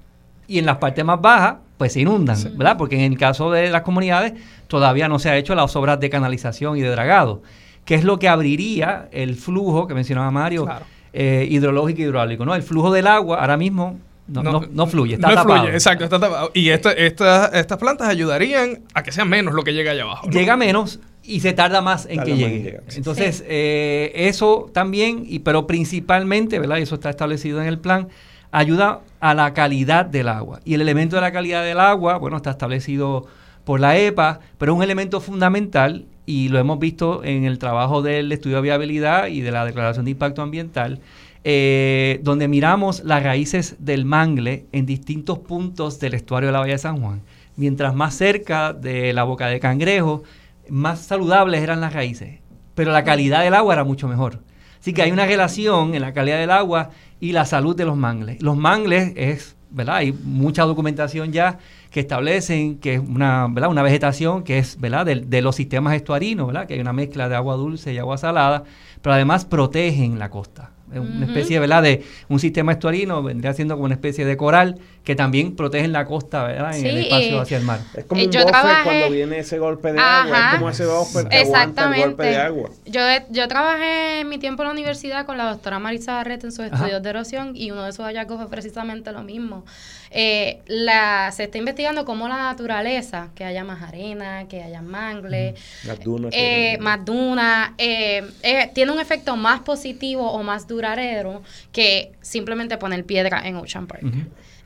Y 0.48 0.58
en 0.58 0.64
las 0.64 0.78
partes 0.78 1.04
más 1.04 1.20
bajas, 1.20 1.56
pues 1.76 1.92
se 1.92 2.00
inundan, 2.00 2.38
¿verdad? 2.56 2.78
Porque 2.78 2.96
en 2.96 3.12
el 3.12 3.18
caso 3.18 3.50
de 3.50 3.68
las 3.68 3.82
comunidades 3.82 4.32
todavía 4.66 5.08
no 5.08 5.18
se 5.18 5.28
ha 5.28 5.36
hecho 5.36 5.54
las 5.54 5.76
obras 5.76 6.00
de 6.00 6.08
canalización 6.08 6.78
y 6.78 6.80
de 6.80 6.88
dragado 6.88 7.42
que 7.84 7.94
es 7.94 8.04
lo 8.04 8.18
que 8.18 8.28
abriría 8.28 9.08
el 9.12 9.34
flujo 9.34 9.86
que 9.86 9.94
mencionaba 9.94 10.30
Mario, 10.30 10.66
eh, 11.14 11.46
hidrológico 11.48 12.02
y 12.02 12.04
hidráulico. 12.04 12.44
¿no? 12.44 12.54
El 12.54 12.62
flujo 12.62 12.92
del 12.92 13.06
agua 13.06 13.40
ahora 13.40 13.56
mismo 13.56 13.98
no, 14.26 14.42
no, 14.42 14.86
fluye, 14.86 15.14
está 15.14 15.34
tapado. 15.34 15.60
Fluye, 15.60 15.74
exacto, 15.74 16.04
está 16.04 16.18
tapado. 16.18 16.50
Y 16.54 16.70
estas 16.70 17.78
plantas 17.78 18.08
ayudarían 18.08 18.80
a 18.94 19.02
que 19.02 19.12
sea 19.12 19.24
menos 19.24 19.54
lo 19.54 19.62
que 19.62 19.72
llega 19.72 19.92
allá 19.92 20.02
abajo. 20.02 20.28
Llega 20.30 20.56
menos 20.56 20.98
y 21.22 21.40
se 21.40 21.52
tarda 21.52 21.80
más 21.82 22.06
en 22.10 22.22
que 22.22 22.36
llegue. 22.36 22.80
Entonces, 22.96 23.44
eh, 23.46 24.12
eso 24.14 24.70
también, 24.72 25.24
y 25.28 25.40
pero 25.40 25.66
principalmente, 25.66 26.58
¿verdad? 26.58 26.78
Y 26.78 26.82
eso 26.82 26.96
está 26.96 27.10
establecido 27.10 27.60
en 27.60 27.68
el 27.68 27.78
plan, 27.78 28.08
ayuda 28.50 29.00
a 29.20 29.34
la 29.34 29.52
calidad 29.54 30.06
del 30.06 30.28
agua. 30.28 30.60
Y 30.64 30.74
el 30.74 30.80
elemento 30.80 31.16
de 31.16 31.22
la 31.22 31.32
calidad 31.32 31.62
del 31.62 31.78
agua, 31.78 32.16
bueno, 32.16 32.36
está 32.38 32.50
establecido 32.50 33.26
por 33.64 33.78
la 33.78 33.98
EPA, 33.98 34.40
pero 34.58 34.72
es 34.72 34.76
un 34.76 34.82
elemento 34.82 35.20
fundamental 35.20 36.06
y 36.26 36.48
lo 36.48 36.58
hemos 36.58 36.78
visto 36.78 37.22
en 37.24 37.44
el 37.44 37.58
trabajo 37.58 38.02
del 38.02 38.32
estudio 38.32 38.56
de 38.56 38.62
viabilidad 38.62 39.26
y 39.26 39.40
de 39.40 39.50
la 39.50 39.64
declaración 39.64 40.04
de 40.04 40.12
impacto 40.12 40.42
ambiental, 40.42 41.00
eh, 41.44 42.20
donde 42.22 42.48
miramos 42.48 43.04
las 43.04 43.22
raíces 43.22 43.76
del 43.78 44.04
mangle 44.04 44.66
en 44.72 44.86
distintos 44.86 45.38
puntos 45.38 46.00
del 46.00 46.14
estuario 46.14 46.48
de 46.48 46.52
la 46.52 46.60
Bahía 46.60 46.74
de 46.74 46.78
San 46.78 47.00
Juan. 47.00 47.22
Mientras 47.56 47.94
más 47.94 48.14
cerca 48.14 48.72
de 48.72 49.12
la 49.12 49.24
boca 49.24 49.48
de 49.48 49.60
cangrejo, 49.60 50.22
más 50.68 51.00
saludables 51.00 51.62
eran 51.62 51.80
las 51.80 51.92
raíces, 51.92 52.40
pero 52.74 52.92
la 52.92 53.04
calidad 53.04 53.42
del 53.42 53.54
agua 53.54 53.74
era 53.74 53.84
mucho 53.84 54.08
mejor. 54.08 54.40
Así 54.80 54.92
que 54.92 55.02
hay 55.02 55.12
una 55.12 55.26
relación 55.26 55.94
en 55.94 56.02
la 56.02 56.12
calidad 56.12 56.38
del 56.38 56.50
agua 56.50 56.90
y 57.20 57.32
la 57.32 57.44
salud 57.44 57.76
de 57.76 57.84
los 57.84 57.96
mangles. 57.96 58.42
Los 58.42 58.56
mangles 58.56 59.12
es, 59.16 59.56
¿verdad? 59.70 59.96
Hay 59.96 60.12
mucha 60.12 60.64
documentación 60.64 61.32
ya 61.32 61.58
que 61.94 62.00
establecen 62.00 62.78
que 62.78 62.94
es 62.94 63.00
una, 63.00 63.46
¿verdad? 63.48 63.70
una 63.70 63.84
vegetación 63.84 64.42
que 64.42 64.58
es 64.58 64.80
¿verdad? 64.80 65.06
De, 65.06 65.42
los 65.42 65.54
sistemas 65.54 65.94
estuarinos, 65.94 66.48
¿verdad? 66.48 66.66
que 66.66 66.74
hay 66.74 66.80
una 66.80 66.92
mezcla 66.92 67.28
de 67.28 67.36
agua 67.36 67.54
dulce 67.54 67.94
y 67.94 67.98
agua 67.98 68.18
salada, 68.18 68.64
pero 69.00 69.14
además 69.14 69.44
protegen 69.44 70.18
la 70.18 70.28
costa. 70.28 70.72
Es 70.92 70.98
una 70.98 71.24
especie 71.24 71.60
¿verdad? 71.60 71.84
de 71.84 72.02
un 72.28 72.40
sistema 72.40 72.72
estuarino, 72.72 73.22
vendría 73.22 73.52
siendo 73.52 73.74
como 73.76 73.84
una 73.84 73.94
especie 73.94 74.24
de 74.24 74.36
coral 74.36 74.80
que 75.04 75.14
también 75.14 75.54
protegen 75.54 75.92
la 75.92 76.06
costa 76.06 76.44
¿verdad? 76.44 76.76
en 76.76 76.86
el 76.86 76.98
espacio 76.98 77.40
hacia 77.40 77.58
el 77.58 77.64
mar. 77.64 77.80
Es 77.94 78.06
como 78.06 78.22
un 78.22 78.30
yo 78.30 78.42
cuando 78.46 79.10
viene 79.10 79.38
ese 79.38 79.58
golpe 79.58 79.92
de 79.92 80.00
agua, 80.00 80.48
es 80.52 80.58
como 80.58 80.70
ese 80.70 80.86
buffer 80.86 81.28
que 81.28 81.36
aguanta 81.36 81.94
el 81.94 82.02
golpe 82.02 82.24
de 82.24 82.36
agua. 82.38 82.70
Yo, 82.86 83.00
yo 83.28 83.46
trabajé 83.46 84.20
en 84.20 84.28
mi 84.30 84.38
tiempo 84.38 84.62
en 84.62 84.68
la 84.68 84.72
universidad 84.72 85.26
con 85.26 85.36
la 85.36 85.50
doctora 85.50 85.78
Marisa 85.78 86.14
Barrett 86.14 86.44
en 86.44 86.52
sus 86.52 86.64
estudios 86.64 87.02
de 87.02 87.10
erosión 87.10 87.52
y 87.54 87.70
uno 87.70 87.84
de 87.84 87.92
sus 87.92 88.04
hallazgos 88.04 88.38
fue 88.38 88.48
precisamente 88.48 89.12
lo 89.12 89.22
mismo. 89.22 89.64
Eh, 90.10 90.60
la, 90.66 91.32
se 91.32 91.44
está 91.44 91.58
investigando 91.58 92.04
cómo 92.04 92.28
la 92.28 92.36
naturaleza, 92.36 93.28
que 93.34 93.44
haya 93.44 93.64
más 93.64 93.82
arena, 93.82 94.46
que 94.48 94.62
haya 94.62 94.80
mangle, 94.80 95.54
más 95.84 96.00
dunas, 96.00 96.32
eh, 96.34 96.78
más 96.80 97.04
duna, 97.04 97.74
eh, 97.76 98.22
eh, 98.42 98.70
tiene 98.72 98.92
un 98.92 99.00
efecto 99.00 99.36
más 99.36 99.60
positivo 99.60 100.30
o 100.30 100.42
más 100.42 100.68
duradero 100.68 101.42
que 101.72 102.12
simplemente 102.22 102.78
poner 102.78 103.04
piedra 103.04 103.42
en 103.44 103.56
Ocean 103.56 103.86
Park. 103.86 104.04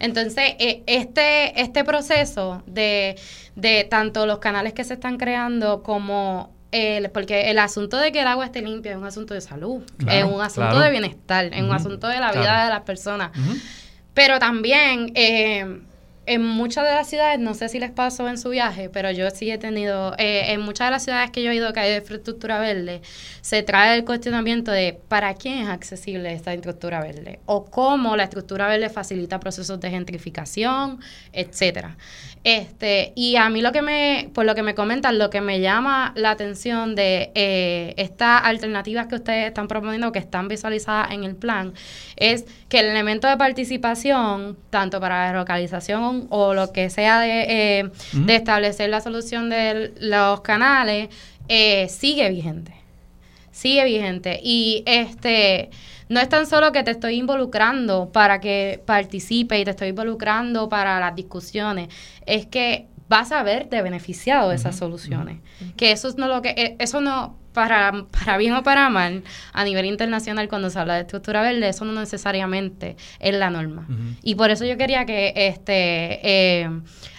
Entonces, 0.01 0.55
este, 0.59 1.61
este 1.61 1.85
proceso 1.85 2.63
de, 2.67 3.17
de 3.57 3.85
tanto 3.85 4.27
los 4.27 4.39
canales 4.39 4.73
que 4.73 4.85
se 4.85 4.95
están 4.95 5.19
creando 5.19 5.83
como 5.83 6.53
el, 6.71 7.11
porque 7.11 7.51
el 7.51 7.59
asunto 7.59 7.97
de 7.97 8.13
que 8.13 8.21
el 8.21 8.27
agua 8.27 8.45
esté 8.45 8.63
limpia 8.63 8.93
es 8.93 8.99
un 8.99 9.07
asunto 9.07 9.35
de 9.35 9.41
salud, 9.41 9.83
es 10.07 10.25
un 10.25 10.41
asunto 10.41 10.79
de 10.81 10.91
bienestar, 10.91 11.47
es 11.47 11.63
un 11.63 11.73
asunto 11.73 12.09
de 12.09 12.21
la 12.21 12.33
vida 12.33 12.65
de 12.65 12.71
las 12.71 12.83
personas. 12.83 13.31
Pero 14.15 14.39
también 14.39 15.13
eh, 15.15 15.81
en 16.29 16.45
muchas 16.45 16.85
de 16.85 16.91
las 16.91 17.09
ciudades, 17.09 17.41
no 17.41 17.55
sé 17.55 17.71
si 17.71 17.81
les 17.81 17.91
pasó 17.91 18.29
en 18.29 18.37
su 18.37 18.51
viaje, 18.51 18.91
pero 18.91 19.11
yo 19.11 19.31
sí 19.31 19.51
he 19.51 19.57
tenido, 19.57 20.15
eh, 20.19 20.53
en 20.53 20.61
muchas 20.61 20.89
de 20.89 20.91
las 20.91 21.05
ciudades 21.05 21.31
que 21.31 21.43
yo 21.43 21.51
he 21.51 21.55
ido 21.55 21.73
que 21.73 21.81
hay 21.81 21.97
infraestructura 21.97 22.61
verde, 22.61 23.01
se 23.41 23.63
trae 23.63 23.97
el 23.97 24.05
cuestionamiento 24.05 24.71
de 24.71 25.01
para 25.09 25.33
quién 25.35 25.59
es 25.59 25.69
accesible 25.69 26.31
esta 26.35 26.53
infraestructura 26.53 27.01
verde 27.01 27.41
o 27.47 27.65
cómo 27.65 28.15
la 28.15 28.25
estructura 28.25 28.69
verde 28.69 28.91
facilita 28.91 29.41
procesos 29.41 29.81
de 29.81 29.89
gentrificación, 29.91 31.01
etcétera. 31.33 31.97
Este, 32.45 33.13
y 33.17 33.37
a 33.37 33.49
mí 33.49 33.63
lo 33.63 33.73
que 33.73 33.83
me, 33.83 34.31
por 34.35 34.45
lo 34.45 34.55
que 34.55 34.63
me 34.63 34.75
comentan, 34.75 35.19
lo 35.19 35.31
que 35.31 35.41
me 35.41 35.61
llama 35.61 36.13
la 36.15 36.31
atención 36.31 36.95
de 36.95 37.33
eh, 37.35 37.95
estas 37.97 38.43
alternativas 38.45 39.07
que 39.07 39.17
ustedes 39.17 39.49
están 39.49 39.67
proponiendo, 39.67 40.13
que 40.13 40.19
están 40.19 40.47
visualizadas 40.49 41.11
en 41.13 41.25
el 41.25 41.37
plan, 41.37 41.73
es 42.17 42.45
que 42.69 42.81
el 42.81 42.87
elemento 42.87 43.29
de 43.29 43.37
participación, 43.37 44.59
tanto 44.71 45.01
para 45.01 45.33
la 45.33 45.39
localización 45.39 46.27
o 46.31 46.55
lo 46.55 46.73
que 46.73 46.91
sea 46.91 47.21
de, 47.21 47.81
eh, 47.81 47.91
de 48.13 48.35
establecer 48.35 48.91
la 48.91 49.01
solución 49.01 49.49
de 49.49 49.95
los 50.01 50.43
canales, 50.43 51.09
eh, 51.49 51.89
sigue 51.89 52.29
vigente. 52.29 52.75
Sigue 53.51 53.85
vigente. 53.85 54.39
Y 54.43 54.83
este 54.87 55.71
no 56.09 56.21
es 56.21 56.29
tan 56.29 56.47
solo 56.47 56.73
que 56.73 56.83
te 56.83 56.91
estoy 56.91 57.17
involucrando 57.17 58.11
para 58.13 58.41
que 58.41 58.83
participe 58.85 59.59
y 59.59 59.65
te 59.65 59.71
estoy 59.71 59.89
involucrando 59.89 60.69
para 60.69 60.99
las 61.01 61.15
discusiones, 61.15 61.89
es 62.25 62.47
que 62.47 62.87
vas 63.09 63.33
a 63.33 63.43
verte 63.43 63.81
beneficiado 63.83 64.51
de 64.51 64.57
esas 64.57 64.77
soluciones. 64.77 65.41
Que 65.77 65.93
eso 65.93 66.13
no 66.17 66.29
lo 66.29 66.43
que 66.43 66.51
e, 66.51 66.77
eso 66.79 67.01
no 67.01 67.37
para, 67.59 68.05
para 68.13 68.37
bien 68.37 68.55
o 68.55 68.63
para 68.63 68.89
mal, 68.89 69.25
a 69.53 69.65
nivel 69.65 69.87
internacional, 69.87 70.49
cuando 70.49 70.71
se 70.71 70.79
habla 70.79 70.95
de 70.95 71.01
estructura 71.01 71.43
verde, 71.43 71.69
eso 71.69 71.85
no 71.85 71.99
necesariamente 71.99 72.97
es 73.19 73.35
la 73.35 73.51
norma. 73.51 73.85
Y 74.23 74.37
por 74.37 74.51
eso 74.51 74.65
yo 74.65 74.77
quería 74.77 75.05
que 75.07 75.33
este 75.35 76.21
eh, 76.23 76.71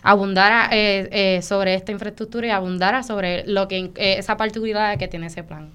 abundara 0.01 0.69
eh, 0.71 1.09
eh, 1.11 1.41
sobre 1.41 1.73
esta 1.73 1.91
infraestructura 1.91 2.47
y 2.47 2.49
abundara 2.51 3.03
sobre 3.03 3.45
lo 3.47 3.67
que 3.67 3.91
esa 3.95 4.37
particularidad 4.37 4.97
que 4.97 5.09
tiene 5.09 5.27
ese 5.27 5.43
plan. 5.43 5.71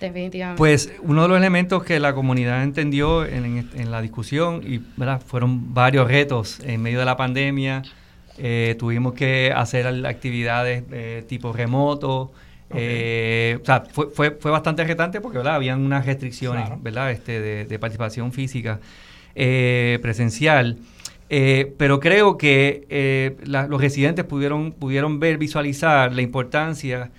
Definitivamente. 0.00 0.58
Pues 0.58 0.92
uno 1.02 1.22
de 1.22 1.28
los 1.28 1.38
elementos 1.38 1.84
que 1.84 2.00
la 2.00 2.14
comunidad 2.14 2.64
entendió 2.64 3.24
en, 3.24 3.90
la 3.90 4.02
discusión, 4.02 4.60
y 4.66 4.80
fueron 5.24 5.72
varios 5.72 6.08
retos 6.08 6.58
en 6.64 6.82
medio 6.82 6.98
de 6.98 7.04
la 7.04 7.16
pandemia, 7.16 7.82
eh, 8.38 8.74
tuvimos 8.78 9.14
que 9.14 9.52
hacer 9.54 9.86
actividades 10.06 10.82
eh, 10.90 11.24
tipo 11.28 11.52
remoto, 11.52 12.32
eh, 12.70 13.58
o 13.62 13.64
sea, 13.64 13.84
fue, 13.92 14.08
fue, 14.10 14.32
fue, 14.32 14.50
bastante 14.50 14.82
retante 14.82 15.20
porque 15.20 15.38
¿verdad? 15.38 15.54
habían 15.54 15.80
unas 15.80 16.06
restricciones 16.06 16.68
¿verdad? 16.82 17.12
Este, 17.12 17.64
de, 17.64 17.78
participación 17.78 18.32
física 18.32 18.80
presencial. 19.34 20.78
pero 21.28 22.00
creo 22.00 22.36
que 22.36 23.36
los 23.44 23.80
residentes 23.80 24.24
pudieron, 24.24 24.72
pudieron 24.72 25.20
ver, 25.20 25.38
visualizar 25.38 26.12
la 26.12 26.22
importancia, 26.22 27.10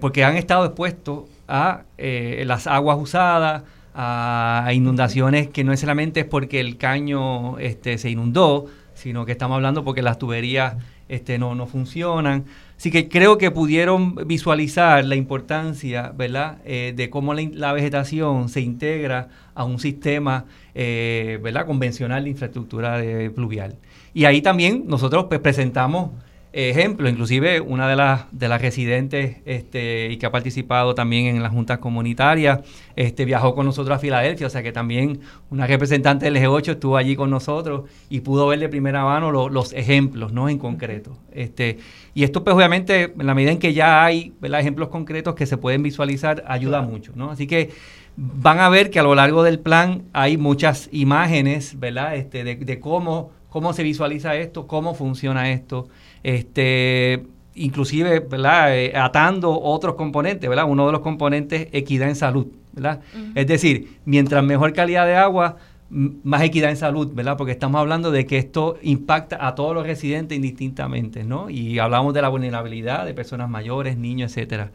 porque 0.00 0.24
han 0.24 0.36
estado 0.36 0.64
expuestos 0.64 1.24
a 1.48 1.82
las 1.98 2.66
aguas 2.66 2.98
usadas, 2.98 3.64
a 3.94 4.70
inundaciones 4.72 5.48
que 5.48 5.64
no 5.64 5.70
necesariamente 5.70 6.20
es 6.20 6.26
porque 6.26 6.60
el 6.60 6.78
caño 6.78 7.58
este, 7.58 7.98
se 7.98 8.08
inundó, 8.10 8.66
sino 9.02 9.26
que 9.26 9.32
estamos 9.32 9.56
hablando 9.56 9.82
porque 9.84 10.00
las 10.00 10.16
tuberías 10.18 10.76
este, 11.08 11.36
no, 11.36 11.56
no 11.56 11.66
funcionan. 11.66 12.44
Así 12.76 12.92
que 12.92 13.08
creo 13.08 13.36
que 13.36 13.50
pudieron 13.50 14.14
visualizar 14.14 15.04
la 15.04 15.16
importancia, 15.16 16.12
¿verdad?, 16.16 16.58
eh, 16.64 16.92
de 16.94 17.10
cómo 17.10 17.34
la, 17.34 17.72
vegetación 17.72 18.48
se 18.48 18.60
integra 18.60 19.28
a 19.54 19.64
un 19.64 19.80
sistema, 19.80 20.44
eh, 20.74 21.40
¿verdad?, 21.42 21.66
convencional 21.66 22.24
de 22.24 22.30
infraestructura 22.30 22.98
de, 22.98 23.30
pluvial. 23.30 23.76
Y 24.14 24.24
ahí 24.24 24.40
también 24.40 24.84
nosotros 24.86 25.26
pues, 25.28 25.40
presentamos 25.40 26.10
ejemplo, 26.52 27.08
inclusive 27.08 27.60
una 27.60 27.88
de 27.88 27.96
las, 27.96 28.26
de 28.30 28.46
las 28.46 28.60
residentes 28.60 29.38
este, 29.46 30.10
y 30.10 30.18
que 30.18 30.26
ha 30.26 30.30
participado 30.30 30.94
también 30.94 31.26
en 31.26 31.42
las 31.42 31.50
juntas 31.50 31.78
comunitarias, 31.78 32.60
este, 32.94 33.24
viajó 33.24 33.54
con 33.54 33.64
nosotros 33.64 33.96
a 33.96 33.98
Filadelfia, 33.98 34.46
o 34.46 34.50
sea 34.50 34.62
que 34.62 34.70
también 34.70 35.20
una 35.48 35.66
representante 35.66 36.26
del 36.26 36.36
G8 36.36 36.72
estuvo 36.72 36.98
allí 36.98 37.16
con 37.16 37.30
nosotros 37.30 37.88
y 38.10 38.20
pudo 38.20 38.46
ver 38.48 38.58
de 38.58 38.68
primera 38.68 39.02
mano 39.02 39.48
los 39.48 39.72
ejemplos, 39.72 40.32
¿no? 40.34 40.50
En 40.50 40.58
concreto. 40.58 41.16
Este, 41.32 41.78
y 42.12 42.24
esto 42.24 42.44
pues 42.44 42.54
obviamente, 42.54 43.14
en 43.18 43.26
la 43.26 43.34
medida 43.34 43.52
en 43.52 43.58
que 43.58 43.72
ya 43.72 44.04
hay 44.04 44.34
ejemplos 44.42 44.88
concretos 44.88 45.34
que 45.34 45.46
se 45.46 45.56
pueden 45.56 45.82
visualizar, 45.82 46.44
ayuda 46.46 46.82
mucho, 46.82 47.12
¿no? 47.14 47.30
Así 47.30 47.46
que 47.46 47.70
van 48.16 48.60
a 48.60 48.68
ver 48.68 48.90
que 48.90 48.98
a 48.98 49.02
lo 49.02 49.14
largo 49.14 49.42
del 49.42 49.58
plan 49.58 50.02
hay 50.12 50.36
muchas 50.36 50.90
imágenes, 50.92 51.80
¿verdad? 51.80 52.14
Este, 52.14 52.44
de, 52.44 52.56
de 52.56 52.78
cómo, 52.78 53.30
cómo 53.48 53.72
se 53.72 53.82
visualiza 53.82 54.36
esto, 54.36 54.66
cómo 54.66 54.94
funciona 54.94 55.50
esto 55.50 55.88
este, 56.22 57.24
inclusive, 57.54 58.20
¿verdad? 58.20 58.76
Eh, 58.76 58.92
atando 58.96 59.60
otros 59.60 59.94
componentes, 59.94 60.48
¿verdad? 60.48 60.66
Uno 60.68 60.86
de 60.86 60.92
los 60.92 61.00
componentes, 61.00 61.68
equidad 61.72 62.08
en 62.08 62.16
salud, 62.16 62.46
¿verdad? 62.72 63.00
Es 63.34 63.46
decir, 63.46 63.98
mientras 64.04 64.42
mejor 64.44 64.72
calidad 64.72 65.06
de 65.06 65.16
agua, 65.16 65.56
más 65.90 66.42
equidad 66.42 66.70
en 66.70 66.78
salud, 66.78 67.12
¿verdad? 67.12 67.36
Porque 67.36 67.52
estamos 67.52 67.78
hablando 67.78 68.10
de 68.10 68.24
que 68.26 68.38
esto 68.38 68.78
impacta 68.82 69.46
a 69.46 69.54
todos 69.54 69.74
los 69.74 69.86
residentes 69.86 70.34
indistintamente, 70.34 71.22
¿no? 71.22 71.50
Y 71.50 71.78
hablamos 71.78 72.14
de 72.14 72.22
la 72.22 72.28
vulnerabilidad 72.28 73.04
de 73.04 73.12
personas 73.12 73.50
mayores, 73.50 73.98
niños, 73.98 74.30
etcétera. 74.32 74.70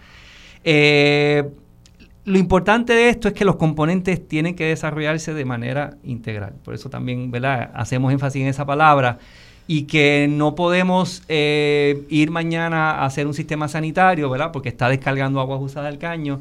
Eh, 0.64 1.44
lo 2.26 2.38
importante 2.38 2.94
de 2.94 3.10
esto 3.10 3.30
es 3.30 3.34
que 3.34 3.46
los 3.46 3.56
componentes 3.56 4.28
tienen 4.28 4.54
que 4.54 4.66
desarrollarse 4.66 5.34
de 5.34 5.46
manera 5.46 5.98
integral. 6.04 6.54
Por 6.64 6.76
eso 6.76 6.90
también, 6.90 7.32
¿verdad? 7.32 7.72
Hacemos 7.74 8.12
énfasis 8.12 8.44
en 8.44 8.50
esa 8.50 8.66
palabra 8.66 9.18
y 9.68 9.84
que 9.84 10.28
no 10.30 10.56
podemos 10.56 11.24
eh, 11.28 12.06
ir 12.10 12.32
mañana 12.32 12.92
a 12.92 13.06
hacer 13.06 13.28
un 13.28 13.34
sistema 13.34 13.68
sanitario, 13.68 14.30
¿verdad? 14.30 14.52
Porque 14.52 14.70
está 14.70 14.88
descargando 14.88 15.42
agua 15.42 15.58
usada 15.58 15.88
del 15.88 15.98
caño 15.98 16.40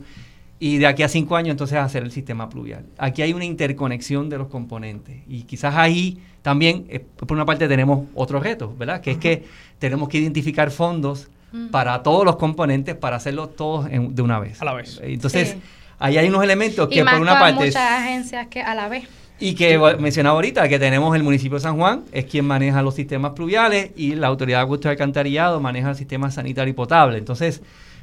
y 0.59 0.79
de 0.79 0.87
aquí 0.87 1.03
a 1.03 1.09
cinco 1.09 1.37
años 1.37 1.51
entonces 1.51 1.77
hacer 1.79 2.05
el 2.05 2.13
sistema 2.13 2.49
pluvial. 2.49 2.87
Aquí 2.97 3.23
hay 3.23 3.33
una 3.33 3.45
interconexión 3.45 4.31
de 4.31 4.39
los 4.39 4.47
componentes 4.47 5.17
y 5.29 5.43
quizás 5.43 5.75
ahí 5.75 6.19
también, 6.43 6.87
eh, 6.89 7.01
por 7.01 7.33
una 7.33 7.45
parte, 7.45 7.67
tenemos 7.67 8.07
otro 8.15 8.39
reto, 8.39 8.73
¿verdad? 8.79 9.01
Que 9.01 9.11
es 9.11 9.19
que 9.19 9.45
tenemos 9.81 10.09
que 10.09 10.19
identificar 10.19 10.71
fondos 10.71 11.29
mm. 11.51 11.71
para 11.71 12.05
todos 12.05 12.25
los 12.25 12.37
componentes 12.37 12.95
para 12.95 13.17
hacerlos 13.17 13.57
todos 13.57 13.89
de 13.91 14.23
una 14.23 14.39
vez. 14.39 14.63
A 14.63 14.65
la 14.65 14.73
vez. 14.73 15.01
Entonces, 15.03 15.57
ahí 15.99 16.17
hay 16.17 16.29
unos 16.29 16.45
elementos 16.45 16.89
que 16.89 17.05
por 17.05 17.21
una 17.21 17.41
parte... 17.41 17.65
muchas 17.65 17.91
agencias 17.91 18.47
que 18.47 18.63
a 18.63 18.77
la 18.77 18.89
vez. 18.89 19.09
Y 19.39 19.55
que 19.55 19.79
mencionaba 19.99 20.37
ahorita 20.37 20.67
que 20.69 20.79
tenemos 20.79 21.15
el 21.15 21.23
municipio 21.23 21.59
de 21.59 21.63
San 21.63 21.77
Juan, 21.77 22.05
es 22.11 22.25
quien 22.25 22.47
maneja 22.47 22.81
los 22.81 22.95
sistemas 22.95 23.33
pluviales 23.33 23.91
y 23.95 24.15
la 24.15 24.29
autoridad 24.29 24.59
de 24.59 24.63
acueducto 24.63 24.89
de 24.89 24.93
alcantarillado 24.93 25.61
maneja 25.61 25.91
el 25.91 25.97
sistema 25.97 26.31
sanitario 26.31 26.71
y 26.71 26.75
potable. 26.75 27.19
Entonces, 27.19 27.61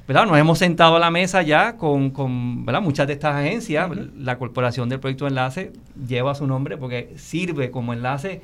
¿verdad? 0.08 0.28
Nos 0.28 0.38
hemos 0.38 0.60
sentado 0.60 0.96
a 0.96 1.00
la 1.00 1.10
mesa 1.10 1.42
ya 1.42 1.76
con, 1.76 2.12
con 2.12 2.66
¿verdad? 2.66 2.82
muchas 2.82 3.08
de 3.08 3.14
estas 3.14 3.36
agencias. 3.36 3.90
La 4.16 4.38
corporación 4.38 4.90
del 4.90 5.00
proyecto 5.00 5.26
de 5.26 5.30
enlace 5.30 5.72
lleva 6.08 6.36
su 6.36 6.46
nombre 6.46 6.78
porque 6.78 7.14
sirve 7.18 7.72
como 7.72 7.94
enlace 7.94 8.42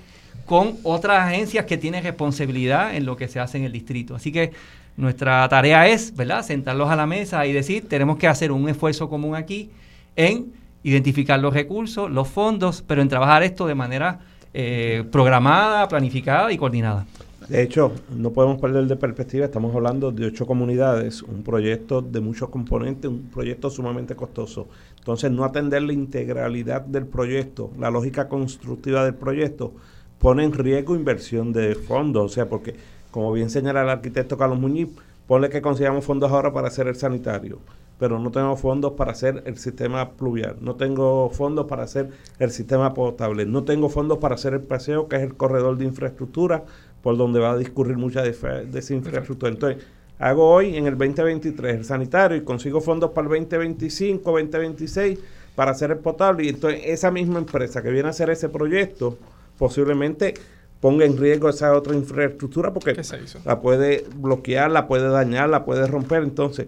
con 0.48 0.78
otras 0.82 1.28
agencias 1.28 1.66
que 1.66 1.78
tienen 1.78 2.04
responsabilidad 2.04 2.96
en 2.96 3.06
lo 3.06 3.16
que 3.16 3.28
se 3.28 3.40
hace 3.40 3.60
en 3.60 3.66
el 3.66 3.72
distrito. 3.72 4.16
Así 4.16 4.32
que 4.32 4.52
nuestra 4.98 5.48
tarea 5.48 5.88
es, 5.88 6.16
¿verdad?, 6.16 6.44
sentarlos 6.44 6.90
a 6.90 6.96
la 6.96 7.06
mesa 7.06 7.46
y 7.46 7.54
decir, 7.54 7.88
tenemos 7.88 8.18
que 8.18 8.28
hacer 8.28 8.52
un 8.52 8.68
esfuerzo 8.68 9.10
común 9.10 9.36
aquí 9.36 9.70
en 10.16 10.59
identificar 10.84 11.40
los 11.40 11.54
recursos, 11.54 12.10
los 12.10 12.28
fondos, 12.28 12.84
pero 12.86 13.02
en 13.02 13.10
trabajar 13.10 13.44
esto 13.44 13.68
de 13.68 13.76
manera 13.76 14.20
eh, 14.54 15.04
programada, 15.12 15.88
planificada 15.88 16.52
y 16.52 16.58
coordinada. 16.58 17.06
De 17.48 17.64
hecho, 17.64 17.92
no 18.16 18.30
podemos 18.30 18.62
perder 18.62 18.86
de 18.86 18.96
perspectiva, 18.96 19.46
estamos 19.46 19.76
hablando 19.76 20.12
de 20.12 20.28
ocho 20.28 20.46
comunidades, 20.46 21.24
un 21.24 21.42
proyecto 21.42 22.02
de 22.02 22.20
muchos 22.20 22.50
componentes, 22.50 23.10
un 23.10 23.30
proyecto 23.34 23.72
sumamente 23.72 24.16
costoso. 24.16 24.68
Entonces, 25.00 25.32
no 25.32 25.44
atender 25.44 25.82
la 25.82 25.94
integralidad 25.94 26.82
del 26.82 27.08
proyecto, 27.08 27.72
la 27.80 27.90
lógica 27.90 28.28
constructiva 28.30 29.04
del 29.04 29.16
proyecto, 29.16 29.74
pone 30.20 30.44
en 30.44 30.54
riesgo 30.54 30.96
inversión 30.96 31.52
de 31.52 31.74
fondos. 31.74 32.24
O 32.24 32.30
sea, 32.30 32.48
porque, 32.48 32.76
como 33.10 33.32
bien 33.34 33.50
señala 33.50 33.82
el 33.82 33.90
arquitecto 33.90 34.38
Carlos 34.38 34.60
Muñiz, 34.60 34.90
pone 35.26 35.50
que 35.50 35.62
consigamos 35.62 36.06
fondos 36.06 36.32
ahora 36.32 36.54
para 36.54 36.68
hacer 36.68 36.88
el 36.88 36.96
sanitario 36.96 37.60
pero 38.00 38.18
no 38.18 38.32
tengo 38.32 38.56
fondos 38.56 38.94
para 38.94 39.12
hacer 39.12 39.44
el 39.46 39.58
sistema 39.58 40.12
pluvial, 40.12 40.56
no 40.62 40.76
tengo 40.76 41.30
fondos 41.30 41.68
para 41.68 41.84
hacer 41.84 42.10
el 42.40 42.50
sistema 42.50 42.94
potable, 42.94 43.46
no 43.46 43.66
tengo 43.66 43.90
fondos 43.90 44.18
para 44.20 44.36
hacer 44.36 44.54
el 44.54 44.62
paseo, 44.62 45.10
que 45.10 45.18
es 45.18 45.22
el 45.22 45.36
corredor 45.36 45.78
de 45.78 45.86
infraestructura 45.86 46.64
por 47.04 47.18
donde 47.18 47.40
va 47.40 47.52
a 47.52 47.58
discurrir 47.58 47.98
mucha 47.98 48.22
de, 48.22 48.30
esa 48.30 48.94
infraestructura. 48.94 49.52
Entonces, 49.52 49.84
hago 50.18 50.50
hoy 50.50 50.78
en 50.78 50.88
el 50.88 50.98
2023 50.98 51.76
el 51.76 51.86
sanitario 51.86 52.38
y 52.38 52.42
consigo 52.42 52.80
fondos 52.80 53.12
para 53.12 53.28
el 53.28 53.42
2025, 53.42 54.32
2026 54.32 55.20
para 55.56 55.72
hacer 55.72 55.92
el 55.92 55.98
potable. 55.98 56.46
Y 56.46 56.50
entonces 56.50 56.82
esa 56.86 57.12
misma 57.12 57.40
empresa 57.40 57.82
que 57.82 57.90
viene 57.90 58.08
a 58.08 58.12
hacer 58.12 58.30
ese 58.30 58.48
proyecto 58.48 59.18
posiblemente 59.58 60.36
ponga 60.80 61.04
en 61.04 61.18
riesgo 61.18 61.50
esa 61.50 61.74
otra 61.76 61.94
infraestructura 61.94 62.74
porque 62.74 62.96
la 63.44 63.60
puede 63.60 64.06
bloquear, 64.16 64.72
la 64.72 64.88
puede 64.88 65.10
dañar, 65.10 65.50
la 65.50 65.66
puede 65.66 65.86
romper. 65.86 66.24
Entonces, 66.24 66.68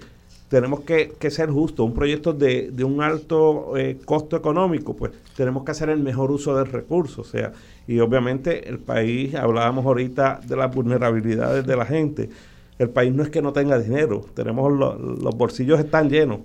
tenemos 0.51 0.81
que, 0.81 1.15
ser 1.31 1.49
justos. 1.49 1.85
Un 1.85 1.93
proyecto 1.93 2.33
de, 2.33 2.71
de 2.71 2.83
un 2.83 3.01
alto 3.01 3.77
eh, 3.77 3.97
costo 4.03 4.35
económico, 4.35 4.93
pues 4.93 5.13
tenemos 5.33 5.63
que 5.63 5.71
hacer 5.71 5.89
el 5.89 6.01
mejor 6.01 6.29
uso 6.29 6.53
del 6.57 6.67
recurso. 6.67 7.21
O 7.21 7.23
sea, 7.23 7.53
y 7.87 7.99
obviamente 7.99 8.67
el 8.67 8.77
país, 8.77 9.33
hablábamos 9.33 9.85
ahorita 9.85 10.41
de 10.45 10.57
las 10.57 10.75
vulnerabilidades 10.75 11.65
de 11.65 11.75
la 11.77 11.85
gente. 11.85 12.29
El 12.77 12.89
país 12.89 13.13
no 13.13 13.23
es 13.23 13.29
que 13.29 13.41
no 13.41 13.53
tenga 13.53 13.79
dinero, 13.79 14.25
tenemos 14.33 14.73
los 14.73 15.37
bolsillos 15.37 15.79
están 15.79 16.09
llenos. 16.09 16.39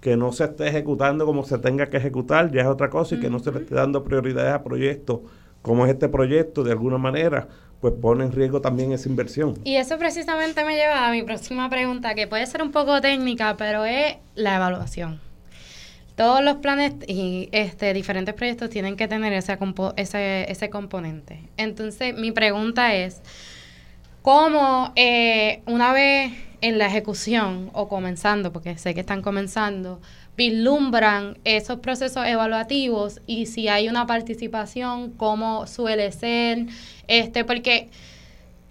Que 0.00 0.16
no 0.16 0.32
se 0.32 0.42
esté 0.42 0.66
ejecutando 0.66 1.24
como 1.24 1.44
se 1.44 1.58
tenga 1.58 1.86
que 1.86 1.98
ejecutar 1.98 2.50
ya 2.50 2.62
es 2.62 2.66
otra 2.66 2.90
cosa 2.90 3.14
y 3.14 3.20
que 3.20 3.30
no 3.30 3.38
se 3.38 3.52
le 3.52 3.60
esté 3.60 3.76
dando 3.76 4.02
prioridades 4.02 4.52
a 4.52 4.64
proyectos 4.64 5.20
como 5.62 5.86
es 5.86 5.92
este 5.92 6.08
proyecto 6.08 6.64
de 6.64 6.72
alguna 6.72 6.98
manera 6.98 7.46
pues 7.82 7.94
pone 8.00 8.24
en 8.24 8.30
riesgo 8.30 8.60
también 8.60 8.92
esa 8.92 9.08
inversión. 9.08 9.58
Y 9.64 9.74
eso 9.74 9.98
precisamente 9.98 10.64
me 10.64 10.76
lleva 10.76 11.08
a 11.08 11.10
mi 11.10 11.24
próxima 11.24 11.68
pregunta, 11.68 12.14
que 12.14 12.28
puede 12.28 12.46
ser 12.46 12.62
un 12.62 12.70
poco 12.70 13.00
técnica, 13.00 13.56
pero 13.56 13.84
es 13.84 14.18
la 14.36 14.54
evaluación. 14.54 15.20
Todos 16.14 16.44
los 16.44 16.58
planes 16.58 16.94
y 17.08 17.48
este, 17.50 17.92
diferentes 17.92 18.34
proyectos 18.34 18.70
tienen 18.70 18.96
que 18.96 19.08
tener 19.08 19.32
ese, 19.32 19.58
ese, 19.96 20.50
ese 20.52 20.70
componente. 20.70 21.40
Entonces, 21.56 22.16
mi 22.16 22.30
pregunta 22.30 22.94
es, 22.94 23.20
¿cómo 24.22 24.92
eh, 24.94 25.62
una 25.66 25.92
vez 25.92 26.32
en 26.60 26.78
la 26.78 26.86
ejecución 26.86 27.70
o 27.72 27.88
comenzando, 27.88 28.52
porque 28.52 28.78
sé 28.78 28.94
que 28.94 29.00
están 29.00 29.20
comenzando, 29.20 30.00
vislumbran 30.36 31.38
esos 31.44 31.80
procesos 31.80 32.24
evaluativos 32.26 33.20
y 33.26 33.46
si 33.46 33.68
hay 33.68 33.88
una 33.88 34.06
participación, 34.06 35.10
cómo 35.10 35.66
suele 35.66 36.10
ser, 36.12 36.66
este, 37.12 37.44
porque 37.44 37.88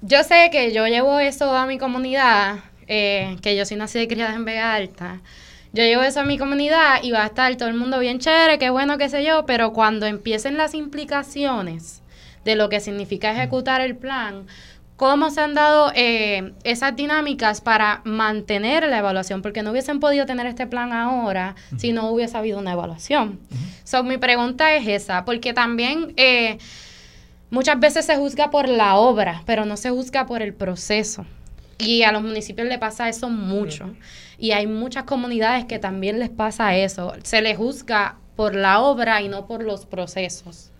yo 0.02 0.24
sé 0.24 0.50
que 0.52 0.74
yo 0.74 0.88
llevo 0.88 1.20
eso 1.20 1.56
a 1.56 1.68
mi 1.68 1.78
comunidad, 1.78 2.60
eh, 2.88 3.38
que 3.44 3.56
yo 3.56 3.66
soy 3.66 3.78
nacida 3.78 4.02
y 4.02 4.08
criada 4.08 4.34
en 4.34 4.46
Vega 4.46 4.74
Alta, 4.74 5.22
yo 5.74 5.84
llevo 5.84 6.02
eso 6.02 6.22
a 6.22 6.26
mi 6.26 6.40
comunidad 6.40 7.04
y 7.04 7.12
va 7.12 7.24
a 7.24 7.28
estar 7.28 7.56
todo 7.56 7.70
el 7.70 7.76
mundo 7.76 8.00
bien 8.00 8.18
chévere, 8.18 8.58
qué 8.58 8.72
bueno, 8.72 8.98
qué 8.98 9.10
sé 9.10 9.24
yo, 9.24 9.46
pero 9.46 9.74
cuando 9.74 10.08
empiecen 10.08 10.58
las 10.58 10.74
implicaciones 10.74 12.02
de 12.44 12.56
lo 12.56 12.68
que 12.68 12.80
significa 12.80 13.32
ejecutar 13.32 13.80
el 13.80 13.96
plan, 13.96 14.48
cómo 14.98 15.30
se 15.30 15.42
han 15.42 15.54
dado 15.54 15.92
eh, 15.94 16.54
esas 16.64 16.96
dinámicas 16.96 17.62
para 17.62 18.02
mantener 18.06 18.88
la 18.88 18.98
evaluación, 18.98 19.44
porque 19.44 19.62
no 19.62 19.70
hubiesen 19.70 20.00
podido 20.00 20.26
tener 20.26 20.48
este 20.48 20.66
plan 20.66 20.94
ahora 20.94 21.56
si 21.78 21.94
no 21.94 22.10
hubiese 22.10 22.38
habido 22.38 22.58
una 22.58 22.74
evaluación. 22.74 23.40
So, 23.84 24.04
mi 24.04 24.18
pregunta 24.18 24.76
es 24.76 24.88
esa, 24.88 25.26
porque 25.26 25.54
también 25.54 26.14
eh, 26.18 26.58
muchas 27.52 27.80
veces 27.80 28.06
se 28.06 28.16
juzga 28.16 28.50
por 28.50 28.68
la 28.68 28.96
obra, 28.96 29.44
pero 29.46 29.66
no 29.66 29.78
se 29.78 29.92
juzga 29.92 30.26
por 30.26 30.42
el 30.42 30.56
proceso. 30.56 31.26
Y 31.78 32.04
a 32.04 32.12
los 32.12 32.24
municipios 32.24 32.68
le 32.68 32.80
pasa 32.80 33.10
eso 33.10 33.30
mucho. 33.30 33.94
Y 34.40 34.52
hay 34.52 34.66
muchas 34.66 35.04
comunidades 35.04 35.66
que 35.66 35.78
también 35.78 36.18
les 36.18 36.30
pasa 36.30 36.76
eso. 36.76 37.14
Se 37.24 37.42
les 37.42 37.58
juzga 37.58 38.18
por 38.36 38.56
la 38.56 38.80
obra 38.80 39.22
y 39.22 39.30
no 39.30 39.46
por 39.46 39.64
los 39.64 39.86
procesos. 39.86 40.72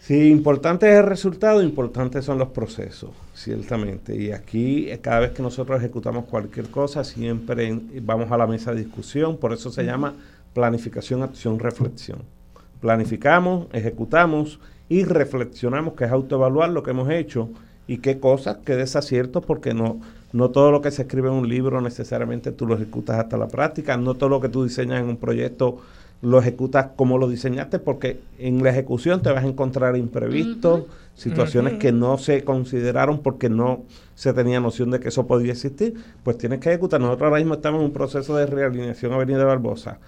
Sí, 0.00 0.30
importante 0.30 0.90
es 0.90 0.98
el 0.98 1.06
resultado, 1.06 1.62
importantes 1.62 2.24
son 2.24 2.38
los 2.38 2.48
procesos, 2.48 3.10
ciertamente. 3.34 4.16
Y 4.16 4.32
aquí, 4.32 4.90
eh, 4.90 5.00
cada 5.00 5.20
vez 5.20 5.32
que 5.32 5.42
nosotros 5.42 5.78
ejecutamos 5.78 6.24
cualquier 6.24 6.70
cosa, 6.70 7.04
siempre 7.04 7.78
vamos 8.00 8.30
a 8.30 8.38
la 8.38 8.46
mesa 8.46 8.72
de 8.72 8.84
discusión, 8.84 9.36
por 9.36 9.52
eso 9.52 9.70
se 9.70 9.84
llama 9.84 10.14
planificación, 10.54 11.22
acción, 11.22 11.58
reflexión. 11.58 12.22
planificamos, 12.80 13.66
ejecutamos 13.72 14.60
y 14.88 15.04
reflexionamos, 15.04 15.94
que 15.94 16.04
es 16.04 16.10
autoevaluar 16.10 16.70
lo 16.70 16.82
que 16.82 16.90
hemos 16.90 17.10
hecho 17.10 17.48
y 17.86 17.98
qué 17.98 18.18
cosas, 18.18 18.58
qué 18.64 18.76
desaciertos, 18.76 19.44
porque 19.44 19.74
no, 19.74 20.00
no 20.32 20.50
todo 20.50 20.70
lo 20.70 20.80
que 20.80 20.90
se 20.90 21.02
escribe 21.02 21.28
en 21.28 21.34
un 21.34 21.48
libro 21.48 21.80
necesariamente 21.80 22.52
tú 22.52 22.66
lo 22.66 22.74
ejecutas 22.74 23.18
hasta 23.18 23.36
la 23.36 23.48
práctica, 23.48 23.96
no 23.96 24.14
todo 24.14 24.28
lo 24.28 24.40
que 24.40 24.48
tú 24.48 24.64
diseñas 24.64 25.00
en 25.00 25.08
un 25.08 25.16
proyecto 25.16 25.78
lo 26.20 26.40
ejecutas 26.40 26.88
como 26.96 27.16
lo 27.16 27.28
diseñaste, 27.28 27.78
porque 27.78 28.20
en 28.38 28.62
la 28.62 28.70
ejecución 28.70 29.22
te 29.22 29.30
vas 29.30 29.44
a 29.44 29.46
encontrar 29.46 29.96
imprevistos, 29.96 30.84
situaciones 31.14 31.74
que 31.74 31.92
no 31.92 32.18
se 32.18 32.42
consideraron 32.44 33.20
porque 33.20 33.48
no 33.48 33.84
se 34.14 34.32
tenía 34.32 34.60
noción 34.60 34.90
de 34.90 34.98
que 34.98 35.08
eso 35.08 35.26
podía 35.26 35.52
existir, 35.52 35.94
pues 36.24 36.36
tienes 36.38 36.58
que 36.58 36.70
ejecutar. 36.70 37.00
Nosotros 37.00 37.26
ahora 37.26 37.38
mismo 37.38 37.54
estamos 37.54 37.80
en 37.80 37.86
un 37.86 37.92
proceso 37.92 38.36
de 38.36 38.46
realineación 38.46 39.12
Avenida 39.12 39.44
Barbosa. 39.44 39.98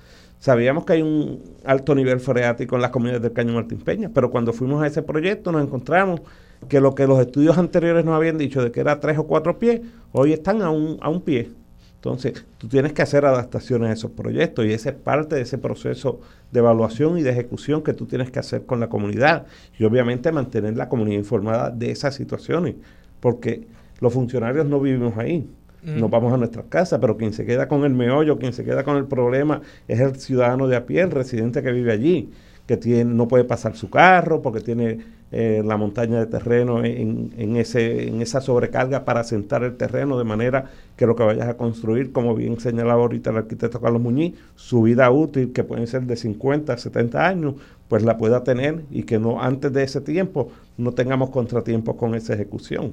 Sabíamos 0.41 0.87
que 0.87 0.95
hay 0.95 1.03
un 1.03 1.39
alto 1.67 1.95
nivel 1.95 2.19
freático 2.19 2.75
en 2.75 2.81
las 2.81 2.91
comunidades 2.91 3.23
del 3.23 3.35
Caño 3.35 3.53
Martín 3.53 3.79
Peña, 3.79 4.11
pero 4.13 4.31
cuando 4.31 4.55
fuimos 4.55 4.83
a 4.83 4.87
ese 4.87 5.03
proyecto 5.03 5.53
nos 5.53 5.63
encontramos 5.63 6.23
que 6.67 6.81
lo 6.81 6.95
que 6.95 7.07
los 7.07 7.21
estudios 7.21 7.59
anteriores 7.59 8.07
nos 8.07 8.15
habían 8.15 8.39
dicho 8.39 8.65
de 8.65 8.73
que 8.73 8.81
era 8.81 9.01
tres 9.01 9.19
o 9.19 9.27
cuatro 9.27 9.59
pies, 9.59 9.83
hoy 10.13 10.33
están 10.33 10.63
a 10.63 10.71
un, 10.71 10.97
a 11.03 11.11
un 11.11 11.21
pie. 11.21 11.51
Entonces, 11.97 12.47
tú 12.57 12.69
tienes 12.69 12.95
que 12.95 13.03
hacer 13.03 13.27
adaptaciones 13.27 13.91
a 13.91 13.93
esos 13.93 14.13
proyectos 14.13 14.65
y 14.65 14.73
esa 14.73 14.89
es 14.89 14.97
parte 14.97 15.35
de 15.35 15.43
ese 15.43 15.59
proceso 15.59 16.21
de 16.51 16.61
evaluación 16.61 17.19
y 17.19 17.23
de 17.23 17.29
ejecución 17.29 17.83
que 17.83 17.93
tú 17.93 18.07
tienes 18.07 18.31
que 18.31 18.39
hacer 18.39 18.65
con 18.65 18.81
la 18.81 18.89
comunidad 18.89 19.45
y 19.79 19.85
obviamente 19.85 20.33
mantener 20.33 20.75
la 20.75 20.89
comunidad 20.89 21.19
informada 21.19 21.69
de 21.69 21.91
esas 21.91 22.15
situaciones, 22.15 22.77
porque 23.21 23.67
los 24.01 24.15
funcionarios 24.15 24.65
no 24.65 24.81
vivimos 24.81 25.19
ahí, 25.19 25.47
nos 25.83 26.11
vamos 26.11 26.33
a 26.33 26.37
nuestras 26.37 26.67
casas, 26.67 26.99
pero 27.01 27.17
quien 27.17 27.33
se 27.33 27.45
queda 27.47 27.69
con 27.69 27.85
el 27.85 27.95
meollo, 27.95 28.39
quien 28.39 28.53
se 28.53 28.65
queda 28.65 28.85
con 28.85 28.97
el 28.97 29.07
problema 29.07 29.63
es 29.89 30.01
el 30.01 30.17
ciudadano 30.17 30.69
de 30.69 30.77
a 30.77 30.87
pie, 30.87 31.03
el 31.03 31.11
residente 31.11 31.63
que 31.63 31.73
vive 31.73 31.93
allí, 31.93 32.31
que 32.67 32.77
tiene, 32.77 33.05
no 33.05 33.29
puede 33.29 33.45
pasar 33.45 33.77
su 33.77 33.91
carro 33.91 34.43
porque 34.43 34.61
tiene 34.61 34.99
eh, 35.33 35.63
la 35.65 35.77
montaña 35.77 36.19
de 36.19 36.27
terreno 36.27 36.85
en, 36.85 37.33
en, 37.37 37.57
ese, 37.57 38.09
en 38.09 38.21
esa 38.21 38.41
sobrecarga 38.41 39.05
para 39.05 39.23
sentar 39.23 39.63
el 39.63 39.77
terreno 39.77 40.19
de 40.19 40.25
manera 40.25 40.67
que 40.97 41.07
lo 41.07 41.15
que 41.15 41.23
vayas 41.23 41.49
a 41.49 41.57
construir, 41.57 42.13
como 42.13 42.35
bien 42.35 42.59
señalaba 42.59 43.03
ahorita 43.03 43.31
el 43.31 43.37
arquitecto 43.37 43.81
Carlos 43.81 44.03
Muñiz, 44.03 44.35
su 44.57 44.83
vida 44.83 45.11
útil, 45.11 45.53
que 45.53 45.65
pueden 45.65 45.87
ser 45.87 46.03
de 46.03 46.17
50 46.17 46.73
a 46.73 46.79
70 46.79 47.27
años, 47.27 47.55
pues 47.89 48.03
la 48.03 48.19
pueda 48.19 48.45
tener 48.45 48.83
y 48.91 49.05
que 49.05 49.19
no 49.19 49.41
antes 49.41 49.73
de 49.73 49.83
ese 49.83 50.01
tiempo 50.01 50.51
no 50.77 50.93
tengamos 50.93 51.31
contratiempos 51.31 51.97
con 51.97 52.15
esa 52.15 52.35
ejecución. 52.35 52.93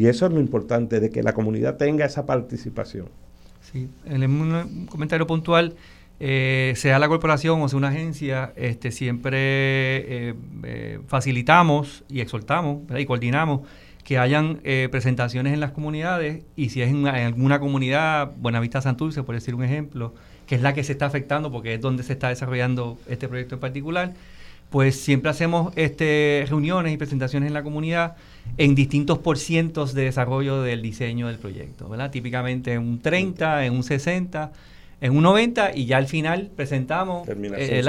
Y 0.00 0.06
eso 0.06 0.24
es 0.24 0.32
lo 0.32 0.40
importante, 0.40 0.98
de 0.98 1.10
que 1.10 1.22
la 1.22 1.34
comunidad 1.34 1.76
tenga 1.76 2.06
esa 2.06 2.24
participación. 2.24 3.10
Sí, 3.60 3.90
en 4.06 4.24
un 4.24 4.86
comentario 4.86 5.26
puntual, 5.26 5.74
eh, 6.18 6.72
sea 6.74 6.98
la 6.98 7.06
corporación 7.06 7.60
o 7.60 7.68
sea 7.68 7.76
una 7.76 7.88
agencia, 7.88 8.54
este, 8.56 8.92
siempre 8.92 9.36
eh, 9.36 10.34
eh, 10.62 11.00
facilitamos 11.06 12.02
y 12.08 12.20
exhortamos 12.20 12.78
y 12.98 13.04
coordinamos 13.04 13.68
que 14.02 14.16
hayan 14.16 14.62
presentaciones 14.90 15.52
en 15.52 15.60
las 15.60 15.72
comunidades 15.72 16.44
y 16.56 16.70
si 16.70 16.80
es 16.80 16.88
en, 16.88 17.06
alguna 17.06 17.60
comunidad, 17.60 18.32
Buenavista 18.38 18.80
Santurce, 18.80 19.22
por 19.22 19.34
decir 19.34 19.54
un 19.54 19.64
ejemplo, 19.64 20.14
que 20.46 20.54
es 20.54 20.62
la 20.62 20.72
que 20.72 20.82
se 20.82 20.92
está 20.92 21.04
afectando 21.04 21.52
porque 21.52 21.74
es 21.74 21.80
donde 21.82 22.04
se 22.04 22.14
está 22.14 22.30
desarrollando 22.30 22.98
este 23.06 23.28
proyecto 23.28 23.56
en 23.56 23.60
particular, 23.60 24.14
pues 24.70 24.98
siempre 24.98 25.30
hacemos 25.30 25.74
este, 25.76 26.46
reuniones 26.48 26.94
y 26.94 26.96
presentaciones 26.96 27.48
en 27.48 27.52
la 27.52 27.62
comunidad 27.62 28.16
en 28.56 28.74
distintos 28.74 29.18
porcientos 29.18 29.94
de 29.94 30.04
desarrollo 30.04 30.62
del 30.62 30.82
diseño 30.82 31.28
del 31.28 31.38
proyecto, 31.38 31.88
¿verdad? 31.88 32.10
Típicamente 32.10 32.72
en 32.72 32.80
un 32.80 33.00
30, 33.00 33.64
en 33.66 33.72
un 33.72 33.82
60 33.82 34.52
en 35.00 35.16
un 35.16 35.22
90 35.22 35.76
y 35.76 35.86
ya 35.86 35.96
al 35.96 36.06
final 36.06 36.50
presentamos 36.54 37.26
eh, 37.28 37.82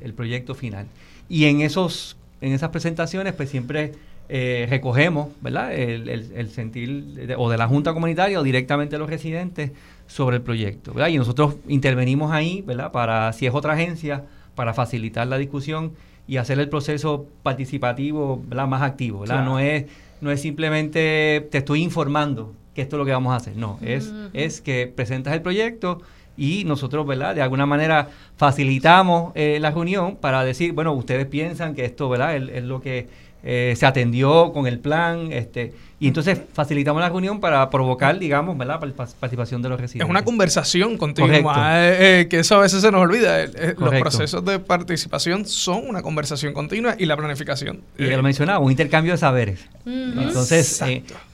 el, 0.00 0.14
proyecto 0.14 0.54
final. 0.54 0.86
Y 1.28 1.44
en 1.44 1.60
esos 1.60 2.16
en 2.40 2.52
esas 2.52 2.70
presentaciones 2.70 3.34
pues 3.34 3.50
siempre 3.50 3.92
eh, 4.28 4.66
recogemos 4.68 5.28
¿verdad? 5.40 5.72
El, 5.74 6.50
sentir 6.50 7.34
o 7.36 7.50
de 7.50 7.58
la 7.58 7.68
Junta 7.68 7.92
Comunitaria 7.92 8.40
o 8.40 8.42
directamente 8.42 8.96
de 8.96 8.98
los 8.98 9.10
residentes 9.10 9.70
sobre 10.06 10.36
el 10.36 10.42
proyecto. 10.42 10.92
¿verdad? 10.92 11.08
Y 11.08 11.18
nosotros 11.18 11.56
intervenimos 11.68 12.32
ahí 12.32 12.62
¿verdad? 12.66 12.90
para, 12.92 13.32
si 13.32 13.46
es 13.46 13.54
otra 13.54 13.74
agencia, 13.74 14.24
para 14.54 14.74
facilitar 14.74 15.26
la 15.26 15.38
discusión 15.38 15.92
y 16.30 16.36
hacer 16.36 16.60
el 16.60 16.68
proceso 16.68 17.26
participativo 17.42 18.40
¿verdad? 18.46 18.68
más 18.68 18.82
activo. 18.82 19.22
¿verdad? 19.22 19.44
No, 19.44 19.58
es, 19.58 19.86
no 20.20 20.30
es 20.30 20.40
simplemente 20.40 21.48
te 21.50 21.58
estoy 21.58 21.82
informando 21.82 22.54
que 22.72 22.82
esto 22.82 22.94
es 22.94 22.98
lo 22.98 23.04
que 23.04 23.10
vamos 23.10 23.32
a 23.32 23.36
hacer. 23.36 23.56
No, 23.56 23.80
es, 23.82 24.14
es 24.32 24.60
que 24.60 24.86
presentas 24.86 25.34
el 25.34 25.42
proyecto 25.42 26.02
y 26.36 26.62
nosotros, 26.66 27.04
¿verdad? 27.04 27.34
De 27.34 27.42
alguna 27.42 27.66
manera 27.66 28.10
facilitamos 28.36 29.32
eh, 29.34 29.58
la 29.60 29.72
reunión 29.72 30.14
para 30.14 30.44
decir, 30.44 30.72
bueno, 30.72 30.92
ustedes 30.92 31.26
piensan 31.26 31.74
que 31.74 31.84
esto, 31.84 32.08
¿verdad? 32.08 32.36
Es, 32.36 32.62
lo 32.62 32.80
que 32.80 33.08
eh, 33.42 33.74
se 33.76 33.86
atendió 33.86 34.52
con 34.52 34.66
el 34.66 34.78
plan, 34.78 35.32
este, 35.32 35.72
y 35.98 36.08
entonces 36.08 36.38
facilitamos 36.52 37.00
la 37.00 37.08
reunión 37.08 37.40
para 37.40 37.68
provocar, 37.70 38.18
digamos, 38.18 38.56
¿verdad? 38.56 38.80
La 38.82 38.94
participación 38.94 39.62
de 39.62 39.68
los 39.68 39.80
residentes. 39.80 40.06
Es 40.06 40.10
una 40.10 40.24
conversación 40.24 40.96
continua, 40.96 41.72
eh, 41.76 42.26
que 42.28 42.40
eso 42.40 42.56
a 42.56 42.60
veces 42.60 42.80
se 42.80 42.90
nos 42.90 43.00
olvida. 43.00 43.46
los 43.78 43.94
procesos 44.00 44.44
de 44.44 44.58
participación 44.58 45.44
son 45.46 45.88
una 45.88 46.02
conversación 46.02 46.52
continua 46.52 46.96
y 46.98 47.06
la 47.06 47.16
planificación. 47.16 47.80
Y 47.98 48.04
lo 48.04 48.22
mencionaba, 48.22 48.58
un 48.58 48.70
intercambio 48.70 49.12
de 49.12 49.18
saberes. 49.18 49.66
Entonces, 49.86 50.82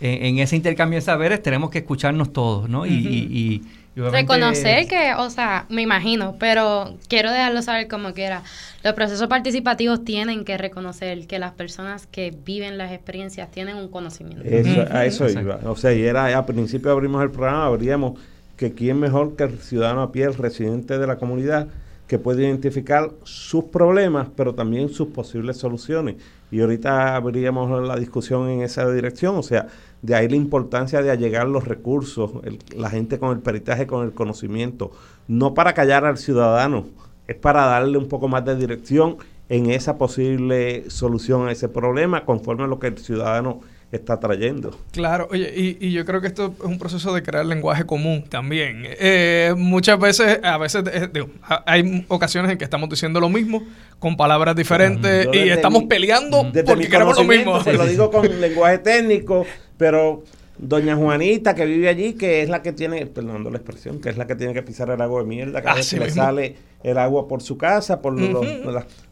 en 0.01 0.39
ese 0.39 0.57
intercambio 0.57 0.99
de 0.99 1.03
saberes 1.03 1.43
tenemos 1.43 1.71
que 1.71 1.79
escucharnos 1.79 2.33
todos, 2.33 2.69
¿no? 2.69 2.87
y 2.87 3.63
Reconocer 3.97 4.87
que, 4.89 5.15
o 5.17 5.31
sea, 5.31 5.65
me 5.71 5.81
imagino, 5.81 6.37
pero 6.39 6.97
quiero 7.09 7.33
dejarlo 7.33 7.63
saber 7.63 7.89
como 7.89 8.13
quiera. 8.13 8.43
Los 8.85 8.93
procesos 8.93 9.27
participativos 9.27 10.05
tienen 10.05 10.45
que 10.45 10.59
reconocer 10.59 11.27
que 11.27 11.39
las 11.39 11.53
personas 11.53 12.07
que 12.07 12.35
viven 12.45 12.77
las 12.77 12.93
experiencias 12.93 13.51
tienen 13.51 13.77
un 13.77 13.89
conocimiento. 13.89 14.45
Eso, 14.45 14.85
A 14.91 15.07
eso 15.07 15.29
iba. 15.31 15.61
O 15.65 15.77
sea, 15.77 15.95
y 15.95 16.03
era, 16.03 16.27
al 16.37 16.45
principio 16.45 16.91
abrimos 16.91 17.23
el 17.23 17.31
programa, 17.31 17.67
abríamos 17.67 18.21
que 18.59 18.73
quién 18.73 19.01
mejor 19.01 19.35
que 19.35 19.45
el 19.45 19.59
ciudadano 19.59 20.03
a 20.03 20.13
pie, 20.13 20.25
el 20.25 20.35
residente 20.35 20.99
de 20.99 21.07
la 21.07 21.17
comunidad, 21.17 21.69
que 22.07 22.19
puede 22.19 22.47
identificar 22.47 23.11
sus 23.25 23.65
problemas, 23.65 24.29
pero 24.37 24.55
también 24.55 24.91
sus 24.91 25.09
posibles 25.09 25.57
soluciones. 25.57 26.17
Y 26.51 26.61
ahorita 26.61 27.17
abríamos 27.17 27.83
la 27.87 27.97
discusión 27.97 28.49
en 28.49 28.63
esa 28.63 28.89
dirección, 28.91 29.37
o 29.37 29.43
sea, 29.43 29.67
de 30.03 30.15
ahí 30.15 30.29
la 30.29 30.37
importancia 30.37 31.03
de 31.03 31.11
allegar 31.11 31.49
los 31.49 31.65
recursos, 31.65 32.31
la 32.77 32.91
gente 32.91 33.19
con 33.19 33.31
el 33.31 33.41
peritaje, 33.41 33.87
con 33.87 34.05
el 34.05 34.13
conocimiento, 34.13 34.93
no 35.29 35.55
para 35.55 35.75
callar 35.75 36.05
al 36.05 36.19
ciudadano, 36.19 36.87
es 37.27 37.37
para 37.37 37.67
darle 37.67 37.99
un 37.99 38.09
poco 38.09 38.29
más 38.29 38.45
de 38.45 38.57
dirección 38.57 39.17
en 39.49 39.71
esa 39.71 39.99
posible 39.99 40.91
solución 40.91 41.49
a 41.49 41.53
ese 41.53 41.69
problema 41.69 42.25
conforme 42.25 42.65
a 42.65 42.69
lo 42.69 42.79
que 42.79 42.89
el 42.89 42.99
ciudadano 42.99 43.61
está 43.93 44.19
trayendo. 44.19 44.77
Claro, 44.93 45.29
oye, 45.31 45.77
y, 45.81 45.93
yo 45.93 46.05
creo 46.05 46.21
que 46.21 46.27
esto 46.27 46.55
es 46.59 46.65
un 46.65 46.79
proceso 46.79 47.15
de 47.15 47.23
crear 47.23 47.47
lenguaje 47.47 47.87
común 47.87 48.25
también. 48.29 48.83
Eh, 48.85 49.55
muchas 49.57 49.99
veces, 49.99 50.41
a 50.43 50.59
veces, 50.59 50.85
eh, 50.93 51.09
digo, 51.13 51.29
hay 51.65 52.05
ocasiones 52.09 52.51
en 52.51 52.59
que 52.59 52.65
estamos 52.65 52.89
diciendo 52.89 53.21
lo 53.21 53.29
mismo 53.29 53.63
con 53.99 54.17
palabras 54.17 54.57
diferentes 54.57 55.29
y 55.33 55.49
estamos 55.49 55.85
peleando 55.85 56.51
porque 56.65 56.89
queremos 56.89 57.17
lo 57.17 57.25
mismo. 57.25 57.63
Se 57.63 57.73
lo 57.73 57.87
digo 57.87 58.11
con 58.11 58.29
lenguaje 58.41 58.79
técnico, 58.79 59.47
pero 59.77 60.25
Doña 60.59 60.97
Juanita, 60.97 61.55
que 61.55 61.67
vive 61.67 61.89
allí, 61.89 62.15
que 62.15 62.43
es 62.43 62.49
la 62.49 62.63
que 62.63 62.73
tiene, 62.73 63.07
perdón 63.07 63.45
la 63.45 63.59
expresión, 63.59 64.01
que 64.01 64.09
es 64.09 64.17
la 64.17 64.27
que 64.27 64.35
tiene 64.35 64.55
que 64.55 64.63
pisar 64.63 64.91
el 64.91 65.01
agua 65.01 65.21
de 65.21 65.27
mierda, 65.27 65.63
que 65.63 65.99
le 65.99 66.11
sale 66.11 66.57
el 66.83 66.99
agua 66.99 67.29
por 67.29 67.43
su 67.43 67.59
casa, 67.59 68.01
por 68.01 68.17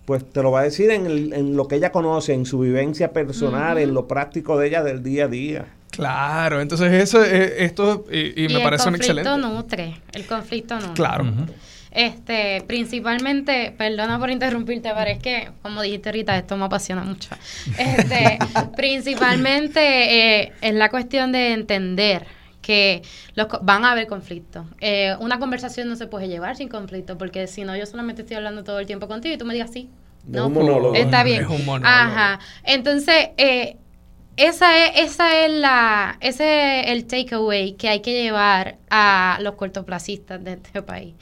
pues 0.05 0.25
te 0.25 0.43
lo 0.43 0.51
va 0.51 0.61
a 0.61 0.63
decir 0.65 0.91
en, 0.91 1.57
lo 1.57 1.69
que 1.69 1.77
ella 1.77 1.93
conoce, 1.93 2.35
en 2.35 2.47
su 2.47 2.61
vivencia 2.61 3.13
personal, 3.13 3.79
en 3.79 3.95
lo 3.95 4.07
práctico 4.07 4.59
de 4.59 4.69
ella 4.69 4.83
del 4.83 5.03
día 5.03 5.25
a 5.25 5.29
día. 5.29 5.67
Claro, 5.91 6.61
entonces 6.61 6.93
eso, 6.93 7.23
eh, 7.25 7.65
esto, 7.65 8.05
y, 8.11 8.49
me 8.49 8.61
parece 8.61 8.89
un 8.89 8.97
excelente. 8.97 9.29
El 9.29 9.37
conflicto 9.37 9.55
nutre, 9.55 10.01
el 10.13 10.27
conflicto 10.27 10.75
nutre. 10.75 10.95
Claro. 10.95 11.25
Este, 11.95 12.65
principalmente, 12.67 13.73
perdona 13.79 14.19
por 14.19 14.31
interrumpirte, 14.31 14.93
pero 14.95 15.11
es 15.11 15.19
que, 15.21 15.51
como 15.63 15.81
dijiste 15.81 16.09
ahorita, 16.09 16.37
esto 16.37 16.57
me 16.57 16.65
apasiona 16.65 17.03
mucho. 17.03 17.31
Este, 17.79 18.39
principalmente 18.77 20.41
eh, 20.41 20.53
es 20.61 20.75
la 20.75 20.91
cuestión 20.91 21.31
de 21.31 21.53
entender 21.53 22.27
que 22.61 23.03
los, 23.37 23.47
van 23.63 23.85
a 23.85 23.93
haber 23.93 24.09
conflictos. 24.09 24.67
Eh, 24.81 25.15
una 25.21 25.39
conversación 25.39 25.89
no 25.89 25.95
se 25.95 26.09
puede 26.09 26.29
llevar 26.29 26.57
sin 26.57 26.69
conflicto, 26.69 27.17
porque 27.17 27.47
si 27.47 27.63
no, 27.63 27.77
yo 27.77 27.87
solamente 27.87 28.23
estoy 28.23 28.39
hablando 28.39 28.65
todo 28.65 28.81
el 28.81 28.87
tiempo 28.87 29.07
contigo 29.07 29.35
y 29.35 29.39
tú 29.39 29.45
me 29.45 29.55
digas 29.55 29.71
sí. 29.73 29.89
No, 30.27 30.51
Está 30.95 31.23
bien. 31.23 31.47
Ajá. 31.83 32.41
Entonces, 32.65 33.29
eh, 33.37 33.77
esa 34.37 34.85
es, 34.85 35.13
esa 35.13 35.45
es 35.45 35.51
la, 35.53 36.17
ese 36.21 36.81
es 36.81 36.87
el 36.89 37.07
takeaway 37.07 37.75
que 37.75 37.89
hay 37.89 38.01
que 38.01 38.13
llevar 38.13 38.79
a 38.91 39.39
los 39.41 39.55
cortoplacistas 39.55 40.43
de 40.43 40.55
este 40.55 40.83
país. 40.83 41.15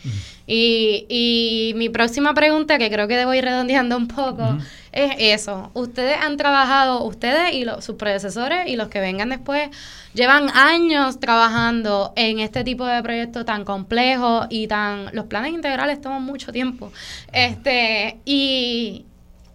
y, 0.47 1.07
y, 1.09 1.75
mi 1.77 1.91
próxima 1.91 2.33
pregunta, 2.33 2.79
que 2.79 2.91
creo 2.91 3.09
que 3.09 3.17
debo 3.17 3.35
ir 3.35 3.45
redondeando 3.45 3.99
un 3.99 4.09
poco, 4.09 4.57
es 4.93 5.13
eso. 5.19 5.71
Ustedes 5.75 6.17
han 6.23 6.39
trabajado, 6.39 7.05
ustedes 7.05 7.53
y 7.53 7.65
los, 7.65 7.85
sus 7.85 7.97
predecesores 7.97 8.67
y 8.67 8.77
los 8.77 8.89
que 8.89 9.01
vengan 9.01 9.29
después, 9.29 9.69
llevan 10.15 10.49
años 10.51 11.21
trabajando 11.21 12.15
en 12.17 12.39
este 12.39 12.65
tipo 12.65 12.87
de 12.87 13.03
proyectos 13.03 13.45
tan 13.45 13.65
complejos 13.65 14.47
y 14.49 14.69
tan... 14.69 15.11
Los 15.13 15.27
planes 15.27 15.53
integrales 15.53 16.01
toman 16.01 16.23
mucho 16.23 16.51
tiempo. 16.51 16.93
Este, 17.33 18.21
y 18.25 19.05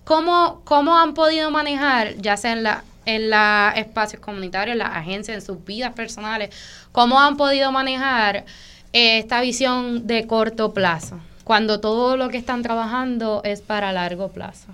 ¿cómo, 0.03 0.61
cómo 0.63 0.97
han 0.97 1.15
podido 1.15 1.49
manejar, 1.49 2.17
ya 2.17 2.37
sea 2.37 2.51
en 2.51 2.63
la 2.63 2.83
en 3.07 3.29
los 3.29 3.77
espacios 3.77 4.21
comunitarios, 4.21 4.73
en 4.73 4.79
las 4.79 4.95
agencias, 4.95 5.35
en 5.35 5.41
sus 5.41 5.63
vidas 5.63 5.93
personales, 5.93 6.53
cómo 6.91 7.19
han 7.19 7.37
podido 7.37 7.71
manejar 7.71 8.45
eh, 8.91 9.17
esta 9.17 9.39
visión 9.41 10.05
de 10.05 10.27
corto 10.27 10.73
plazo, 10.73 11.19
cuando 11.45 11.79
todo 11.79 12.17
lo 12.17 12.27
que 12.27 12.37
están 12.37 12.61
trabajando 12.61 13.41
es 13.45 13.61
para 13.61 13.93
largo 13.93 14.29
plazo. 14.29 14.67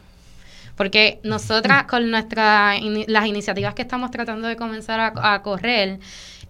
Porque 0.76 1.20
nosotras 1.24 1.84
con 1.84 2.10
nuestras 2.10 2.82
las 3.08 3.28
iniciativas 3.28 3.76
que 3.76 3.84
estamos 3.84 4.10
tratando 4.10 4.48
de 4.48 4.56
comenzar 4.56 5.14
a, 5.16 5.42
correr, 5.44 6.00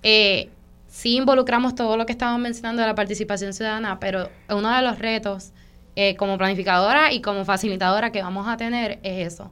eh, 0.01 0.49
sí 0.87 1.17
involucramos 1.17 1.75
todo 1.75 1.97
lo 1.97 2.05
que 2.05 2.13
estamos 2.13 2.39
mencionando 2.39 2.81
de 2.81 2.87
la 2.87 2.95
participación 2.95 3.51
ciudadana, 3.51 3.99
pero 3.99 4.29
uno 4.47 4.73
de 4.73 4.81
los 4.81 4.97
retos 4.99 5.51
eh, 5.97 6.15
como 6.15 6.37
planificadora 6.37 7.11
y 7.11 7.21
como 7.21 7.43
facilitadora 7.43 8.13
que 8.13 8.21
vamos 8.21 8.47
a 8.47 8.55
tener 8.55 8.99
es 9.03 9.33
eso 9.33 9.51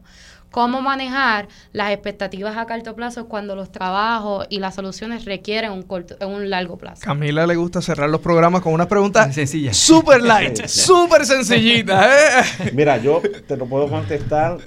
cómo 0.51 0.81
manejar 0.81 1.47
las 1.71 1.91
expectativas 1.91 2.57
a 2.57 2.67
corto 2.67 2.95
plazo 2.95 3.27
cuando 3.27 3.55
los 3.55 3.71
trabajos 3.71 4.45
y 4.49 4.59
las 4.59 4.75
soluciones 4.75 5.25
requieren 5.25 5.71
un 5.71 5.81
corto, 5.81 6.15
un 6.27 6.49
largo 6.49 6.77
plazo. 6.77 7.01
Camila 7.03 7.47
le 7.47 7.55
gusta 7.55 7.81
cerrar 7.81 8.09
los 8.09 8.21
programas 8.21 8.61
con 8.61 8.73
una 8.73 8.87
pregunta 8.87 9.31
sencilla, 9.31 9.73
super 9.73 10.21
light, 10.21 10.65
súper 10.67 11.25
sencillita. 11.25 12.05
¿eh? 12.05 12.71
Mira, 12.73 12.97
yo 12.97 13.21
te 13.47 13.57
lo 13.57 13.65
puedo 13.65 13.87
contestar 13.87 14.59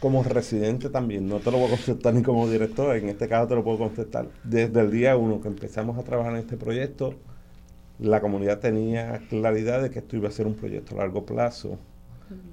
como 0.00 0.22
residente 0.24 0.88
también, 0.88 1.28
no 1.28 1.38
te 1.38 1.50
lo 1.50 1.58
voy 1.58 1.66
a 1.66 1.76
contestar 1.76 2.14
ni 2.14 2.22
como 2.22 2.48
director, 2.48 2.96
en 2.96 3.08
este 3.08 3.28
caso 3.28 3.48
te 3.48 3.54
lo 3.54 3.64
puedo 3.64 3.78
contestar. 3.78 4.28
Desde 4.42 4.80
el 4.80 4.90
día 4.90 5.16
uno 5.16 5.40
que 5.40 5.48
empezamos 5.48 5.98
a 5.98 6.02
trabajar 6.02 6.32
en 6.32 6.38
este 6.38 6.56
proyecto, 6.56 7.14
la 7.98 8.20
comunidad 8.20 8.58
tenía 8.58 9.20
claridad 9.28 9.82
de 9.82 9.90
que 9.90 10.00
esto 10.00 10.16
iba 10.16 10.28
a 10.28 10.32
ser 10.32 10.46
un 10.46 10.54
proyecto 10.54 10.94
a 10.94 10.98
largo 10.98 11.24
plazo. 11.24 11.78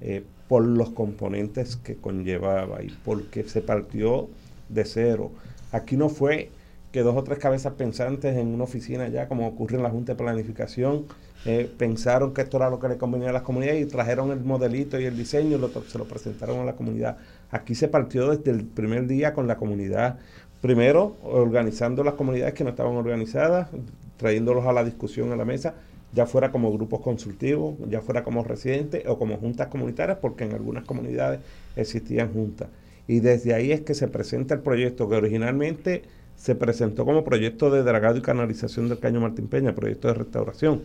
Eh, 0.00 0.24
por 0.50 0.66
los 0.66 0.90
componentes 0.90 1.76
que 1.76 1.94
conllevaba 1.94 2.82
y 2.82 2.88
porque 3.04 3.44
se 3.44 3.60
partió 3.60 4.28
de 4.68 4.84
cero. 4.84 5.30
Aquí 5.70 5.96
no 5.96 6.08
fue 6.08 6.50
que 6.90 7.02
dos 7.02 7.16
o 7.16 7.22
tres 7.22 7.38
cabezas 7.38 7.74
pensantes 7.74 8.36
en 8.36 8.48
una 8.48 8.64
oficina 8.64 9.06
ya, 9.06 9.28
como 9.28 9.46
ocurre 9.46 9.76
en 9.76 9.84
la 9.84 9.90
Junta 9.90 10.14
de 10.14 10.18
Planificación, 10.18 11.06
eh, 11.44 11.70
pensaron 11.78 12.34
que 12.34 12.42
esto 12.42 12.56
era 12.56 12.68
lo 12.68 12.80
que 12.80 12.88
le 12.88 12.98
convenía 12.98 13.30
a 13.30 13.32
las 13.32 13.42
comunidades 13.42 13.80
y 13.80 13.86
trajeron 13.86 14.32
el 14.32 14.40
modelito 14.40 15.00
y 15.00 15.04
el 15.04 15.16
diseño 15.16 15.56
y 15.56 15.88
se 15.88 15.98
lo 15.98 16.04
presentaron 16.06 16.58
a 16.58 16.64
la 16.64 16.74
comunidad. 16.74 17.18
Aquí 17.50 17.76
se 17.76 17.86
partió 17.86 18.28
desde 18.28 18.50
el 18.50 18.64
primer 18.64 19.06
día 19.06 19.32
con 19.32 19.46
la 19.46 19.56
comunidad. 19.56 20.18
Primero, 20.60 21.16
organizando 21.22 22.02
las 22.02 22.14
comunidades 22.14 22.54
que 22.54 22.64
no 22.64 22.70
estaban 22.70 22.96
organizadas, 22.96 23.68
trayéndolos 24.16 24.66
a 24.66 24.72
la 24.72 24.82
discusión 24.82 25.30
a 25.32 25.36
la 25.36 25.44
mesa, 25.44 25.74
ya 26.12 26.26
fuera 26.26 26.50
como 26.50 26.72
grupos 26.72 27.00
consultivos, 27.00 27.76
ya 27.88 28.00
fuera 28.00 28.24
como 28.24 28.42
residentes 28.42 29.04
o 29.06 29.18
como 29.18 29.36
juntas 29.36 29.68
comunitarias, 29.68 30.18
porque 30.18 30.44
en 30.44 30.52
algunas 30.52 30.84
comunidades 30.84 31.40
existían 31.76 32.32
juntas. 32.32 32.68
Y 33.06 33.20
desde 33.20 33.54
ahí 33.54 33.72
es 33.72 33.80
que 33.80 33.94
se 33.94 34.08
presenta 34.08 34.54
el 34.54 34.60
proyecto, 34.60 35.08
que 35.08 35.16
originalmente 35.16 36.02
se 36.36 36.54
presentó 36.54 37.04
como 37.04 37.22
proyecto 37.24 37.70
de 37.70 37.82
dragado 37.82 38.16
y 38.16 38.22
canalización 38.22 38.88
del 38.88 38.98
Caño 38.98 39.20
Martín 39.20 39.48
Peña, 39.48 39.74
proyecto 39.74 40.08
de 40.08 40.14
restauración. 40.14 40.82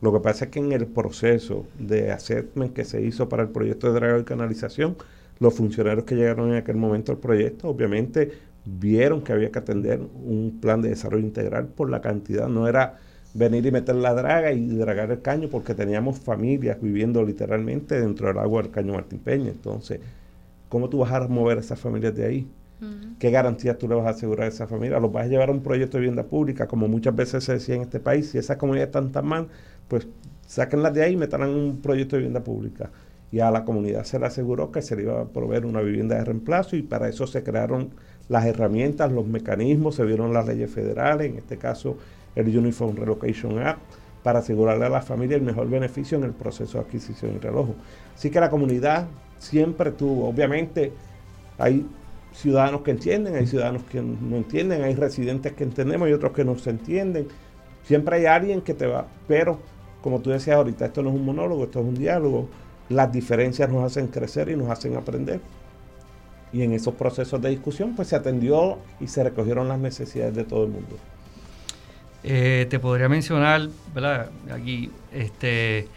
Lo 0.00 0.12
que 0.12 0.20
pasa 0.20 0.46
es 0.46 0.50
que 0.50 0.60
en 0.60 0.72
el 0.72 0.86
proceso 0.86 1.66
de 1.78 2.12
assessment 2.12 2.72
que 2.72 2.84
se 2.84 3.02
hizo 3.02 3.28
para 3.28 3.42
el 3.42 3.48
proyecto 3.48 3.88
de 3.88 3.94
dragado 3.94 4.20
y 4.20 4.24
canalización, 4.24 4.96
los 5.40 5.54
funcionarios 5.54 6.04
que 6.04 6.14
llegaron 6.14 6.50
en 6.50 6.56
aquel 6.56 6.76
momento 6.76 7.12
al 7.12 7.18
proyecto, 7.18 7.68
obviamente 7.68 8.32
vieron 8.64 9.22
que 9.22 9.32
había 9.32 9.50
que 9.50 9.58
atender 9.58 10.00
un 10.00 10.58
plan 10.60 10.80
de 10.80 10.90
desarrollo 10.90 11.24
integral 11.24 11.66
por 11.66 11.90
la 11.90 12.00
cantidad, 12.00 12.48
no 12.48 12.68
era 12.68 12.98
venir 13.34 13.66
y 13.66 13.72
meter 13.72 13.96
la 13.96 14.14
draga 14.14 14.52
y 14.52 14.68
dragar 14.68 15.10
el 15.10 15.20
caño 15.20 15.48
porque 15.50 15.74
teníamos 15.74 16.18
familias 16.18 16.80
viviendo 16.80 17.22
literalmente 17.24 18.00
dentro 18.00 18.28
del 18.28 18.38
agua 18.38 18.62
del 18.62 18.70
caño 18.70 18.94
Martín 18.94 19.18
Peña. 19.18 19.50
Entonces, 19.50 20.00
¿cómo 20.68 20.88
tú 20.88 20.98
vas 20.98 21.12
a 21.12 21.26
mover 21.26 21.58
a 21.58 21.60
esas 21.60 21.78
familias 21.78 22.14
de 22.14 22.24
ahí? 22.24 22.48
¿Qué 23.18 23.30
garantías 23.30 23.78
tú 23.78 23.88
le 23.88 23.94
vas 23.94 24.06
a 24.06 24.10
asegurar 24.10 24.46
a 24.46 24.48
esa 24.48 24.66
familia? 24.66 25.00
¿Los 25.00 25.10
vas 25.10 25.24
a 25.24 25.28
llevar 25.28 25.48
a 25.48 25.52
un 25.52 25.62
proyecto 25.62 25.96
de 25.96 26.02
vivienda 26.02 26.24
pública? 26.24 26.66
Como 26.66 26.86
muchas 26.86 27.16
veces 27.16 27.42
se 27.42 27.54
decía 27.54 27.76
en 27.76 27.82
este 27.82 27.98
país, 27.98 28.30
si 28.30 28.38
esas 28.38 28.58
comunidades 28.58 28.88
están 28.88 29.10
tan 29.10 29.26
mal, 29.26 29.48
pues 29.88 30.06
sáquenlas 30.46 30.92
de 30.92 31.02
ahí 31.02 31.14
y 31.14 31.16
metan 31.16 31.42
un 31.48 31.80
proyecto 31.80 32.16
de 32.16 32.20
vivienda 32.20 32.44
pública. 32.44 32.90
Y 33.32 33.40
a 33.40 33.50
la 33.50 33.64
comunidad 33.64 34.04
se 34.04 34.18
le 34.18 34.26
aseguró 34.26 34.70
que 34.70 34.82
se 34.82 34.96
le 34.96 35.02
iba 35.02 35.22
a 35.22 35.24
proveer 35.24 35.64
una 35.64 35.80
vivienda 35.80 36.16
de 36.16 36.24
reemplazo 36.24 36.76
y 36.76 36.82
para 36.82 37.08
eso 37.08 37.26
se 37.26 37.42
crearon 37.42 37.90
las 38.28 38.44
herramientas, 38.44 39.10
los 39.10 39.26
mecanismos, 39.26 39.94
se 39.94 40.04
vieron 40.04 40.34
las 40.34 40.46
leyes 40.46 40.70
federales, 40.70 41.30
en 41.30 41.38
este 41.38 41.56
caso 41.56 41.96
el 42.34 42.58
Uniform 42.58 42.96
Relocation 42.96 43.58
Act, 43.58 43.80
para 44.22 44.38
asegurarle 44.38 44.86
a 44.86 44.88
la 44.88 45.02
familia 45.02 45.36
el 45.36 45.42
mejor 45.42 45.68
beneficio 45.68 46.16
en 46.16 46.24
el 46.24 46.32
proceso 46.32 46.78
de 46.78 46.84
adquisición 46.84 47.34
y 47.34 47.38
relojo. 47.38 47.74
Así 48.14 48.30
que 48.30 48.40
la 48.40 48.48
comunidad 48.48 49.06
siempre 49.38 49.90
tuvo, 49.90 50.28
obviamente 50.28 50.92
hay 51.58 51.86
ciudadanos 52.32 52.80
que 52.80 52.90
entienden, 52.90 53.36
hay 53.36 53.46
ciudadanos 53.46 53.82
que 53.84 54.00
no 54.00 54.36
entienden, 54.36 54.82
hay 54.82 54.94
residentes 54.94 55.52
que 55.52 55.64
entendemos 55.64 56.08
y 56.08 56.12
otros 56.12 56.32
que 56.32 56.44
no 56.44 56.56
se 56.58 56.70
entienden. 56.70 57.28
Siempre 57.84 58.16
hay 58.16 58.26
alguien 58.26 58.62
que 58.62 58.74
te 58.74 58.86
va, 58.86 59.06
pero 59.28 59.58
como 60.02 60.20
tú 60.20 60.30
decías 60.30 60.56
ahorita, 60.56 60.86
esto 60.86 61.02
no 61.02 61.10
es 61.10 61.16
un 61.16 61.24
monólogo, 61.24 61.64
esto 61.64 61.80
es 61.80 61.86
un 61.86 61.94
diálogo. 61.94 62.48
Las 62.88 63.12
diferencias 63.12 63.70
nos 63.70 63.84
hacen 63.84 64.08
crecer 64.08 64.48
y 64.48 64.56
nos 64.56 64.68
hacen 64.68 64.96
aprender. 64.96 65.40
Y 66.52 66.62
en 66.62 66.72
esos 66.72 66.94
procesos 66.94 67.40
de 67.40 67.50
discusión, 67.50 67.94
pues 67.96 68.08
se 68.08 68.16
atendió 68.16 68.78
y 69.00 69.06
se 69.06 69.24
recogieron 69.24 69.68
las 69.68 69.78
necesidades 69.78 70.34
de 70.34 70.44
todo 70.44 70.64
el 70.64 70.72
mundo. 70.72 70.96
Eh, 72.24 72.66
te 72.70 72.78
podría 72.78 73.08
mencionar. 73.08 73.68
Aquí, 74.52 74.90
este, 75.12 75.88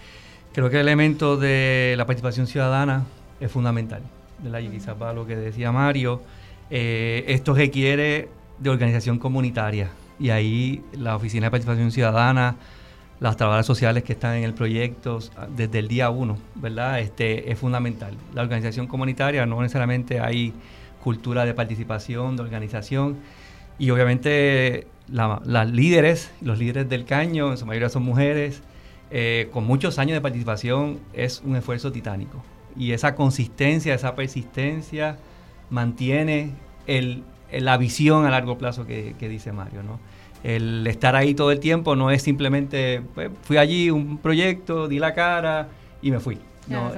creo 0.53 0.69
que 0.69 0.75
el 0.75 0.81
elemento 0.81 1.37
de 1.37 1.95
la 1.97 2.05
participación 2.05 2.47
ciudadana 2.47 3.05
es 3.39 3.49
fundamental, 3.49 4.01
¿verdad? 4.43 4.59
Y 4.59 4.67
quizás 4.67 4.95
para 4.95 5.13
lo 5.13 5.25
que 5.25 5.37
decía 5.37 5.71
Mario, 5.71 6.21
eh, 6.69 7.23
esto 7.27 7.53
requiere 7.53 8.27
de 8.59 8.69
organización 8.69 9.19
comunitaria. 9.19 9.89
Y 10.19 10.31
ahí 10.31 10.83
la 10.91 11.15
Oficina 11.15 11.45
de 11.45 11.51
Participación 11.51 11.91
Ciudadana, 11.91 12.55
las 13.19 13.37
trabajadoras 13.37 13.65
sociales 13.65 14.03
que 14.03 14.13
están 14.13 14.35
en 14.35 14.43
el 14.43 14.53
proyecto 14.53 15.19
desde 15.55 15.79
el 15.79 15.87
día 15.87 16.09
uno. 16.09 16.37
Este, 16.99 17.51
es 17.51 17.57
fundamental. 17.57 18.13
La 18.33 18.41
organización 18.41 18.87
comunitaria 18.87 19.45
no 19.45 19.61
necesariamente 19.61 20.19
hay 20.19 20.53
cultura 21.03 21.45
de 21.45 21.53
participación, 21.53 22.35
de 22.35 22.43
organización. 22.43 23.17
Y 23.79 23.89
obviamente 23.91 24.87
las 25.07 25.71
líderes, 25.71 26.31
los 26.41 26.59
líderes 26.59 26.89
del 26.89 27.05
caño, 27.05 27.51
en 27.51 27.57
su 27.57 27.65
mayoría 27.65 27.89
son 27.89 28.03
mujeres, 28.03 28.61
eh, 29.09 29.49
con 29.53 29.65
muchos 29.65 29.99
años 29.99 30.15
de 30.15 30.21
participación, 30.21 30.99
es 31.13 31.41
un 31.45 31.55
esfuerzo 31.55 31.91
titánico. 31.91 32.43
Y 32.75 32.91
esa 32.91 33.15
consistencia, 33.15 33.93
esa 33.93 34.15
persistencia 34.15 35.17
mantiene 35.69 36.51
el, 36.87 37.23
la 37.51 37.77
visión 37.77 38.25
a 38.25 38.29
largo 38.29 38.57
plazo 38.57 38.85
que, 38.85 39.15
dice 39.19 39.51
Mario. 39.51 39.83
¿no? 39.83 39.99
El 40.43 40.85
estar 40.87 41.15
ahí 41.15 41.33
todo 41.33 41.51
el 41.51 41.59
tiempo 41.59 41.95
no 41.95 42.11
es 42.11 42.21
simplemente, 42.21 43.01
pues, 43.15 43.29
fui 43.43 43.57
allí, 43.57 43.89
un 43.89 44.17
proyecto, 44.17 44.87
di 44.87 44.99
la 44.99 45.13
cara 45.13 45.69
y 46.01 46.11
me 46.11 46.19
fui. 46.19 46.37
No, 46.67 46.91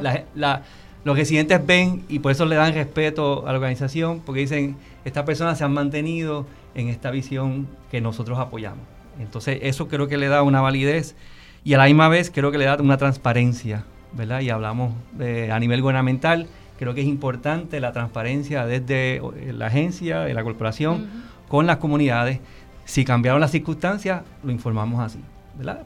los 1.03 1.17
residentes 1.17 1.65
ven 1.65 2.03
y 2.09 2.19
por 2.19 2.31
eso 2.31 2.45
le 2.45 2.55
dan 2.55 2.73
respeto 2.73 3.47
a 3.47 3.51
la 3.51 3.57
organización, 3.57 4.21
porque 4.25 4.41
dicen, 4.41 4.75
estas 5.05 5.23
personas 5.23 5.57
se 5.57 5.63
han 5.63 5.73
mantenido 5.73 6.45
en 6.75 6.89
esta 6.89 7.11
visión 7.11 7.67
que 7.89 8.01
nosotros 8.01 8.37
apoyamos. 8.39 8.83
Entonces, 9.19 9.59
eso 9.63 9.87
creo 9.87 10.07
que 10.07 10.17
le 10.17 10.27
da 10.27 10.43
una 10.43 10.61
validez 10.61 11.15
y 11.63 11.73
a 11.73 11.77
la 11.77 11.85
misma 11.85 12.07
vez 12.09 12.31
creo 12.31 12.51
que 12.51 12.57
le 12.57 12.65
da 12.65 12.77
una 12.79 12.97
transparencia, 12.97 13.85
¿verdad? 14.13 14.41
Y 14.41 14.49
hablamos 14.49 14.93
de, 15.13 15.51
a 15.51 15.59
nivel 15.59 15.81
gubernamental, 15.81 16.47
creo 16.77 16.93
que 16.93 17.01
es 17.01 17.07
importante 17.07 17.79
la 17.79 17.91
transparencia 17.91 18.65
desde 18.65 19.17
eh, 19.17 19.53
la 19.53 19.67
agencia, 19.67 20.21
de 20.21 20.33
la 20.33 20.43
corporación, 20.43 21.09
con 21.47 21.67
las 21.67 21.77
comunidades. 21.77 22.39
Si 22.85 23.05
cambiaron 23.05 23.41
las 23.41 23.51
circunstancias, 23.51 24.23
lo 24.43 24.51
informamos 24.51 25.01
así, 25.01 25.19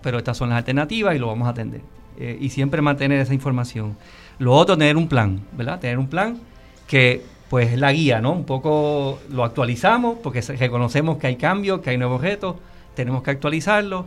Pero 0.01 0.17
estas 0.17 0.37
son 0.37 0.49
las 0.49 0.57
alternativas 0.59 1.15
y 1.15 1.19
lo 1.19 1.27
vamos 1.27 1.47
a 1.47 1.51
atender. 1.51 1.81
Eh, 2.17 2.37
y 2.39 2.49
siempre 2.49 2.81
mantener 2.81 3.19
esa 3.19 3.33
información. 3.33 3.97
Lo 4.39 4.53
otro, 4.53 4.77
tener 4.77 4.97
un 4.97 5.07
plan, 5.07 5.41
¿verdad? 5.53 5.79
Tener 5.79 5.97
un 5.97 6.07
plan 6.07 6.39
que 6.87 7.21
pues 7.49 7.77
la 7.77 7.91
guía, 7.91 8.19
¿no? 8.19 8.31
Un 8.31 8.45
poco 8.45 9.19
lo 9.29 9.43
actualizamos 9.43 10.17
porque 10.23 10.41
reconocemos 10.41 11.17
que 11.17 11.27
hay 11.27 11.35
cambios, 11.35 11.81
que 11.81 11.91
hay 11.91 11.97
nuevos 11.97 12.21
retos, 12.21 12.55
tenemos 12.95 13.21
que 13.21 13.31
actualizarlo, 13.31 14.05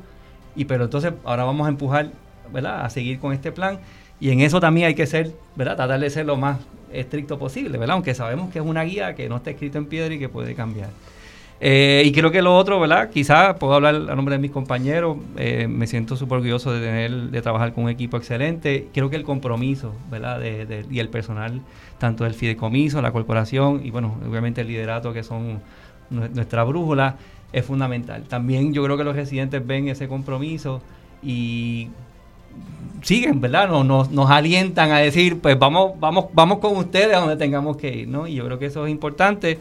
y 0.57 0.65
pero 0.65 0.85
entonces 0.85 1.13
ahora 1.25 1.45
vamos 1.45 1.67
a 1.67 1.71
empujar, 1.71 2.11
¿verdad? 2.53 2.85
A 2.85 2.91
seguir 2.91 3.21
con 3.21 3.33
este 3.33 3.53
plan 3.53 3.79
Y 4.19 4.31
en 4.31 4.41
eso 4.41 4.61
también 4.61 4.89
hay 4.89 4.95
que 4.95 5.07
ser, 5.07 5.33
¿verdad? 5.55 5.77
Tratar 5.77 6.01
de 6.01 6.11
ser 6.11 6.27
lo 6.27 6.37
más 6.37 6.59
estricto 6.93 7.39
posible, 7.39 7.79
¿verdad? 7.79 7.95
Aunque 7.95 8.15
sabemos 8.15 8.51
que 8.51 8.59
es 8.59 8.65
una 8.65 8.83
guía 8.83 9.15
que 9.15 9.29
no 9.29 9.37
está 9.37 9.51
escrita 9.51 9.79
en 9.79 9.87
piedra 9.87 10.15
y 10.15 10.19
que 10.19 10.29
puede 10.29 10.55
cambiar. 10.55 10.89
Eh, 11.59 12.03
y 12.05 12.13
creo 12.13 12.31
que 12.31 12.43
lo 12.43 12.55
otro, 12.55 12.79
¿verdad? 12.79 13.11
Quizás 13.11 13.57
puedo 13.57 13.75
hablar 13.75 13.95
a 13.95 14.15
nombre 14.15 14.35
de 14.35 14.41
mis 14.41 14.51
compañeros. 14.51 15.17
Eh, 15.39 15.67
me 15.69 15.87
siento 15.87 16.17
súper 16.17 16.37
orgulloso 16.37 16.73
de 16.73 16.81
tener, 16.81 17.13
de 17.31 17.43
trabajar 17.43 17.73
con 17.73 17.85
un 17.85 17.91
equipo 17.91 18.17
excelente. 18.17 18.89
Creo 18.93 19.09
que 19.09 19.17
el 19.17 19.25
compromiso, 19.25 19.93
¿verdad? 20.11 20.41
Y 20.91 20.99
el 20.99 21.09
personal, 21.09 21.63
tanto 21.99 22.25
del 22.25 22.35
fideicomiso, 22.35 23.01
la 23.01 23.13
corporación 23.13 23.81
y, 23.85 23.91
bueno, 23.91 24.17
obviamente 24.29 24.61
el 24.61 24.69
liderato, 24.69 25.13
que 25.13 25.23
son 25.23 25.61
nuestra 26.11 26.63
brújula, 26.65 27.17
es 27.53 27.65
fundamental. 27.65 28.25
También 28.25 28.73
yo 28.73 28.85
creo 28.85 28.97
que 28.97 29.05
los 29.05 29.17
residentes 29.17 29.67
ven 29.67 29.89
ese 29.89 30.09
compromiso 30.09 30.83
y 31.23 31.89
siguen, 33.03 33.41
¿verdad? 33.41 33.69
Nos, 33.69 34.11
nos, 34.11 34.31
alientan 34.31 34.91
a 34.93 34.99
decir, 34.99 35.41
pues 35.41 35.59
vamos, 35.59 35.93
vamos, 35.99 36.27
vamos 36.33 36.59
con 36.59 36.77
ustedes 36.77 37.17
a 37.17 37.21
donde 37.21 37.37
tengamos 37.37 37.77
que 37.77 37.95
ir, 37.95 38.09
¿no? 38.09 38.27
Y 38.27 38.35
yo 38.35 38.45
creo 38.45 38.59
que 38.59 38.67
eso 38.67 38.87
es 38.87 38.91
importante, 38.91 39.59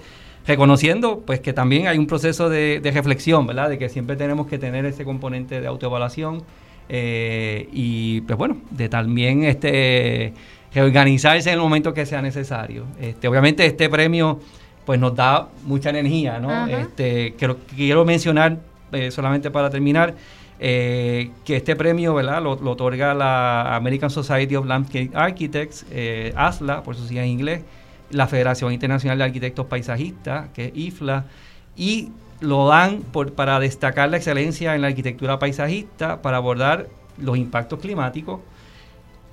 reconociendo 0.48 1.24
pues 1.26 1.40
que 1.40 1.54
también 1.54 1.88
hay 1.88 1.98
un 1.98 2.08
proceso 2.08 2.50
de, 2.50 2.80
reflexión, 2.94 3.48
¿verdad? 3.48 3.70
De 3.70 3.78
que 3.78 3.90
siempre 3.90 4.16
tenemos 4.16 4.48
que 4.48 4.58
tener 4.58 4.86
ese 4.86 5.04
componente 5.04 5.62
de 5.62 5.68
autoevaluación 5.68 6.44
eh, 6.90 7.68
y 7.72 8.22
pues 8.22 8.38
bueno, 8.38 8.58
de 8.70 8.90
también 8.90 9.44
este 9.44 10.34
reorganizarse 10.74 11.50
en 11.50 11.56
el 11.56 11.62
momento 11.62 11.94
que 11.94 12.06
sea 12.06 12.22
necesario. 12.22 12.86
Este, 13.00 13.28
obviamente 13.28 13.66
este 13.66 13.90
premio 13.90 14.40
pues 14.86 15.00
nos 15.00 15.16
da 15.16 15.48
mucha 15.64 15.90
energía, 15.90 16.40
¿no? 16.40 16.68
Este, 16.68 17.34
quiero, 17.38 17.58
quiero 17.76 18.06
mencionar, 18.06 18.60
eh, 18.92 19.10
solamente 19.10 19.50
para 19.50 19.70
terminar, 19.70 20.14
eh, 20.60 21.32
que 21.44 21.58
este 21.58 21.76
premio 21.76 22.14
¿verdad? 22.14 22.42
Lo, 22.42 22.52
otorga 22.52 23.14
la 23.14 23.76
American 23.76 24.10
Society 24.10 24.56
of 24.56 24.66
Landscape 24.66 25.10
Architects, 25.14 25.86
eh, 25.92 26.34
ASLA, 26.36 26.84
por 26.84 26.96
su 26.96 27.08
sigla 27.08 27.24
en 27.24 27.32
inglés, 27.32 27.62
la 28.16 28.28
Federación 28.28 28.72
Internacional 28.72 29.18
de 29.18 29.24
Arquitectos 29.26 29.66
Paisajistas, 29.66 30.50
que 30.54 30.66
es 30.66 30.72
IFLA, 30.76 31.26
y 31.76 32.10
lo 32.40 32.68
dan 32.68 33.02
para 33.36 33.60
destacar 33.60 34.10
la 34.10 34.18
excelencia 34.18 34.76
en 34.76 34.82
la 34.82 34.88
arquitectura 34.88 35.40
paisajista, 35.40 36.22
para 36.22 36.38
abordar 36.38 36.88
los 37.18 37.38
impactos 37.38 37.80
climáticos 37.80 38.42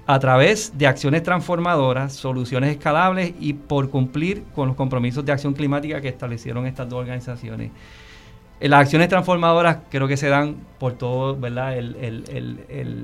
a 0.06 0.18
través 0.18 0.76
de 0.76 0.86
acciones 0.86 1.22
transformadoras, 1.22 2.12
soluciones 2.12 2.70
escalables 2.70 3.34
y 3.38 3.52
por 3.52 3.88
cumplir 3.88 4.42
con 4.54 4.68
los 4.68 4.76
compromisos 4.76 5.24
de 5.24 5.32
acción 5.32 5.54
climática 5.54 6.00
que 6.00 6.08
establecieron 6.08 6.66
estas 6.66 6.88
dos 6.88 7.00
organizaciones. 7.00 7.70
Eh, 8.60 8.68
las 8.68 8.80
acciones 8.80 9.08
transformadoras 9.08 9.78
creo 9.90 10.08
que 10.08 10.16
se 10.16 10.28
dan 10.28 10.56
por 10.78 10.94
todo 10.94 11.36
¿verdad? 11.36 11.76
El, 11.76 11.96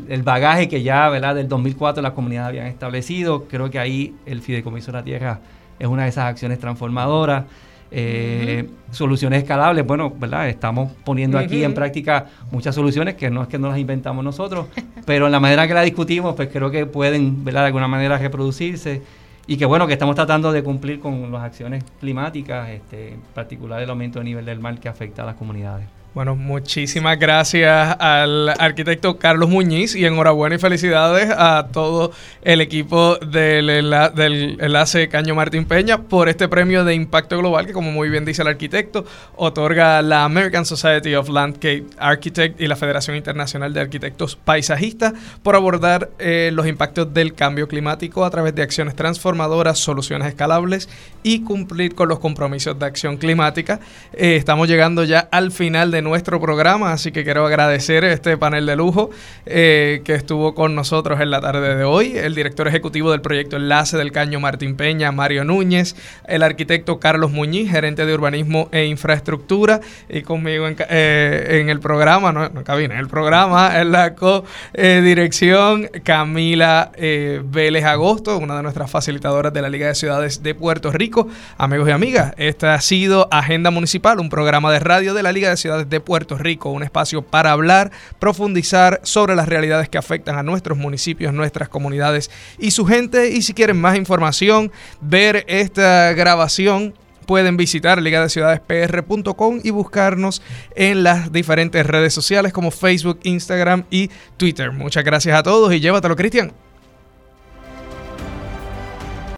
el, 0.09 0.23
bagaje 0.23 0.69
que 0.69 0.83
ya 0.83 1.09
¿verdad? 1.09 1.35
del 1.35 1.49
2004 1.49 2.03
las 2.03 2.13
comunidades 2.13 2.49
habían 2.49 2.67
establecido. 2.67 3.45
Creo 3.49 3.71
que 3.71 3.79
ahí 3.79 4.15
el 4.27 4.41
Fideicomiso 4.41 4.93
de 4.93 4.99
la 4.99 5.05
Tierra 5.05 5.41
es 5.79 5.87
una 5.87 6.05
de 6.05 6.09
esas 6.09 6.25
acciones 6.25 6.59
transformadoras. 6.59 7.45
Eh, 7.91 8.69
soluciones 8.91 9.43
escalables, 9.43 9.87
bueno, 9.87 10.13
¿verdad? 10.15 10.49
Estamos 10.49 10.93
poniendo 11.05 11.39
aquí 11.39 11.65
en 11.65 11.73
práctica 11.73 12.27
muchas 12.51 12.75
soluciones 12.75 13.15
que 13.15 13.31
no 13.31 13.43
es 13.43 13.49
que 13.49 13.59
no 13.59 13.71
las 13.71 13.79
inventamos 13.79 14.23
nosotros, 14.23 14.67
pero 15.07 15.25
en 15.25 15.33
la 15.33 15.41
manera 15.41 15.67
que 15.67 15.73
las 15.73 15.87
discutimos, 15.87 16.35
pues 16.35 16.51
creo 16.53 16.71
que 16.71 16.85
pueden, 16.85 17.45
¿verdad? 17.45 17.63
De 17.63 17.67
alguna 17.69 17.89
manera 17.89 18.19
reproducirse 18.19 19.03
y 19.47 19.57
que 19.57 19.65
bueno, 19.65 19.87
que 19.87 19.95
estamos 19.95 20.15
tratando 20.15 20.53
de 20.53 20.63
cumplir 20.63 21.01
con 21.01 21.33
las 21.33 21.43
acciones 21.43 21.83
climáticas, 21.99 22.69
este, 22.69 23.15
en 23.15 23.21
particular 23.35 23.81
el 23.81 23.89
aumento 23.89 24.19
del 24.19 24.27
nivel 24.27 24.45
del 24.45 24.61
mar 24.61 24.79
que 24.79 24.91
afecta 24.91 25.23
a 25.23 25.27
las 25.27 25.37
comunidades. 25.37 25.98
Bueno, 26.19 26.35
muchísimas 26.35 27.17
gracias 27.17 27.97
al 28.01 28.49
arquitecto 28.49 29.19
Carlos 29.19 29.49
Muñiz 29.49 29.95
y 29.95 30.05
enhorabuena 30.05 30.57
y 30.57 30.59
felicidades 30.59 31.31
a 31.31 31.69
todo 31.73 32.11
el 32.43 32.61
equipo 32.61 33.19
del, 33.19 33.71
enlace 33.71 35.09
Caño 35.09 35.37
Martín 35.37 35.65
Peña 35.65 36.03
por 36.03 36.29
este 36.29 36.49
premio 36.49 36.85
de 36.85 36.97
impacto 36.97 37.39
global 37.39 37.67
que, 37.67 37.73
como 37.73 37.93
muy 37.93 38.09
bien 38.09 38.25
dice 38.25 38.43
el 38.43 38.49
arquitecto, 38.49 39.05
otorga 39.37 40.03
la 40.03 40.25
American 40.25 40.67
Society 40.67 41.15
of 41.15 41.29
Landscape 41.29 41.85
Architects 41.99 42.61
y 42.61 42.67
la 42.67 42.75
Federación 42.75 43.15
Internacional 43.15 43.73
de 43.73 43.83
Arquitectos 43.83 44.35
Paisajistas 44.35 45.13
por 45.45 45.55
abordar 45.55 46.11
eh, 46.19 46.51
los 46.53 46.67
impactos 46.67 47.15
del 47.15 47.35
cambio 47.35 47.69
climático 47.69 48.25
a 48.25 48.31
través 48.31 48.57
de 48.57 48.63
acciones 48.63 48.97
transformadoras, 48.97 49.79
soluciones 49.79 50.27
escalables 50.27 50.89
y 51.23 51.43
cumplir 51.45 51.95
con 51.95 52.09
los 52.09 52.19
compromisos 52.19 52.77
de 52.77 52.87
acción 52.87 53.19
climática. 53.19 53.79
Eh, 54.13 54.35
estamos 54.35 54.67
llegando 54.67 55.05
ya 55.05 55.29
al 55.31 55.53
final 55.53 55.93
de 55.93 56.08
nuestro 56.09 56.41
programa, 56.41 56.93
así 56.93 57.13
que 57.13 57.23
quiero 57.23 57.45
agradecer 57.47 58.03
este 58.05 58.37
panel 58.39 58.65
de 58.65 58.77
lujo 58.77 59.11
eh, 59.45 60.01
que 60.05 60.15
estuvo 60.15 60.55
con 60.55 60.75
nosotros 60.75 61.21
en 61.21 61.31
la 61.31 61.41
tarde 61.41 61.77
de 61.77 61.85
hoy, 61.85 62.17
el 62.17 62.35
director 62.35 62.67
ejecutivo 62.67 63.11
del 63.11 63.21
proyecto 63.21 63.57
Enlace 63.57 63.99
del 63.99 64.11
Caño 64.11 64.41
Martín 64.41 64.75
Peña, 64.75 65.13
Mario 65.13 65.45
Núñez, 65.45 65.95
el 66.27 66.43
arquitecto 66.43 66.99
Carlos 66.99 67.31
Muñiz, 67.31 67.71
gerente 67.71 68.07
de 68.07 68.15
urbanismo 68.15 68.69
e 68.73 68.87
infraestructura, 68.87 69.81
y 70.09 70.23
conmigo 70.23 70.67
en, 70.67 70.77
eh, 70.89 71.67
el 71.69 71.81
programa, 71.81 72.33
no, 72.33 72.47
en 72.47 72.63
cabina, 72.63 72.95
en 72.95 73.01
el 73.01 73.09
programa, 73.09 73.79
en 73.79 73.93
la 73.93 74.15
co-dirección, 74.15 75.91
Camila 76.03 76.91
eh, 76.95 77.43
Vélez 77.45 77.85
Agosto, 77.85 78.39
una 78.39 78.57
de 78.57 78.63
nuestras 78.63 78.91
facilitadoras 78.91 79.53
de 79.53 79.61
la 79.61 79.69
Liga 79.69 79.89
de 79.89 79.95
Ciudades 79.95 80.43
de 80.43 80.55
Puerto 80.55 80.91
Rico. 80.91 81.29
Amigos 81.59 81.89
y 81.89 81.93
amigas, 81.93 82.33
esta 82.39 82.75
ha 82.75 82.81
sido 82.81 83.29
Agenda 83.31 83.71
Municipal, 83.71 84.19
un 84.21 84.31
programa 84.31 84.73
de 84.73 84.79
radio 84.79 85.13
de 85.15 85.23
la 85.23 85.33
Liga 85.33 85.51
de 85.51 85.57
Ciudades 85.57 85.88
de 85.89 86.01
Puerto 86.01 86.37
Rico, 86.39 86.71
un 86.71 86.83
espacio 86.83 87.23
para 87.23 87.53
hablar, 87.53 87.91
profundizar 88.19 89.01
sobre 89.03 89.35
las 89.35 89.49
realidades 89.49 89.89
que 89.89 89.99
afectan 89.99 90.37
a 90.37 90.43
nuestros 90.43 90.79
municipios, 90.79 91.33
nuestras 91.33 91.69
comunidades 91.69 92.31
y 92.59 92.71
su 92.71 92.87
gente. 92.87 93.31
Y 93.31 93.43
si 93.43 93.55
quieren 93.55 93.81
más 93.81 93.97
información, 93.97 94.71
ver 95.01 95.45
esta 95.49 96.13
grabación 96.13 96.95
pueden 97.27 97.59
visitar 97.59 98.01
ligadeciudadespr.com 98.01 99.61
y 99.63 99.71
buscarnos 99.71 100.43
en 100.75 101.03
las 101.03 101.31
diferentes 101.31 101.87
redes 101.87 102.15
sociales 102.15 102.55
como 102.55 102.71
Facebook, 102.71 103.21
Instagram 103.23 103.85
y 103.91 104.09
Twitter. 104.39 104.73
Muchas 104.73 105.05
gracias 105.05 105.39
a 105.39 105.43
todos 105.43 105.73
y 105.75 105.81
llévatelo, 105.81 106.17
Cristian. 106.17 106.68